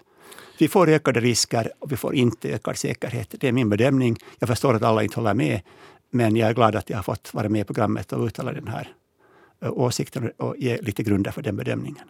Vi 0.58 0.68
får 0.68 0.88
ökade 0.88 1.20
risker 1.20 1.72
och 1.78 1.92
vi 1.92 1.96
får 1.96 2.14
inte 2.14 2.48
ökad 2.48 2.76
säkerhet. 2.76 3.34
Det 3.40 3.48
är 3.48 3.52
min 3.52 3.68
bedömning. 3.68 4.16
Jag 4.38 4.48
förstår 4.48 4.74
att 4.74 4.82
alla 4.82 5.02
inte 5.02 5.20
håller 5.20 5.34
med, 5.34 5.60
men 6.10 6.36
jag 6.36 6.48
är 6.48 6.54
glad 6.54 6.76
att 6.76 6.90
jag 6.90 6.96
har 6.96 7.02
fått 7.02 7.34
vara 7.34 7.48
med 7.48 7.60
i 7.60 7.64
programmet 7.64 8.12
och 8.12 8.26
uttala 8.26 8.52
den 8.52 8.68
här 8.68 8.92
äh, 9.60 9.72
åsikten 9.72 10.32
och 10.36 10.54
ge 10.58 10.76
lite 10.76 11.02
grunder 11.02 11.30
för 11.30 11.42
den 11.42 11.56
bedömningen. 11.56 12.04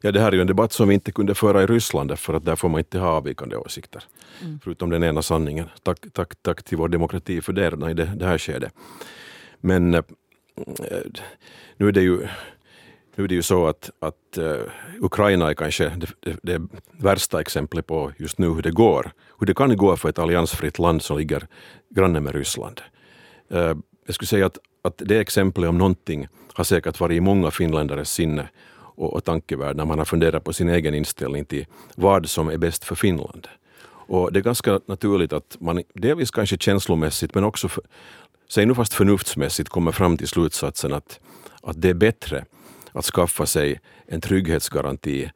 Ja, 0.00 0.12
det 0.12 0.20
här 0.20 0.28
är 0.28 0.32
ju 0.32 0.40
en 0.40 0.46
debatt 0.46 0.72
som 0.72 0.88
vi 0.88 0.94
inte 0.94 1.12
kunde 1.12 1.34
föra 1.34 1.62
i 1.62 1.66
Ryssland, 1.66 2.18
för 2.18 2.34
att 2.34 2.44
där 2.44 2.56
får 2.56 2.68
man 2.68 2.78
inte 2.78 2.98
ha 2.98 3.08
avvikande 3.08 3.56
åsikter. 3.56 4.02
Mm. 4.42 4.60
Förutom 4.64 4.90
den 4.90 5.04
ena 5.04 5.22
sanningen. 5.22 5.68
Tack, 5.82 5.98
tack, 6.12 6.32
tack 6.42 6.62
till 6.62 6.78
vår 6.78 6.88
demokrati 6.88 7.40
för 7.40 7.52
det 7.52 7.90
i 7.90 7.94
det, 7.94 8.04
det 8.04 8.26
här 8.26 8.38
skedet. 8.38 8.72
Men 9.60 9.94
eh, 9.94 10.02
nu 11.76 11.88
är 11.88 11.92
det 11.92 12.02
ju 12.02 12.28
nu 13.18 13.24
är 13.24 13.28
det 13.28 13.34
ju 13.34 13.42
så 13.42 13.66
att, 13.66 13.90
att 13.98 14.38
uh, 14.38 14.56
Ukraina 15.00 15.50
är 15.50 15.54
kanske 15.54 15.88
det, 15.88 16.06
det, 16.20 16.36
det, 16.42 16.68
värsta 16.92 17.40
exemplet 17.40 17.86
på 17.86 18.12
just 18.16 18.38
nu 18.38 18.48
hur 18.48 18.62
det 18.62 18.70
går. 18.70 19.10
Hur 19.38 19.46
det 19.46 19.54
kan 19.54 19.76
gå 19.76 19.96
för 19.96 20.08
ett 20.08 20.18
alliansfritt 20.18 20.78
land 20.78 21.02
som 21.02 21.18
ligger 21.18 21.46
granne 21.90 22.20
med 22.20 22.34
Ryssland. 22.34 22.80
Uh, 23.52 23.74
jag 24.06 24.14
skulle 24.14 24.26
säga 24.26 24.46
att, 24.46 24.58
att 24.82 25.02
det 25.04 25.18
exemplet 25.18 25.68
om 25.68 25.78
någonting 25.78 26.28
har 26.52 26.64
säkert 26.64 27.00
varit 27.00 27.16
i 27.16 27.20
många 27.20 27.50
finländares 27.50 28.12
sinne 28.12 28.48
och, 28.98 29.14
och 29.14 29.24
tankevärld 29.24 29.76
när 29.76 29.84
man 29.84 29.98
har 29.98 30.04
funderat 30.04 30.44
på 30.44 30.52
sin 30.52 30.68
egen 30.68 30.94
inställning 30.94 31.44
till 31.44 31.66
vad 31.96 32.28
som 32.28 32.48
är 32.48 32.56
bäst 32.56 32.84
för 32.84 32.94
Finland. 32.94 33.48
Och 34.08 34.32
det 34.32 34.38
är 34.38 34.42
ganska 34.42 34.80
naturligt 34.86 35.32
att 35.32 35.56
man 35.60 35.82
delvis 35.94 36.30
kanske 36.30 36.56
känslomässigt 36.58 37.34
men 37.34 37.44
också, 37.44 37.68
för, 37.68 37.84
säg 38.48 38.66
nu 38.66 38.74
fast 38.74 38.94
förnuftsmässigt, 38.94 39.68
kommer 39.68 39.92
fram 39.92 40.16
till 40.16 40.28
slutsatsen 40.28 40.92
att, 40.92 41.20
att 41.62 41.82
det 41.82 41.88
är 41.88 41.94
bättre 41.94 42.44
att 42.92 43.04
skaffa 43.04 43.46
sig 43.46 43.80
en 44.06 44.20
trygghetsgaranti 44.20 45.30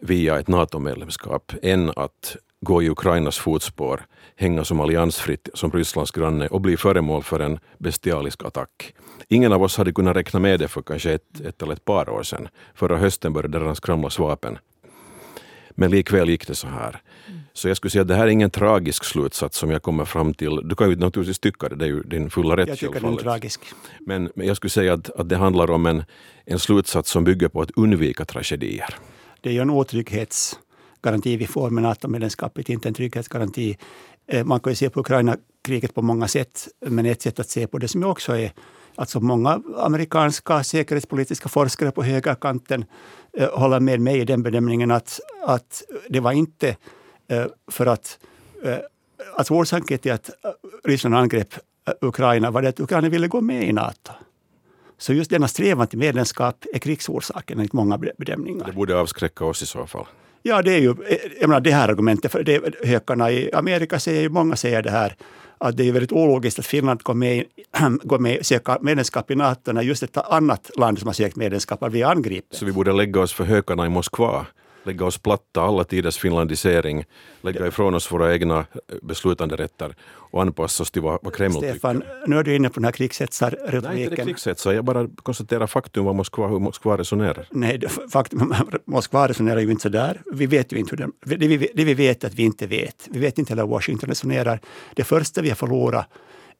via 0.00 0.38
ett 0.38 0.48
NATO-medlemskap 0.48 1.52
än 1.62 1.90
att 1.96 2.36
gå 2.60 2.82
i 2.82 2.90
Ukrainas 2.90 3.38
fotspår, 3.38 4.06
hänga 4.36 4.64
som 4.64 4.80
alliansfritt 4.80 5.48
som 5.54 5.70
Rysslands 5.70 6.10
granne 6.10 6.48
och 6.48 6.60
bli 6.60 6.76
föremål 6.76 7.22
för 7.22 7.40
en 7.40 7.58
bestialisk 7.78 8.44
attack. 8.44 8.94
Ingen 9.28 9.52
av 9.52 9.62
oss 9.62 9.76
hade 9.76 9.92
kunnat 9.92 10.16
räkna 10.16 10.40
med 10.40 10.60
det 10.60 10.68
för 10.68 10.82
kanske 10.82 11.12
ett, 11.12 11.40
ett 11.40 11.62
eller 11.62 11.72
ett 11.72 11.84
par 11.84 12.08
år 12.10 12.22
sedan. 12.22 12.48
Förra 12.74 12.96
hösten 12.96 13.32
började 13.32 13.58
det 13.58 13.62
redan 13.62 13.76
skramlas 13.76 14.18
vapen. 14.18 14.58
Men 15.74 15.90
likväl 15.90 16.28
gick 16.28 16.46
det 16.46 16.54
så 16.54 16.66
här. 16.66 17.00
Så 17.52 17.68
jag 17.68 17.76
skulle 17.76 17.90
säga 17.90 18.02
att 18.02 18.08
det 18.08 18.14
här 18.14 18.26
är 18.26 18.30
ingen 18.30 18.50
tragisk 18.50 19.04
slutsats 19.04 19.58
som 19.58 19.70
jag 19.70 19.82
kommer 19.82 20.04
fram 20.04 20.34
till. 20.34 20.60
Du 20.64 20.74
kan 20.74 20.90
ju 20.90 20.96
naturligtvis 20.96 21.38
tycka 21.38 21.68
det, 21.68 21.76
det 21.76 21.84
är 21.84 21.88
ju 21.88 22.02
din 22.02 22.30
fulla 22.30 22.56
rätt. 22.56 22.68
Jag 22.68 22.78
tycker 22.78 23.00
den 23.00 23.12
är 23.14 23.16
tragisk. 23.16 23.60
Men, 24.00 24.30
men 24.34 24.46
jag 24.46 24.56
skulle 24.56 24.70
säga 24.70 24.94
att, 24.94 25.10
att 25.10 25.28
det 25.28 25.36
handlar 25.36 25.70
om 25.70 25.86
en, 25.86 26.04
en 26.44 26.58
slutsats 26.58 27.10
som 27.10 27.24
bygger 27.24 27.48
på 27.48 27.60
att 27.60 27.70
undvika 27.76 28.24
tragedier. 28.24 28.94
Det 29.40 29.48
är 29.48 29.52
ju 29.52 29.60
en 29.60 29.70
otrygghetsgaranti 29.70 31.36
vi 31.36 31.46
får 31.46 31.70
med 31.70 31.82
NATO-medlemskapet, 31.82 32.68
inte 32.68 32.88
en 32.88 32.94
trygghetsgaranti. 32.94 33.76
Eh, 34.26 34.44
man 34.44 34.60
kan 34.60 34.70
ju 34.70 34.76
se 34.76 34.90
på 34.90 35.00
Ukraina-kriget 35.00 35.94
på 35.94 36.02
många 36.02 36.28
sätt, 36.28 36.68
men 36.86 37.06
ett 37.06 37.22
sätt 37.22 37.40
att 37.40 37.48
se 37.48 37.66
på 37.66 37.78
det 37.78 37.88
som 37.88 38.04
också 38.04 38.36
är 38.36 38.52
Alltså 38.94 39.20
många 39.20 39.62
amerikanska 39.76 40.64
säkerhetspolitiska 40.64 41.48
forskare 41.48 41.90
på 41.90 42.02
högerkanten 42.02 42.84
eh, 43.36 43.58
håller 43.58 43.80
med 43.80 44.00
mig 44.00 44.20
i 44.20 44.24
den 44.24 44.42
bedömningen 44.42 44.90
att, 44.90 45.20
att 45.46 45.82
det 46.08 46.20
var 46.20 46.32
inte 46.32 46.76
eh, 47.28 47.46
för 47.70 47.86
att... 47.86 48.18
Eh, 48.64 48.76
alltså 49.36 49.54
orsaken 49.54 49.98
till 49.98 50.12
att 50.12 50.28
eh, 50.28 50.50
Ryssland 50.84 51.14
angrep 51.14 51.54
eh, 51.88 51.94
Ukraina 52.00 52.50
var 52.50 52.62
det 52.62 52.68
att 52.68 52.80
Ukraina 52.80 53.08
ville 53.08 53.28
gå 53.28 53.40
med 53.40 53.68
i 53.68 53.72
Nato. 53.72 54.12
Så 54.98 55.12
just 55.12 55.30
denna 55.30 55.48
strävan 55.48 55.86
till 55.86 55.98
medlemskap 55.98 56.64
är 56.74 56.78
krigsorsaken 56.78 57.58
enligt 57.58 57.72
många 57.72 57.98
bedömningar. 57.98 58.66
Det 58.66 58.72
borde 58.72 58.96
avskräcka 58.96 59.44
oss 59.44 59.62
i 59.62 59.66
så 59.66 59.86
fall. 59.86 60.06
Ja, 60.42 60.62
det 60.62 60.72
är 60.74 60.78
ju 60.78 60.90
eh, 60.90 61.18
jag 61.40 61.48
menar, 61.48 61.60
det 61.60 61.70
här 61.70 61.88
argumentet. 61.88 62.32
För 62.32 62.42
det, 62.42 62.74
hökarna 62.84 63.30
i 63.30 63.52
Amerika 63.52 63.98
säger, 63.98 64.28
många 64.28 64.56
säger 64.56 64.82
det 64.82 64.90
här, 64.90 65.16
att 65.62 65.76
det 65.76 65.88
är 65.88 65.92
väldigt 65.92 66.12
ologiskt 66.12 66.58
att 66.58 66.66
Finland 66.66 67.02
går 67.02 67.14
med, 67.14 67.44
går 68.02 68.18
med 68.18 68.46
söka 68.46 68.78
medlemskap 68.80 69.30
i 69.30 69.34
Nato 69.34 69.72
när 69.72 69.82
just 69.82 70.02
ett 70.02 70.16
annat 70.16 70.70
land 70.76 70.98
som 70.98 71.06
har 71.06 71.12
sökt 71.12 71.36
medlemskap 71.36 71.80
har 71.80 71.90
blivit 71.90 72.06
angripet. 72.06 72.58
Så 72.58 72.64
vi 72.64 72.72
borde 72.72 72.92
lägga 72.92 73.20
oss 73.20 73.32
för 73.32 73.44
hökarna 73.44 73.86
i 73.86 73.88
Moskva? 73.88 74.46
Lägga 74.84 75.04
oss 75.04 75.18
platta, 75.18 75.62
alla 75.62 75.84
tiders 75.84 76.18
finlandisering, 76.18 77.04
lägga 77.40 77.66
ifrån 77.66 77.94
oss 77.94 78.12
våra 78.12 78.32
egna 78.32 78.58
eh, 78.58 78.64
beslutanderätter 79.02 79.94
och 80.04 80.42
anpassa 80.42 80.82
oss 80.82 80.90
till 80.90 81.02
vad, 81.02 81.18
vad 81.22 81.34
Kreml 81.34 81.54
Stefan, 81.54 82.00
tycker. 82.00 82.26
nu 82.26 82.38
är 82.38 82.42
du 82.42 82.56
inne 82.56 82.68
på 82.68 82.74
den 82.74 82.84
här 82.84 82.92
krigshetsarretoriken. 82.92 83.94
Nej, 83.94 84.02
inte 84.02 84.16
det 84.16 84.24
krigshetsar. 84.24 84.72
Jag 84.72 84.84
bara 84.84 85.08
konstaterar 85.22 85.66
faktum 85.66 86.04
vad 86.04 86.14
Moskva, 86.14 86.48
hur 86.48 86.58
Moskva 86.58 86.96
resonerar. 86.96 87.46
Nej, 87.50 87.80
faktum, 88.12 88.54
Moskva 88.84 89.28
resonerar 89.28 89.60
ju 89.60 89.70
inte 89.70 89.82
så 89.82 89.88
där. 89.88 90.22
Vi 90.32 90.46
vet 90.46 90.72
ju 90.72 90.78
inte 90.78 90.90
hur 90.90 90.96
den, 90.96 91.12
det, 91.38 91.46
vi, 91.46 91.70
det 91.74 91.84
vi 91.84 91.94
vet 91.94 92.24
att 92.24 92.34
vi 92.34 92.42
inte 92.42 92.66
vet. 92.66 93.08
Vi 93.10 93.18
vet 93.18 93.38
inte 93.38 93.52
heller 93.52 93.62
hur 93.62 93.70
Washington 93.70 94.08
resonerar. 94.08 94.60
Det 94.94 95.04
första 95.04 95.42
vi 95.42 95.48
har 95.48 95.56
förlorat 95.56 96.06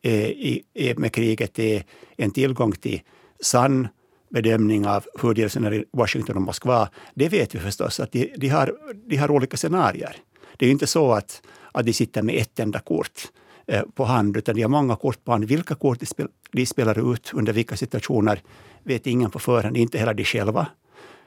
eh, 0.02 0.28
i, 0.28 0.64
med 0.96 1.12
kriget 1.12 1.58
är 1.58 1.84
en 2.16 2.30
tillgång 2.30 2.72
till 2.72 3.00
sann 3.40 3.88
bedömning 4.32 4.86
av 4.86 5.04
hur 5.22 5.34
det 5.34 5.56
är 5.56 5.72
i 5.72 5.84
Washington 5.92 6.36
och 6.36 6.42
Moskva, 6.42 6.88
det 7.14 7.28
vet 7.28 7.54
vi 7.54 7.58
förstås 7.58 8.00
att 8.00 8.12
de, 8.12 8.32
de, 8.36 8.48
har, 8.48 8.74
de 9.06 9.16
har 9.16 9.30
olika 9.30 9.56
scenarier. 9.56 10.16
Det 10.56 10.64
är 10.64 10.66
ju 10.66 10.72
inte 10.72 10.86
så 10.86 11.12
att, 11.12 11.42
att 11.72 11.86
de 11.86 11.92
sitter 11.92 12.22
med 12.22 12.34
ett 12.34 12.60
enda 12.60 12.78
kort 12.78 13.22
eh, 13.66 13.82
på 13.94 14.04
hand, 14.04 14.36
utan 14.36 14.54
de 14.56 14.62
har 14.62 14.68
många 14.68 14.96
kort 14.96 15.24
på 15.24 15.32
hand. 15.32 15.44
Vilka 15.44 15.74
kort 15.74 16.00
de, 16.00 16.06
spel, 16.06 16.28
de 16.52 16.66
spelar 16.66 17.12
ut 17.12 17.30
under 17.34 17.52
vilka 17.52 17.76
situationer 17.76 18.40
vet 18.82 19.06
ingen 19.06 19.30
på 19.30 19.38
förhand, 19.38 19.76
inte 19.76 19.98
heller 19.98 20.14
de 20.14 20.24
själva. 20.24 20.66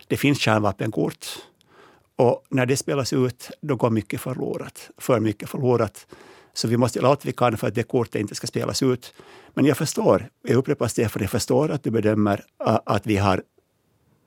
Det 0.08 0.18
finns 0.18 0.40
kärnvapenkort. 0.40 1.26
Och 2.16 2.46
när 2.50 2.66
det 2.66 2.78
spelas 2.78 3.14
ut, 3.14 3.50
då 3.62 3.76
går 3.76 3.90
mycket 3.90 4.22
förlorat. 4.22 4.90
För 4.98 5.20
mycket 5.20 5.50
förlorat. 5.50 6.08
Så 6.56 6.68
vi 6.68 6.78
måste 6.78 7.00
göra 7.00 7.10
allt 7.10 7.26
vi 7.26 7.32
kan 7.32 7.58
för 7.58 7.68
att 7.68 7.76
det 7.76 7.84
kortet 7.84 8.16
inte 8.22 8.36
ska 8.36 8.48
spelas 8.48 8.84
ut. 8.84 9.14
Men 9.54 9.66
jag 9.66 9.78
förstår, 9.78 10.30
jag 10.42 10.58
upprepar 10.58 10.88
Stefan, 10.88 11.22
jag 11.22 11.32
förstår 11.32 11.72
att 11.72 11.84
du 11.84 11.92
bedömer 11.92 12.44
att 12.86 13.08
vi 13.08 13.18
har 13.18 13.44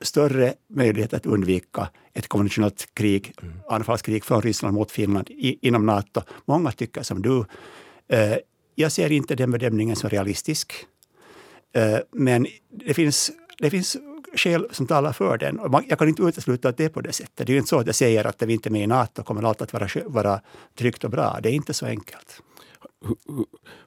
större 0.03 0.55
möjlighet 0.71 1.15
att 1.15 1.27
undvika 1.27 1.89
ett 2.15 2.29
konventionellt 2.29 2.95
krig, 2.95 3.33
mm. 3.43 3.55
anfallskrig 3.69 4.25
från 4.25 4.43
Ryssland 4.43 4.75
mot 4.75 4.91
Finland 4.91 5.31
i, 5.31 5.59
inom 5.69 5.87
Nato. 5.87 6.23
Många 6.45 6.73
tycker 6.73 7.03
som 7.03 7.23
du. 7.23 7.45
Eh, 8.09 8.37
jag 8.75 8.93
ser 8.93 9.13
inte 9.13 9.35
den 9.35 9.51
bedömningen 9.51 9.97
som 9.97 10.11
realistisk. 10.11 10.73
Eh, 11.75 11.99
men 12.13 12.47
det 12.71 12.95
finns, 12.95 13.31
det 13.59 13.71
finns 13.71 13.97
skäl 14.35 14.67
som 14.71 14.87
talar 14.87 15.13
för 15.13 15.39
den. 15.39 15.61
Jag 15.89 15.99
kan 15.99 16.09
inte 16.09 16.23
utesluta 16.23 16.69
att 16.69 16.77
det 16.77 16.85
är 16.85 16.89
på 16.89 17.01
det 17.01 17.13
sättet. 17.13 17.47
Det 17.47 17.51
är 17.51 17.55
ju 17.55 17.59
inte 17.59 17.69
så 17.69 17.79
att 17.79 17.87
jag 17.87 17.95
säger 17.95 18.25
att 18.27 18.43
vi 18.43 18.53
inte 18.53 18.69
är 18.69 18.71
med 18.71 18.83
i 18.83 18.87
Nato 18.87 19.23
kommer 19.23 19.43
allt 19.43 19.63
att 19.63 19.73
vara, 19.73 19.89
vara 20.07 20.41
tryggt 20.79 21.05
och 21.05 21.11
bra. 21.11 21.39
Det 21.43 21.49
är 21.49 21.53
inte 21.53 21.75
så 21.75 21.87
enkelt. 21.87 22.43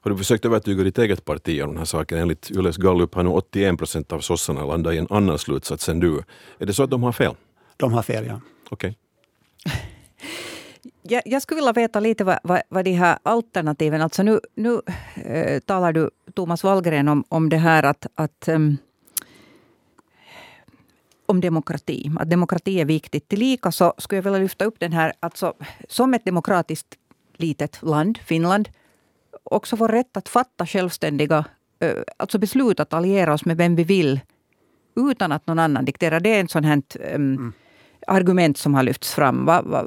Har 0.00 0.10
du 0.10 0.16
försökt 0.16 0.44
övertyga 0.44 0.82
ditt 0.82 0.98
eget 0.98 1.24
parti 1.24 1.62
om 1.62 1.68
den 1.68 1.78
här 1.78 1.84
saken? 1.84 2.18
Enligt 2.18 2.50
Yles 2.50 2.76
gallup 2.76 3.14
har 3.14 3.22
nu 3.22 3.30
81 3.30 3.78
procent 3.78 4.12
av 4.12 4.20
sossarna 4.20 4.64
landat 4.64 4.94
i 4.94 4.98
en 4.98 5.06
annan 5.10 5.38
slutsats 5.38 5.88
än 5.88 6.00
du. 6.00 6.22
Är 6.58 6.66
det 6.66 6.74
så 6.74 6.82
att 6.82 6.90
de 6.90 7.02
har 7.02 7.12
fel? 7.12 7.34
De 7.76 7.92
har 7.92 8.02
fel, 8.02 8.26
ja. 8.26 8.40
Okej. 8.70 8.96
Okay. 9.64 9.82
Jag, 11.02 11.22
jag, 11.24 11.42
skulle 11.42 11.56
vilja 11.56 11.72
veta 11.72 12.00
lite 12.00 12.24
vad, 12.24 12.38
vad, 12.42 12.62
vad 12.68 12.84
de 12.84 12.92
här 12.92 13.18
alternativen... 13.22 14.02
Alltså 14.02 14.22
nu 14.22 14.40
nu 14.54 14.80
äh, 15.14 15.60
talar 15.60 15.92
du, 15.92 16.10
Thomas 16.34 16.64
Wallgren, 16.64 17.08
om, 17.08 17.24
om 17.28 17.48
det 17.48 17.56
här 17.56 17.82
att, 17.82 18.06
att 18.14 18.48
ähm, 18.48 18.78
om 21.26 21.40
demokrati. 21.40 22.10
Att 22.18 22.30
demokrati 22.30 22.80
är 22.80 22.84
viktigt. 22.84 23.28
Tillika 23.28 23.72
så 23.72 23.94
skulle 23.98 24.16
jag 24.16 24.22
vilja 24.22 24.38
lyfta 24.38 24.64
upp 24.64 24.80
den 24.80 24.92
här, 24.92 25.12
alltså, 25.20 25.54
som 25.88 26.14
ett 26.14 26.24
demokratiskt 26.24 26.94
litet 27.36 27.82
land, 27.82 28.18
Finland, 28.18 28.68
också 29.42 29.76
får 29.76 29.88
rätt 29.88 30.16
att 30.16 30.28
fatta 30.28 30.66
självständiga 30.66 31.44
alltså 32.16 32.38
beslut 32.38 32.80
att 32.80 32.92
alliera 32.92 33.34
oss 33.34 33.44
med 33.44 33.56
vem 33.56 33.76
vi 33.76 33.84
vill 33.84 34.20
utan 34.96 35.32
att 35.32 35.46
någon 35.46 35.58
annan 35.58 35.84
dikterar. 35.84 36.20
Det 36.20 36.36
är 36.36 36.40
en 36.40 36.48
sån 36.48 36.64
här 36.64 36.82
um, 36.94 37.02
mm. 37.14 37.52
argument 38.06 38.58
som 38.58 38.74
har 38.74 38.82
lyfts 38.82 39.14
fram. 39.14 39.44
Va, 39.44 39.62
va, 39.62 39.84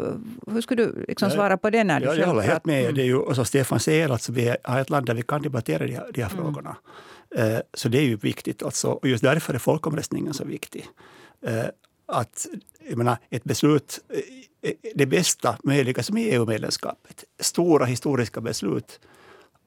hur 0.48 0.62
skulle 0.62 0.86
du 0.86 1.06
liksom 1.08 1.32
svara 1.32 1.58
på 1.58 1.70
det? 1.70 1.84
När 1.84 2.00
du 2.00 2.06
jag 2.06 2.28
håller 2.28 2.42
helt 2.42 2.66
med. 2.66 2.82
Mm. 2.82 2.96
Det 2.96 3.02
är 3.02 3.06
ju, 3.06 3.16
och 3.16 3.36
som 3.36 3.46
Stefan 3.46 3.80
säger, 3.80 4.10
alltså, 4.10 4.32
vi 4.32 4.56
har 4.64 4.80
ett 4.80 4.90
land 4.90 5.06
där 5.06 5.14
vi 5.14 5.22
kan 5.22 5.42
debattera 5.42 5.88
de 5.88 5.94
här, 5.94 6.12
de 6.14 6.22
här 6.22 6.32
mm. 6.32 6.44
frågorna. 6.44 6.76
Uh, 7.40 7.60
så 7.74 7.90
det 7.90 7.98
är 7.98 8.04
ju 8.06 8.16
viktigt. 8.16 8.64
Alltså, 8.64 8.88
och 8.88 9.08
just 9.08 9.24
därför 9.24 9.54
är 9.54 9.58
folkomröstningen 9.58 10.34
så 10.34 10.46
viktig. 10.46 10.86
Eh, 11.46 11.66
att 12.08 12.48
jag 12.90 12.98
menar, 12.98 13.18
ett 13.30 13.44
beslut, 13.44 14.00
eh, 14.10 14.70
eh, 14.70 14.76
det 14.96 15.06
bästa 15.06 15.58
möjliga 15.64 16.04
som 16.04 16.18
e 16.18 16.30
är 16.30 16.36
EU-medlemskapet, 16.36 17.24
stora 17.40 17.86
historiska 17.86 18.42
beslut, 18.42 19.00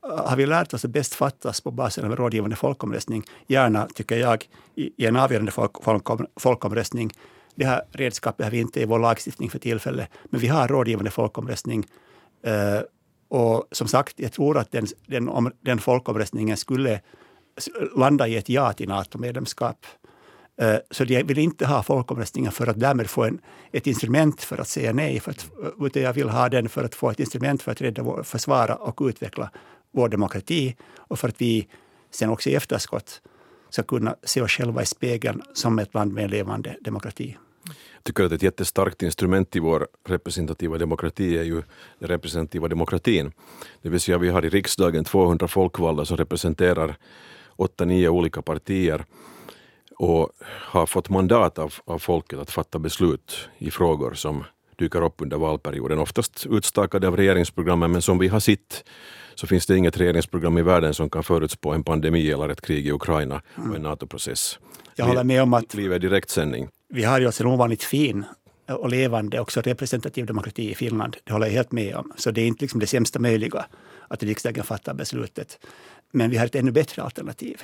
har 0.03 0.37
vi 0.37 0.47
lärt 0.47 0.75
oss 0.75 0.85
att 0.85 0.91
bäst 0.91 1.15
fattas 1.15 1.61
på 1.61 1.71
basen 1.71 2.05
av 2.05 2.11
en 2.11 2.17
rådgivande 2.17 2.57
folkomröstning. 2.57 3.25
Gärna, 3.47 3.87
tycker 3.95 4.17
jag, 4.17 4.49
i 4.75 5.07
en 5.07 5.17
avgörande 5.17 5.53
folk, 5.53 5.85
folkom, 5.85 6.27
folkomröstning. 6.37 7.11
Det 7.55 7.65
här 7.65 7.83
redskapet 7.93 8.45
har 8.47 8.51
vi 8.51 8.59
inte 8.59 8.81
i 8.81 8.85
vår 8.85 8.99
lagstiftning 8.99 9.51
för 9.51 9.59
tillfället, 9.59 10.09
men 10.25 10.41
vi 10.41 10.49
har 10.49 10.69
rådgivande 10.69 11.11
folkomröstning. 11.11 11.87
Och 13.29 13.69
som 13.73 13.89
sagt, 13.89 14.21
jag 14.21 14.33
tror 14.33 14.59
att 14.59 14.73
den, 14.73 14.87
den, 15.07 15.29
om, 15.29 15.53
den 15.61 15.79
folkomröstningen 15.79 16.57
skulle 16.57 17.01
landa 17.97 18.29
i 18.29 18.37
ett 18.37 18.49
ja 18.49 18.73
till 18.73 18.89
NATO-medlemskap. 18.89 19.87
Eh, 20.61 20.77
så 20.91 21.05
jag 21.09 21.25
vill 21.25 21.39
inte 21.39 21.67
ha 21.67 21.83
folkomröstningen 21.83 22.53
för 22.53 22.67
att 22.67 22.81
därmed 22.81 23.11
få 23.11 23.25
en, 23.25 23.41
ett 23.73 23.87
instrument 23.87 24.43
för 24.43 24.59
att 24.59 24.69
säga 24.69 24.93
nej. 24.93 25.21
För 25.21 25.31
att, 25.31 25.51
utan 25.81 26.03
jag 26.03 26.13
vill 26.13 26.29
ha 26.29 26.49
den 26.49 26.69
för 26.69 26.85
att 26.85 26.95
få 26.95 27.11
ett 27.11 27.21
instrument 27.21 27.63
för 27.63 27.73
att 27.73 27.81
rädda 27.81 28.03
vår, 28.03 28.23
försvara 28.23 28.75
och 28.75 29.01
utveckla 29.01 29.51
vår 29.93 30.09
demokrati 30.09 30.77
och 30.97 31.19
för 31.19 31.29
att 31.29 31.41
vi 31.41 31.69
sen 32.11 32.31
också 32.31 32.51
i 32.51 32.55
efterskott 32.55 33.23
ska 33.71 33.83
kunna 33.83 34.17
se 34.23 34.41
oss 34.41 34.51
själva 34.51 34.83
i 34.83 34.87
spegeln 34.87 35.43
som 35.53 35.79
ett 35.79 35.95
land 35.95 36.13
med 36.13 36.25
en 36.25 36.31
levande 36.31 36.77
demokrati. 36.81 37.37
Jag 37.95 38.05
tycker 38.05 38.25
att 38.25 38.33
ett 38.33 38.43
jättestarkt 38.43 39.03
instrument 39.03 39.57
i 39.57 39.59
vår 39.59 39.89
representativa 40.09 40.79
demokrati 40.79 41.39
är 41.39 41.43
ju 41.43 41.63
den 41.99 42.09
representativa 42.09 42.69
demokratin. 42.69 43.33
Det 43.83 43.89
vill 43.89 44.01
säga 44.01 44.19
vi 44.19 44.29
har 44.29 44.45
i 44.45 44.49
riksdagen 44.49 45.05
200 45.05 45.49
folkvalda 45.49 46.05
som 46.05 46.17
representerar 46.17 46.97
åtta, 47.57 47.85
nio 47.85 48.09
olika 48.09 48.43
partier 48.43 49.05
och 49.99 50.31
har 50.43 50.87
fått 50.87 51.09
mandat 51.09 51.59
av, 51.59 51.75
av 51.85 51.99
folket 51.99 52.39
att 52.39 52.51
fatta 52.51 52.79
beslut 52.79 53.49
i 53.59 53.71
frågor 53.71 54.15
som 54.15 54.45
dyker 54.77 55.05
upp 55.05 55.15
under 55.23 55.37
valperioden. 55.37 55.99
Oftast 55.99 56.47
utstakade 56.51 57.09
av 57.09 57.17
regeringsprogrammen, 57.17 57.93
men 57.93 58.03
som 58.03 58.19
vi 58.19 58.29
har 58.29 58.41
sett 58.41 58.85
så 59.35 59.47
finns 59.47 59.67
det 59.67 59.77
inget 59.77 60.01
regeringsprogram 60.01 60.59
i 60.59 60.63
världen 60.63 60.95
som 60.95 61.11
kan 61.11 61.23
förutspå 61.23 61.73
en 61.73 61.85
pandemi 61.85 62.31
eller 62.31 62.49
ett 62.49 62.61
krig 62.61 62.87
i 62.87 62.93
Ukraina 62.93 63.43
och 63.55 63.77
en 63.77 63.83
NATO-process. 63.83 64.59
Jag 64.95 65.05
håller 65.05 65.25
med 65.25 65.43
om 65.43 65.55
att 65.55 65.75
livet 65.75 66.01
direktsändning. 66.01 66.69
Vi 66.89 67.05
har 67.05 67.21
ju 67.21 67.27
alltså 67.27 67.43
en 67.43 67.51
ovanligt 67.51 67.83
fin 67.83 68.25
och 68.69 68.89
levande, 68.89 69.41
också 69.41 69.61
representativ 69.61 70.27
demokrati 70.27 70.71
i 70.71 70.75
Finland. 70.75 71.17
Det 71.25 71.33
håller 71.33 71.47
jag 71.47 71.55
helt 71.55 71.73
med 71.73 71.97
om. 71.97 72.13
Så 72.17 72.31
det 72.31 72.41
är 72.41 72.47
inte 72.47 72.65
liksom 72.65 72.81
det 72.81 72.87
sämsta 72.87 73.19
möjliga 73.19 73.67
att 74.09 74.23
riksdagen 74.23 74.65
fattar 74.65 74.95
beslutet. 74.95 75.59
Men 76.13 76.31
vi 76.31 76.37
har 76.37 76.47
ett 76.47 76.55
ännu 76.55 76.71
bättre 76.71 77.03
alternativ. 77.03 77.63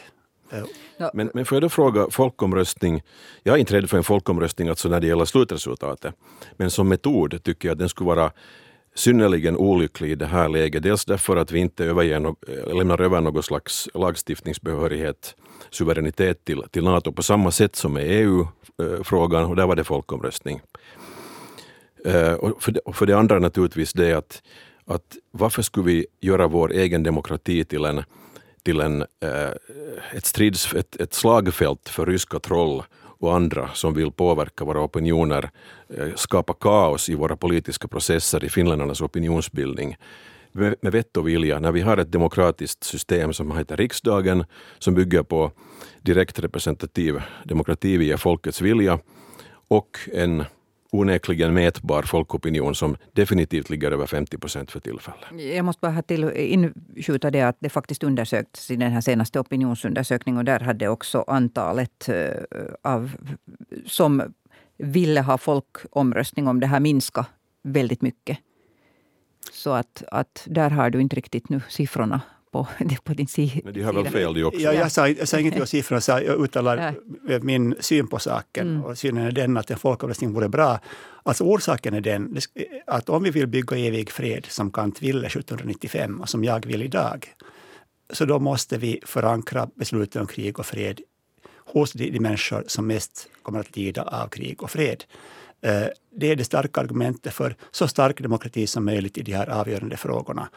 Men, 1.14 1.30
men 1.34 1.44
får 1.44 1.56
jag 1.56 1.62
då 1.62 1.68
fråga, 1.68 2.06
folkomröstning, 2.10 3.02
jag 3.42 3.54
är 3.54 3.58
inte 3.58 3.74
rädd 3.74 3.90
för 3.90 3.96
en 3.96 4.04
folkomröstning 4.04 4.68
alltså 4.68 4.88
när 4.88 5.00
det 5.00 5.06
gäller 5.06 5.24
slutresultatet, 5.24 6.14
men 6.56 6.70
som 6.70 6.88
metod 6.88 7.42
tycker 7.42 7.68
jag 7.68 7.72
att 7.72 7.78
den 7.78 7.88
skulle 7.88 8.06
vara 8.06 8.32
synnerligen 8.94 9.56
olycklig 9.56 10.10
i 10.10 10.14
det 10.14 10.26
här 10.26 10.48
läget. 10.48 10.82
Dels 10.82 11.04
därför 11.04 11.36
att 11.36 11.52
vi 11.52 11.58
inte 11.58 11.84
överger, 11.84 12.34
lämnar 12.74 13.00
över 13.00 13.20
någon 13.20 13.42
slags 13.42 13.88
lagstiftningsbehörighet, 13.94 15.36
suveränitet 15.70 16.44
till, 16.44 16.62
till 16.70 16.84
NATO 16.84 17.12
på 17.12 17.22
samma 17.22 17.50
sätt 17.50 17.76
som 17.76 17.92
med 17.92 18.04
EU-frågan 18.06 19.44
och 19.44 19.56
där 19.56 19.66
var 19.66 19.76
det 19.76 19.84
folkomröstning. 19.84 20.60
Eh, 22.04 22.32
och 22.32 22.62
för, 22.62 22.72
det, 22.72 22.80
och 22.80 22.96
för 22.96 23.06
det 23.06 23.18
andra 23.18 23.38
naturligtvis 23.38 23.92
det 23.92 24.12
att, 24.12 24.42
att 24.84 25.16
varför 25.30 25.62
skulle 25.62 25.86
vi 25.86 26.06
göra 26.20 26.46
vår 26.46 26.72
egen 26.72 27.02
demokrati 27.02 27.64
till 27.64 27.84
en 27.84 28.02
till 28.64 28.80
en, 28.80 29.02
eh, 29.02 29.50
ett, 30.12 30.24
strids, 30.24 30.74
ett, 30.74 30.96
ett 30.96 31.14
slagfält 31.14 31.88
för 31.88 32.06
ryska 32.06 32.40
troll 32.40 32.82
och 33.18 33.34
andra 33.34 33.70
som 33.74 33.94
vill 33.94 34.12
påverka 34.12 34.64
våra 34.64 34.80
opinioner, 34.80 35.50
eh, 35.98 36.08
skapa 36.14 36.54
kaos 36.54 37.08
i 37.08 37.14
våra 37.14 37.36
politiska 37.36 37.88
processer, 37.88 38.44
i 38.44 38.48
finländarnas 38.48 39.00
opinionsbildning. 39.00 39.96
Med, 40.52 40.76
vett 40.80 41.16
och 41.16 41.28
vilja, 41.28 41.60
när 41.60 41.72
vi 41.72 41.80
har 41.80 41.96
ett 41.96 42.12
demokratiskt 42.12 42.84
system 42.84 43.32
som 43.32 43.56
heter 43.56 43.76
riksdagen, 43.76 44.44
som 44.78 44.94
bygger 44.94 45.22
på 45.22 45.52
direkt 46.02 46.38
representativ 46.38 47.22
demokrati 47.44 47.96
via 47.96 48.18
folkets 48.18 48.60
vilja 48.60 48.98
och 49.68 49.98
en 50.12 50.44
onekligen 50.94 51.54
mätbar 51.54 52.02
folkopinion 52.02 52.74
som 52.74 52.96
definitivt 53.12 53.70
ligger 53.70 53.90
över 53.90 54.06
50 54.06 54.38
procent 54.38 54.70
för 54.70 54.80
tillfället. 54.80 55.54
Jag 55.56 55.64
måste 55.64 55.80
bara 55.80 56.02
till 56.02 56.30
inskjuta 56.30 57.30
det 57.30 57.42
att 57.42 57.56
det 57.60 57.68
faktiskt 57.68 58.02
undersökts 58.02 58.70
i 58.70 58.76
den 58.76 58.92
här 58.92 59.00
senaste 59.00 59.40
opinionsundersökningen 59.40 60.38
och 60.38 60.44
där 60.44 60.60
hade 60.60 60.88
också 60.88 61.24
antalet 61.26 62.08
eh, 62.08 62.32
av 62.82 63.10
som 63.86 64.34
ville 64.78 65.20
ha 65.20 65.38
folkomröstning 65.38 66.48
om 66.48 66.60
det 66.60 66.66
här 66.66 66.80
minskat 66.80 67.26
väldigt 67.62 68.02
mycket. 68.02 68.38
Så 69.52 69.70
att, 69.70 70.02
att 70.10 70.46
där 70.46 70.70
har 70.70 70.90
du 70.90 71.00
inte 71.00 71.16
riktigt 71.16 71.48
nu 71.48 71.60
siffrorna 71.68 72.20
på, 72.54 72.66
på 73.04 73.14
din 73.14 73.26
sida. 73.26 73.60
Men 73.64 73.74
de 73.74 73.82
har 73.82 73.92
väl 73.92 74.08
fel 74.08 74.34
de 74.34 74.44
också? 74.44 74.60
Ja, 74.60 74.72
jag, 74.72 74.92
sa, 74.92 75.08
jag 75.08 75.28
sa 75.28 75.38
ingenting 75.38 75.60
om 75.60 75.66
siffrorna, 75.66 76.22
jag 76.22 76.44
uttalar 76.44 76.94
ja. 77.28 77.38
min 77.42 77.74
syn 77.80 78.06
på 78.06 78.18
saken. 78.18 78.68
Mm. 78.68 78.84
Och 78.84 78.98
synen 78.98 79.26
är 79.26 79.32
den 79.32 79.56
att 79.56 79.70
en 79.70 79.78
folkomröstning 79.78 80.32
vore 80.32 80.48
bra. 80.48 80.80
Alltså 81.22 81.44
orsaken 81.44 81.94
är 81.94 82.00
den 82.00 82.38
att 82.86 83.08
om 83.08 83.22
vi 83.22 83.30
vill 83.30 83.46
bygga 83.46 83.76
evig 83.76 84.10
fred 84.10 84.46
som 84.48 84.70
Kant 84.70 85.02
ville 85.02 85.26
1795 85.26 86.20
och 86.20 86.28
som 86.28 86.44
jag 86.44 86.66
vill 86.66 86.82
idag, 86.82 87.34
så 88.10 88.24
då 88.24 88.38
måste 88.38 88.78
vi 88.78 89.00
förankra 89.06 89.68
besluten 89.74 90.20
om 90.20 90.26
krig 90.26 90.58
och 90.58 90.66
fred 90.66 91.00
hos 91.56 91.92
de, 91.92 92.10
de 92.10 92.20
människor 92.20 92.64
som 92.66 92.86
mest 92.86 93.28
kommer 93.42 93.60
att 93.60 93.76
lida 93.76 94.02
av 94.02 94.28
krig 94.28 94.62
och 94.62 94.70
fred. 94.70 95.04
Eh, 95.60 95.86
det 96.10 96.30
är 96.30 96.36
det 96.36 96.44
starka 96.44 96.80
argumentet 96.80 97.34
för 97.34 97.56
så 97.70 97.88
stark 97.88 98.20
demokrati 98.20 98.66
som 98.66 98.84
möjligt 98.84 99.18
i 99.18 99.22
de 99.22 99.32
här 99.32 99.48
avgörande 99.48 99.96
frågorna. 99.96 100.48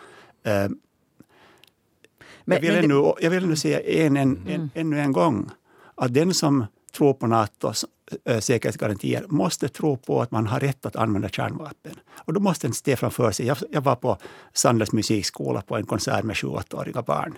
Eh, 2.48 2.60
men, 2.62 2.64
jag, 2.64 2.74
vill 2.74 2.90
men 2.90 2.98
ännu, 2.98 3.14
jag 3.22 3.30
vill 3.30 3.44
ännu 3.44 3.56
säga 3.56 3.80
en, 3.80 4.18
en, 4.18 4.38
mm. 4.38 4.54
en, 4.54 4.70
ännu 4.74 5.00
en 5.00 5.12
gång 5.12 5.50
att 5.96 6.14
den 6.14 6.34
som 6.34 6.66
tror 6.98 7.14
på 7.14 7.28
Natos 7.28 7.86
äh, 8.26 8.40
säkerhetsgarantier 8.40 9.26
måste 9.28 9.70
tro 9.70 9.98
på 9.98 10.22
att 10.22 10.32
man 10.32 10.48
har 10.48 10.60
rätt 10.60 10.86
att 10.86 10.96
använda 10.96 11.30
kärnvapen. 11.30 12.00
Och 12.10 12.34
då 12.34 12.40
måste 12.40 12.68
en 12.68 12.74
se 12.74 12.96
framför 12.96 13.32
sig. 13.32 13.46
Jag, 13.46 13.58
jag 13.72 13.82
var 13.82 13.96
på 13.96 14.18
Sandels 14.54 14.92
musikskola 14.92 15.62
på 15.62 15.78
en 15.78 15.86
konsert 15.86 16.24
med 16.24 16.36
7-8-åriga 16.36 17.02
barn. 17.02 17.38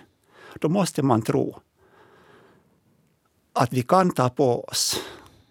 Då 0.60 0.68
måste 0.68 1.02
man 1.02 1.22
tro 1.22 1.56
att 3.52 3.72
vi 3.72 3.82
kan 3.82 4.10
ta 4.10 4.28
på 4.28 4.64
oss 4.64 5.00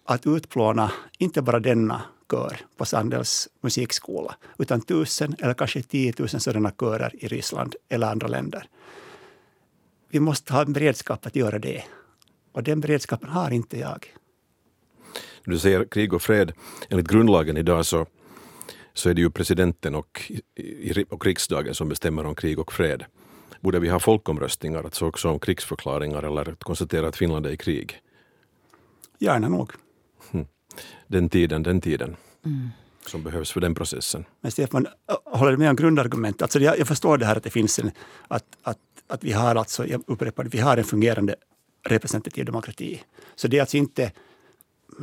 att 0.04 0.26
utplåna 0.26 0.92
inte 1.18 1.42
bara 1.42 1.60
denna 1.60 2.02
kör 2.30 2.56
på 2.76 2.84
Sandels 2.84 3.48
musikskola, 3.60 4.34
utan 4.58 4.80
tusen 4.80 5.36
eller 5.38 5.54
kanske 5.54 5.82
tiotusen 5.82 6.40
sådana 6.40 6.70
körer 6.70 7.24
i 7.24 7.28
Ryssland 7.28 7.74
eller 7.88 8.10
andra 8.10 8.28
länder 8.28 8.66
vi 10.10 10.20
måste 10.20 10.52
ha 10.52 10.62
en 10.62 10.72
beredskap 10.72 11.26
att 11.26 11.36
göra 11.36 11.58
det. 11.58 11.84
Och 12.52 12.62
den 12.62 12.80
beredskapen 12.80 13.28
har 13.28 13.50
inte 13.50 13.78
jag. 13.78 14.14
Du 15.44 15.58
säger 15.58 15.84
krig 15.84 16.14
och 16.14 16.22
fred. 16.22 16.52
Enligt 16.88 17.08
grundlagen 17.08 17.56
idag 17.56 17.86
så, 17.86 18.06
så 18.94 19.10
är 19.10 19.14
det 19.14 19.20
ju 19.20 19.30
presidenten 19.30 19.94
och, 19.94 20.32
och 21.08 21.26
riksdagen 21.26 21.74
som 21.74 21.88
bestämmer 21.88 22.26
om 22.26 22.34
krig 22.34 22.58
och 22.58 22.72
fred. 22.72 23.04
Borde 23.60 23.78
vi 23.78 23.88
ha 23.88 24.00
folkomröstningar, 24.00 24.84
alltså 24.84 25.06
också 25.06 25.28
om 25.28 25.38
krigsförklaringar 25.38 26.22
eller 26.22 26.54
konstatera 26.54 27.08
att 27.08 27.16
Finland 27.16 27.46
är 27.46 27.50
i 27.50 27.56
krig? 27.56 28.00
Gärna 29.18 29.48
nog. 29.48 29.72
Hm. 30.30 30.46
Den 31.06 31.28
tiden, 31.28 31.62
den 31.62 31.80
tiden. 31.80 32.16
Mm 32.44 32.68
som 33.10 33.22
behövs 33.22 33.50
för 33.52 33.60
den 33.60 33.74
processen. 33.74 34.24
Men 34.40 34.52
Stefan, 34.52 34.86
håller 35.24 35.52
du 35.52 35.58
med 35.58 35.70
om 35.70 35.76
grundargumentet? 35.76 36.42
Alltså 36.42 36.58
jag, 36.58 36.78
jag 36.78 36.88
förstår 36.88 37.18
det 37.18 37.26
här 37.26 37.36
att 37.36 37.42
det 37.42 37.50
finns 37.50 37.78
en, 37.78 37.90
att, 38.28 38.44
att 38.62 38.78
att 39.10 39.24
vi 39.24 39.32
har 39.32 39.54
alltså, 39.54 39.86
jag 39.86 40.02
upprepar 40.06 40.44
det, 40.44 40.50
vi 40.50 40.58
har 40.58 40.76
en 40.76 40.84
fungerande 40.84 41.34
representativ 41.86 42.44
demokrati. 42.44 43.02
Så 43.34 43.48
det 43.48 43.56
är 43.56 43.60
alltså 43.60 43.76
inte, 43.76 44.12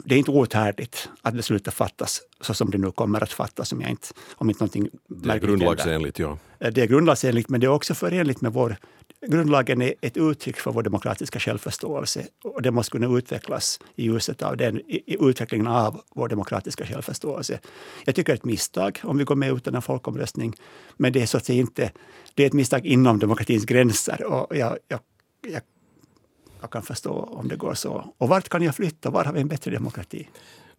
det 0.05 0.15
är 0.15 0.19
inte 0.19 0.31
outhärdligt 0.31 1.09
att 1.21 1.33
beslutet 1.33 1.73
fattas 1.73 2.21
så 2.41 2.53
som 2.53 2.71
det 2.71 2.77
nu 2.77 2.91
kommer 2.91 3.23
att 3.23 3.33
fattas 3.33 3.71
om, 3.71 3.81
jag 3.81 3.89
inte, 3.89 4.07
om 4.35 4.49
inte 4.49 4.63
någonting 4.63 4.89
Det 5.07 5.29
är 5.29 5.39
grundlagsenligt, 5.39 6.19
ja. 6.19 6.37
Eh, 6.59 6.71
det 6.71 6.81
är 6.81 6.87
grundlagsenligt, 6.87 7.49
men 7.49 7.59
det 7.59 7.67
är 7.67 7.71
också 7.71 7.93
förenligt 7.93 8.41
med 8.41 8.53
vår... 8.53 8.75
Grundlagen 9.27 9.81
är 9.81 9.93
ett 10.01 10.17
uttryck 10.17 10.57
för 10.57 10.71
vår 10.71 10.83
demokratiska 10.83 11.39
självförståelse 11.39 12.25
och 12.43 12.61
det 12.61 12.71
måste 12.71 12.91
kunna 12.91 13.17
utvecklas 13.17 13.79
i 13.95 14.03
ljuset 14.03 14.41
av 14.41 14.57
den, 14.57 14.79
i 14.79 15.17
utvecklingen 15.19 15.67
av 15.67 16.01
vår 16.15 16.29
demokratiska 16.29 16.85
självförståelse. 16.85 17.59
Jag 18.05 18.15
tycker 18.15 18.33
det 18.33 18.35
är 18.35 18.39
ett 18.39 18.45
misstag 18.45 18.99
om 19.03 19.17
vi 19.17 19.23
går 19.23 19.35
med 19.35 19.51
utan 19.51 19.75
en 19.75 19.81
folkomröstning, 19.81 20.53
men 20.97 21.13
det 21.13 21.21
är 21.21 21.25
så 21.25 21.37
att 21.37 21.45
säga 21.45 21.59
inte... 21.59 21.91
Det 22.35 22.43
är 22.43 22.47
ett 22.47 22.53
misstag 22.53 22.85
inom 22.85 23.19
demokratins 23.19 23.65
gränser 23.65 24.23
och 24.23 24.57
jag, 24.57 24.77
jag, 24.87 24.99
jag 25.47 25.61
jag 26.67 26.71
kan 26.71 26.83
förstå 26.83 27.11
om 27.11 27.47
det 27.47 27.55
går 27.55 27.73
så. 27.73 28.13
Och 28.17 28.29
vart 28.29 28.49
kan 28.49 28.61
jag 28.61 28.75
flytta? 28.75 29.09
Var 29.09 29.25
har 29.25 29.33
vi 29.33 29.41
en 29.41 29.47
bättre 29.47 29.71
demokrati? 29.71 30.27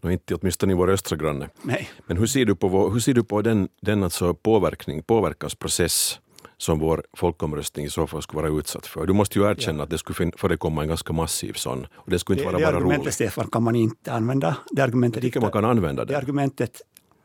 No, 0.00 0.10
inte 0.10 0.34
åtminstone 0.34 0.72
i 0.72 0.76
vår 0.76 0.90
östra 0.90 1.16
granne. 1.16 1.48
Nej. 1.62 1.88
Men 2.06 2.16
hur 2.16 2.26
ser 2.26 2.44
du 2.44 2.54
på, 2.54 2.68
vår, 2.68 2.90
hur 2.90 3.00
ser 3.00 3.14
du 3.14 3.24
på 3.24 3.42
den, 3.42 3.68
den 3.80 4.02
alltså 4.02 4.34
påverkning, 4.34 5.02
påverkansprocess 5.02 6.20
som 6.56 6.78
vår 6.78 7.02
folkomröstning 7.16 7.86
i 7.86 7.90
så 7.90 8.06
fall 8.06 8.22
skulle 8.22 8.42
vara 8.42 8.58
utsatt 8.58 8.86
för. 8.86 9.06
Du 9.06 9.12
måste 9.12 9.38
ju 9.38 9.50
erkänna 9.50 9.78
ja. 9.78 9.84
att 9.84 9.90
det 9.90 9.98
skulle 9.98 10.32
förekomma 10.36 10.82
en 10.82 10.88
ganska 10.88 11.12
massiv 11.12 11.52
sån. 11.52 11.86
Och 11.94 12.10
det 12.10 12.18
skulle 12.18 12.40
inte 12.40 12.50
det, 12.50 12.52
vara 12.52 12.58
det 12.58 12.72
bara 12.72 12.76
argumentet, 12.76 13.04
roligt. 13.04 13.14
Stefan, 13.14 13.48
kan 13.50 13.62
man 13.62 13.76
inte 13.76 14.12
använda. 14.12 14.56
Det 14.70 14.82
argumentet 14.82 15.22
Jag 15.22 15.28
tycker 15.28 15.40
man 15.40 15.52
kan 15.52 15.64
använda 15.64 16.04
det. 16.04 16.12
Det 16.12 16.18
argumentet 16.18 16.82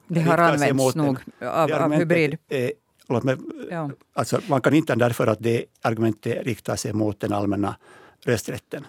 det 0.08 0.22
har 0.22 0.38
använts 0.38 0.96
nog 0.96 1.18
av, 1.42 1.72
av 1.72 1.94
hybrid. 1.94 2.38
Är, 2.50 2.72
låt 3.10 3.24
mig, 3.24 3.38
ja. 3.72 3.92
alltså, 4.14 4.40
man 4.48 4.62
kan 4.62 4.74
inte 4.74 4.96
därför 4.96 5.28
att 5.28 5.40
det 5.42 5.66
argumentet 5.82 6.46
riktar 6.46 6.76
sig 6.76 6.94
mot 6.94 7.20
den 7.20 7.34
allmänna 7.34 7.76
rösträtten. 8.26 8.86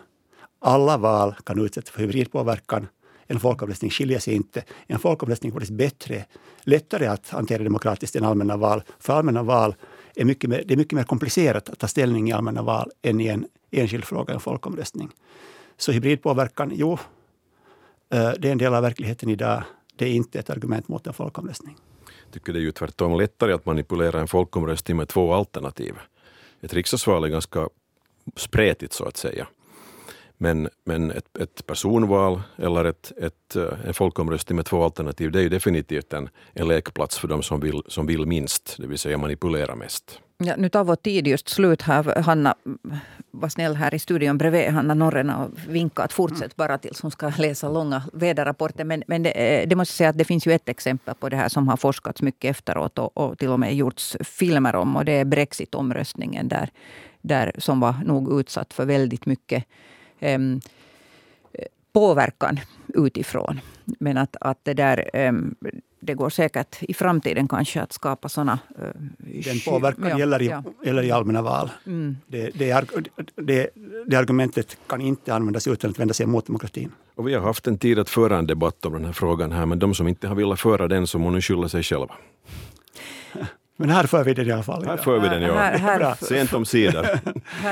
Alla 0.58 0.96
val 0.96 1.34
kan 1.44 1.64
utsättas 1.64 1.90
för 1.90 2.00
hybridpåverkan. 2.00 2.86
En 3.26 3.40
folkomröstning 3.40 3.90
skiljer 3.90 4.18
sig 4.18 4.34
inte. 4.34 4.64
En 4.86 4.98
folkomröstning 4.98 5.52
är 5.56 5.72
bättre, 5.72 6.24
lättare 6.62 7.06
att 7.06 7.28
hantera 7.28 7.62
demokratiskt 7.62 8.16
än 8.16 8.24
allmänna 8.24 8.56
val. 8.56 8.82
För 8.98 9.12
allmänna 9.12 9.42
val 9.42 9.74
är 10.14 10.24
mycket 10.24 10.50
mer, 10.50 10.62
det 10.66 10.74
är 10.74 10.78
mycket 10.78 10.96
mer 10.96 11.04
komplicerat 11.04 11.68
att 11.68 11.78
ta 11.78 11.88
ställning 11.88 12.28
i 12.28 12.32
allmänna 12.32 12.62
val 12.62 12.90
än 13.02 13.20
i 13.20 13.26
en 13.26 13.46
enskild 13.70 14.04
fråga, 14.04 14.34
en 14.34 14.40
folkomröstning. 14.40 15.10
Så 15.76 15.92
hybridpåverkan, 15.92 16.72
jo, 16.74 16.92
eh, 18.12 18.32
det 18.38 18.48
är 18.48 18.52
en 18.52 18.58
del 18.58 18.74
av 18.74 18.82
verkligheten 18.82 19.28
idag. 19.28 19.62
Det 19.96 20.04
är 20.04 20.12
inte 20.12 20.38
ett 20.38 20.50
argument 20.50 20.88
mot 20.88 21.06
en 21.06 21.12
folkomröstning. 21.14 21.76
Jag 22.24 22.32
tycker 22.32 22.52
det 22.52 22.58
är 22.58 22.62
ju 22.62 22.72
tvärtom 22.72 23.18
lättare 23.18 23.52
att 23.52 23.66
manipulera 23.66 24.20
en 24.20 24.28
folkomröstning 24.28 24.96
med 24.96 25.08
två 25.08 25.34
alternativ. 25.34 25.94
Ett 26.60 26.74
riksdagsval 26.74 27.24
är 27.24 27.28
ganska 27.28 27.68
spretigt 28.36 28.92
så 28.92 29.04
att 29.04 29.16
säga. 29.16 29.46
Men, 30.36 30.68
men 30.84 31.10
ett, 31.10 31.36
ett 31.36 31.66
personval 31.66 32.42
eller 32.56 32.84
ett, 32.84 33.12
ett, 33.16 33.56
eh, 33.56 33.86
en 33.86 33.94
folkomröstning 33.94 34.56
med 34.56 34.66
två 34.66 34.84
alternativ 34.84 35.32
det 35.32 35.38
är 35.38 35.42
ju 35.42 35.48
definitivt 35.48 36.12
en, 36.12 36.28
en 36.52 36.68
lekplats 36.68 37.18
för 37.18 37.28
de 37.28 37.42
som 37.42 37.60
vill, 37.60 37.82
som 37.88 38.06
vill 38.06 38.26
minst, 38.26 38.76
det 38.78 38.86
vill 38.86 38.98
säga 38.98 39.18
manipulera 39.18 39.74
mest. 39.74 40.20
Ja, 40.38 40.54
nu 40.56 40.68
tar 40.68 40.84
vår 40.84 40.96
tid 40.96 41.26
just 41.26 41.48
slut 41.48 41.82
här. 41.82 42.22
Hanna 42.22 42.54
var 43.30 43.48
snäll 43.48 43.76
här 43.76 43.94
i 43.94 43.98
studion 43.98 44.38
bredvid, 44.38 44.68
Hanna 44.68 44.94
Norrena, 44.94 45.44
och 45.44 45.50
vinkade 45.68 46.04
att 46.04 46.12
fortsätt 46.12 46.56
bara 46.56 46.78
tills 46.78 47.00
hon 47.02 47.10
ska 47.10 47.32
läsa 47.38 47.68
långa 47.68 48.02
väderrapporter. 48.12 48.84
Men, 48.84 49.02
men 49.06 49.22
det, 49.22 49.30
eh, 49.30 49.68
det, 49.68 49.76
måste 49.76 49.92
jag 49.92 49.96
säga 49.96 50.10
att 50.10 50.18
det 50.18 50.24
finns 50.24 50.46
ju 50.46 50.52
ett 50.52 50.68
exempel 50.68 51.14
på 51.14 51.28
det 51.28 51.36
här 51.36 51.48
som 51.48 51.68
har 51.68 51.76
forskats 51.76 52.22
mycket 52.22 52.50
efteråt 52.50 52.98
och, 52.98 53.16
och 53.16 53.38
till 53.38 53.48
och 53.48 53.60
med 53.60 53.74
gjorts 53.74 54.16
filmer 54.20 54.74
om. 54.76 54.96
Och 54.96 55.04
det 55.04 55.12
är 55.12 55.24
Brexit-omröstningen 55.24 56.48
där, 56.48 56.70
där, 57.22 57.52
som 57.58 57.80
var 57.80 57.94
nog 58.04 58.40
utsatt 58.40 58.72
för 58.72 58.84
väldigt 58.84 59.26
mycket 59.26 59.64
um, 60.20 60.60
påverkan 61.92 62.60
utifrån. 62.88 63.60
Men 63.84 64.18
att, 64.18 64.36
att 64.40 64.58
det 64.62 64.74
där 64.74 65.10
um, 65.28 65.54
det 66.04 66.14
går 66.14 66.30
säkert 66.30 66.76
i 66.80 66.94
framtiden 66.94 67.48
kanske 67.48 67.82
att 67.82 67.92
skapa 67.92 68.28
sådana... 68.28 68.58
Uh, 68.82 68.88
Den 69.18 69.60
påverkan 69.66 70.10
ja, 70.10 70.18
gäller, 70.18 70.42
i, 70.42 70.46
ja. 70.46 70.62
gäller 70.84 71.02
i 71.02 71.10
allmänna 71.10 71.42
val. 71.42 71.70
Mm. 71.86 72.16
Det, 72.26 72.50
det, 72.54 72.86
det, 73.34 73.68
det, 74.06 74.16
argumentet 74.16 74.76
kan 74.86 75.00
inte 75.00 75.34
användas 75.34 75.66
utan 75.66 75.90
att 75.90 75.98
vända 75.98 76.14
sig 76.14 76.26
mot 76.26 76.46
demokratin. 76.46 76.92
Och 77.14 77.28
vi 77.28 77.34
har 77.34 77.42
haft 77.42 77.66
en 77.66 77.78
tid 77.78 77.98
att 77.98 78.10
föra 78.10 78.38
en 78.38 78.46
debatt 78.46 78.86
om 78.86 78.92
den 78.92 79.04
här 79.04 79.12
frågan 79.12 79.52
här, 79.52 79.66
men 79.66 79.78
de 79.78 79.94
som 79.94 80.08
inte 80.08 80.28
har 80.28 80.34
velat 80.34 80.60
föra 80.60 80.88
den 80.88 81.06
så 81.06 81.18
må 81.18 81.30
nu 81.30 81.40
skylla 81.40 81.68
sig 81.68 81.82
själva. 81.82 82.14
Men 83.76 83.90
här 83.90 84.06
för 84.06 84.24
vi 84.24 84.34
den 84.34 84.48
i 84.48 84.52
alla 84.52 84.62
fall. 84.62 84.84
Här 84.86 84.96
för 84.96 85.18
vi 85.18 85.28
den, 85.28 85.42
ja. 85.42 85.54
Här, 85.54 85.78
här, 85.78 86.14
Sent 86.24 86.52
om 86.52 86.64
sidor. 86.64 87.06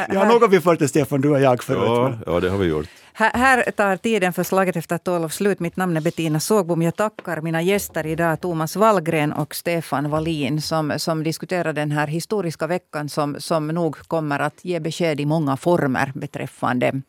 ja, 0.08 0.24
har 0.24 0.48
vi 0.48 0.60
fört 0.60 0.78
det, 0.78 0.88
Stefan, 0.88 1.20
du 1.20 1.28
och 1.28 1.40
jag 1.40 1.62
förut. 1.62 1.82
Ja, 1.86 2.18
ja, 2.26 2.40
det 2.40 2.50
har 2.50 2.58
vi 2.58 2.66
gjort. 2.66 2.88
Här, 3.14 3.32
här 3.34 3.70
tar 3.70 3.96
tiden 3.96 4.32
för 4.32 4.42
slaget 4.42 4.76
efter 4.76 4.98
tolv 4.98 5.28
slut. 5.28 5.60
Mitt 5.60 5.76
namn 5.76 5.96
är 5.96 6.00
Bettina 6.00 6.40
Sågbom. 6.40 6.82
Jag 6.82 6.96
tackar 6.96 7.40
mina 7.40 7.62
gäster 7.62 8.06
idag, 8.06 8.40
Thomas 8.40 8.76
Wallgren 8.76 9.32
och 9.32 9.54
Stefan 9.54 10.10
Wallin, 10.10 10.62
som, 10.62 10.92
som 10.96 11.24
diskuterar 11.24 11.72
den 11.72 11.90
här 11.90 12.06
historiska 12.06 12.66
veckan 12.66 13.08
som, 13.08 13.36
som 13.38 13.68
nog 13.68 13.96
kommer 13.96 14.38
att 14.38 14.64
ge 14.64 14.80
besked 14.80 15.20
i 15.20 15.26
många 15.26 15.56
former 15.56 16.12
beträffande, 16.14 17.02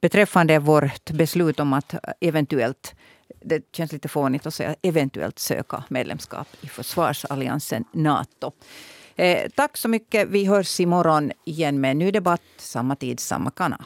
beträffande 0.00 0.58
vårt 0.58 1.10
beslut 1.10 1.60
om 1.60 1.72
att 1.72 1.94
eventuellt 2.20 2.94
det 3.44 3.72
känns 3.72 3.92
lite 3.92 4.08
fånigt 4.08 4.46
att 4.46 4.54
säga 4.54 4.74
eventuellt 4.82 5.38
söka 5.38 5.84
medlemskap 5.88 6.48
i 6.60 6.66
försvarsalliansen 6.66 7.84
Nato. 7.92 8.52
Eh, 9.16 9.50
tack 9.54 9.76
så 9.76 9.88
mycket. 9.88 10.28
Vi 10.28 10.44
hörs 10.44 10.80
imorgon 10.80 11.32
igen 11.44 11.80
med 11.80 11.90
en 11.90 11.98
ny 11.98 12.10
debatt. 12.10 12.42
Samma 12.56 12.96
tid, 12.96 13.20
samma 13.20 13.50
kanal. 13.50 13.84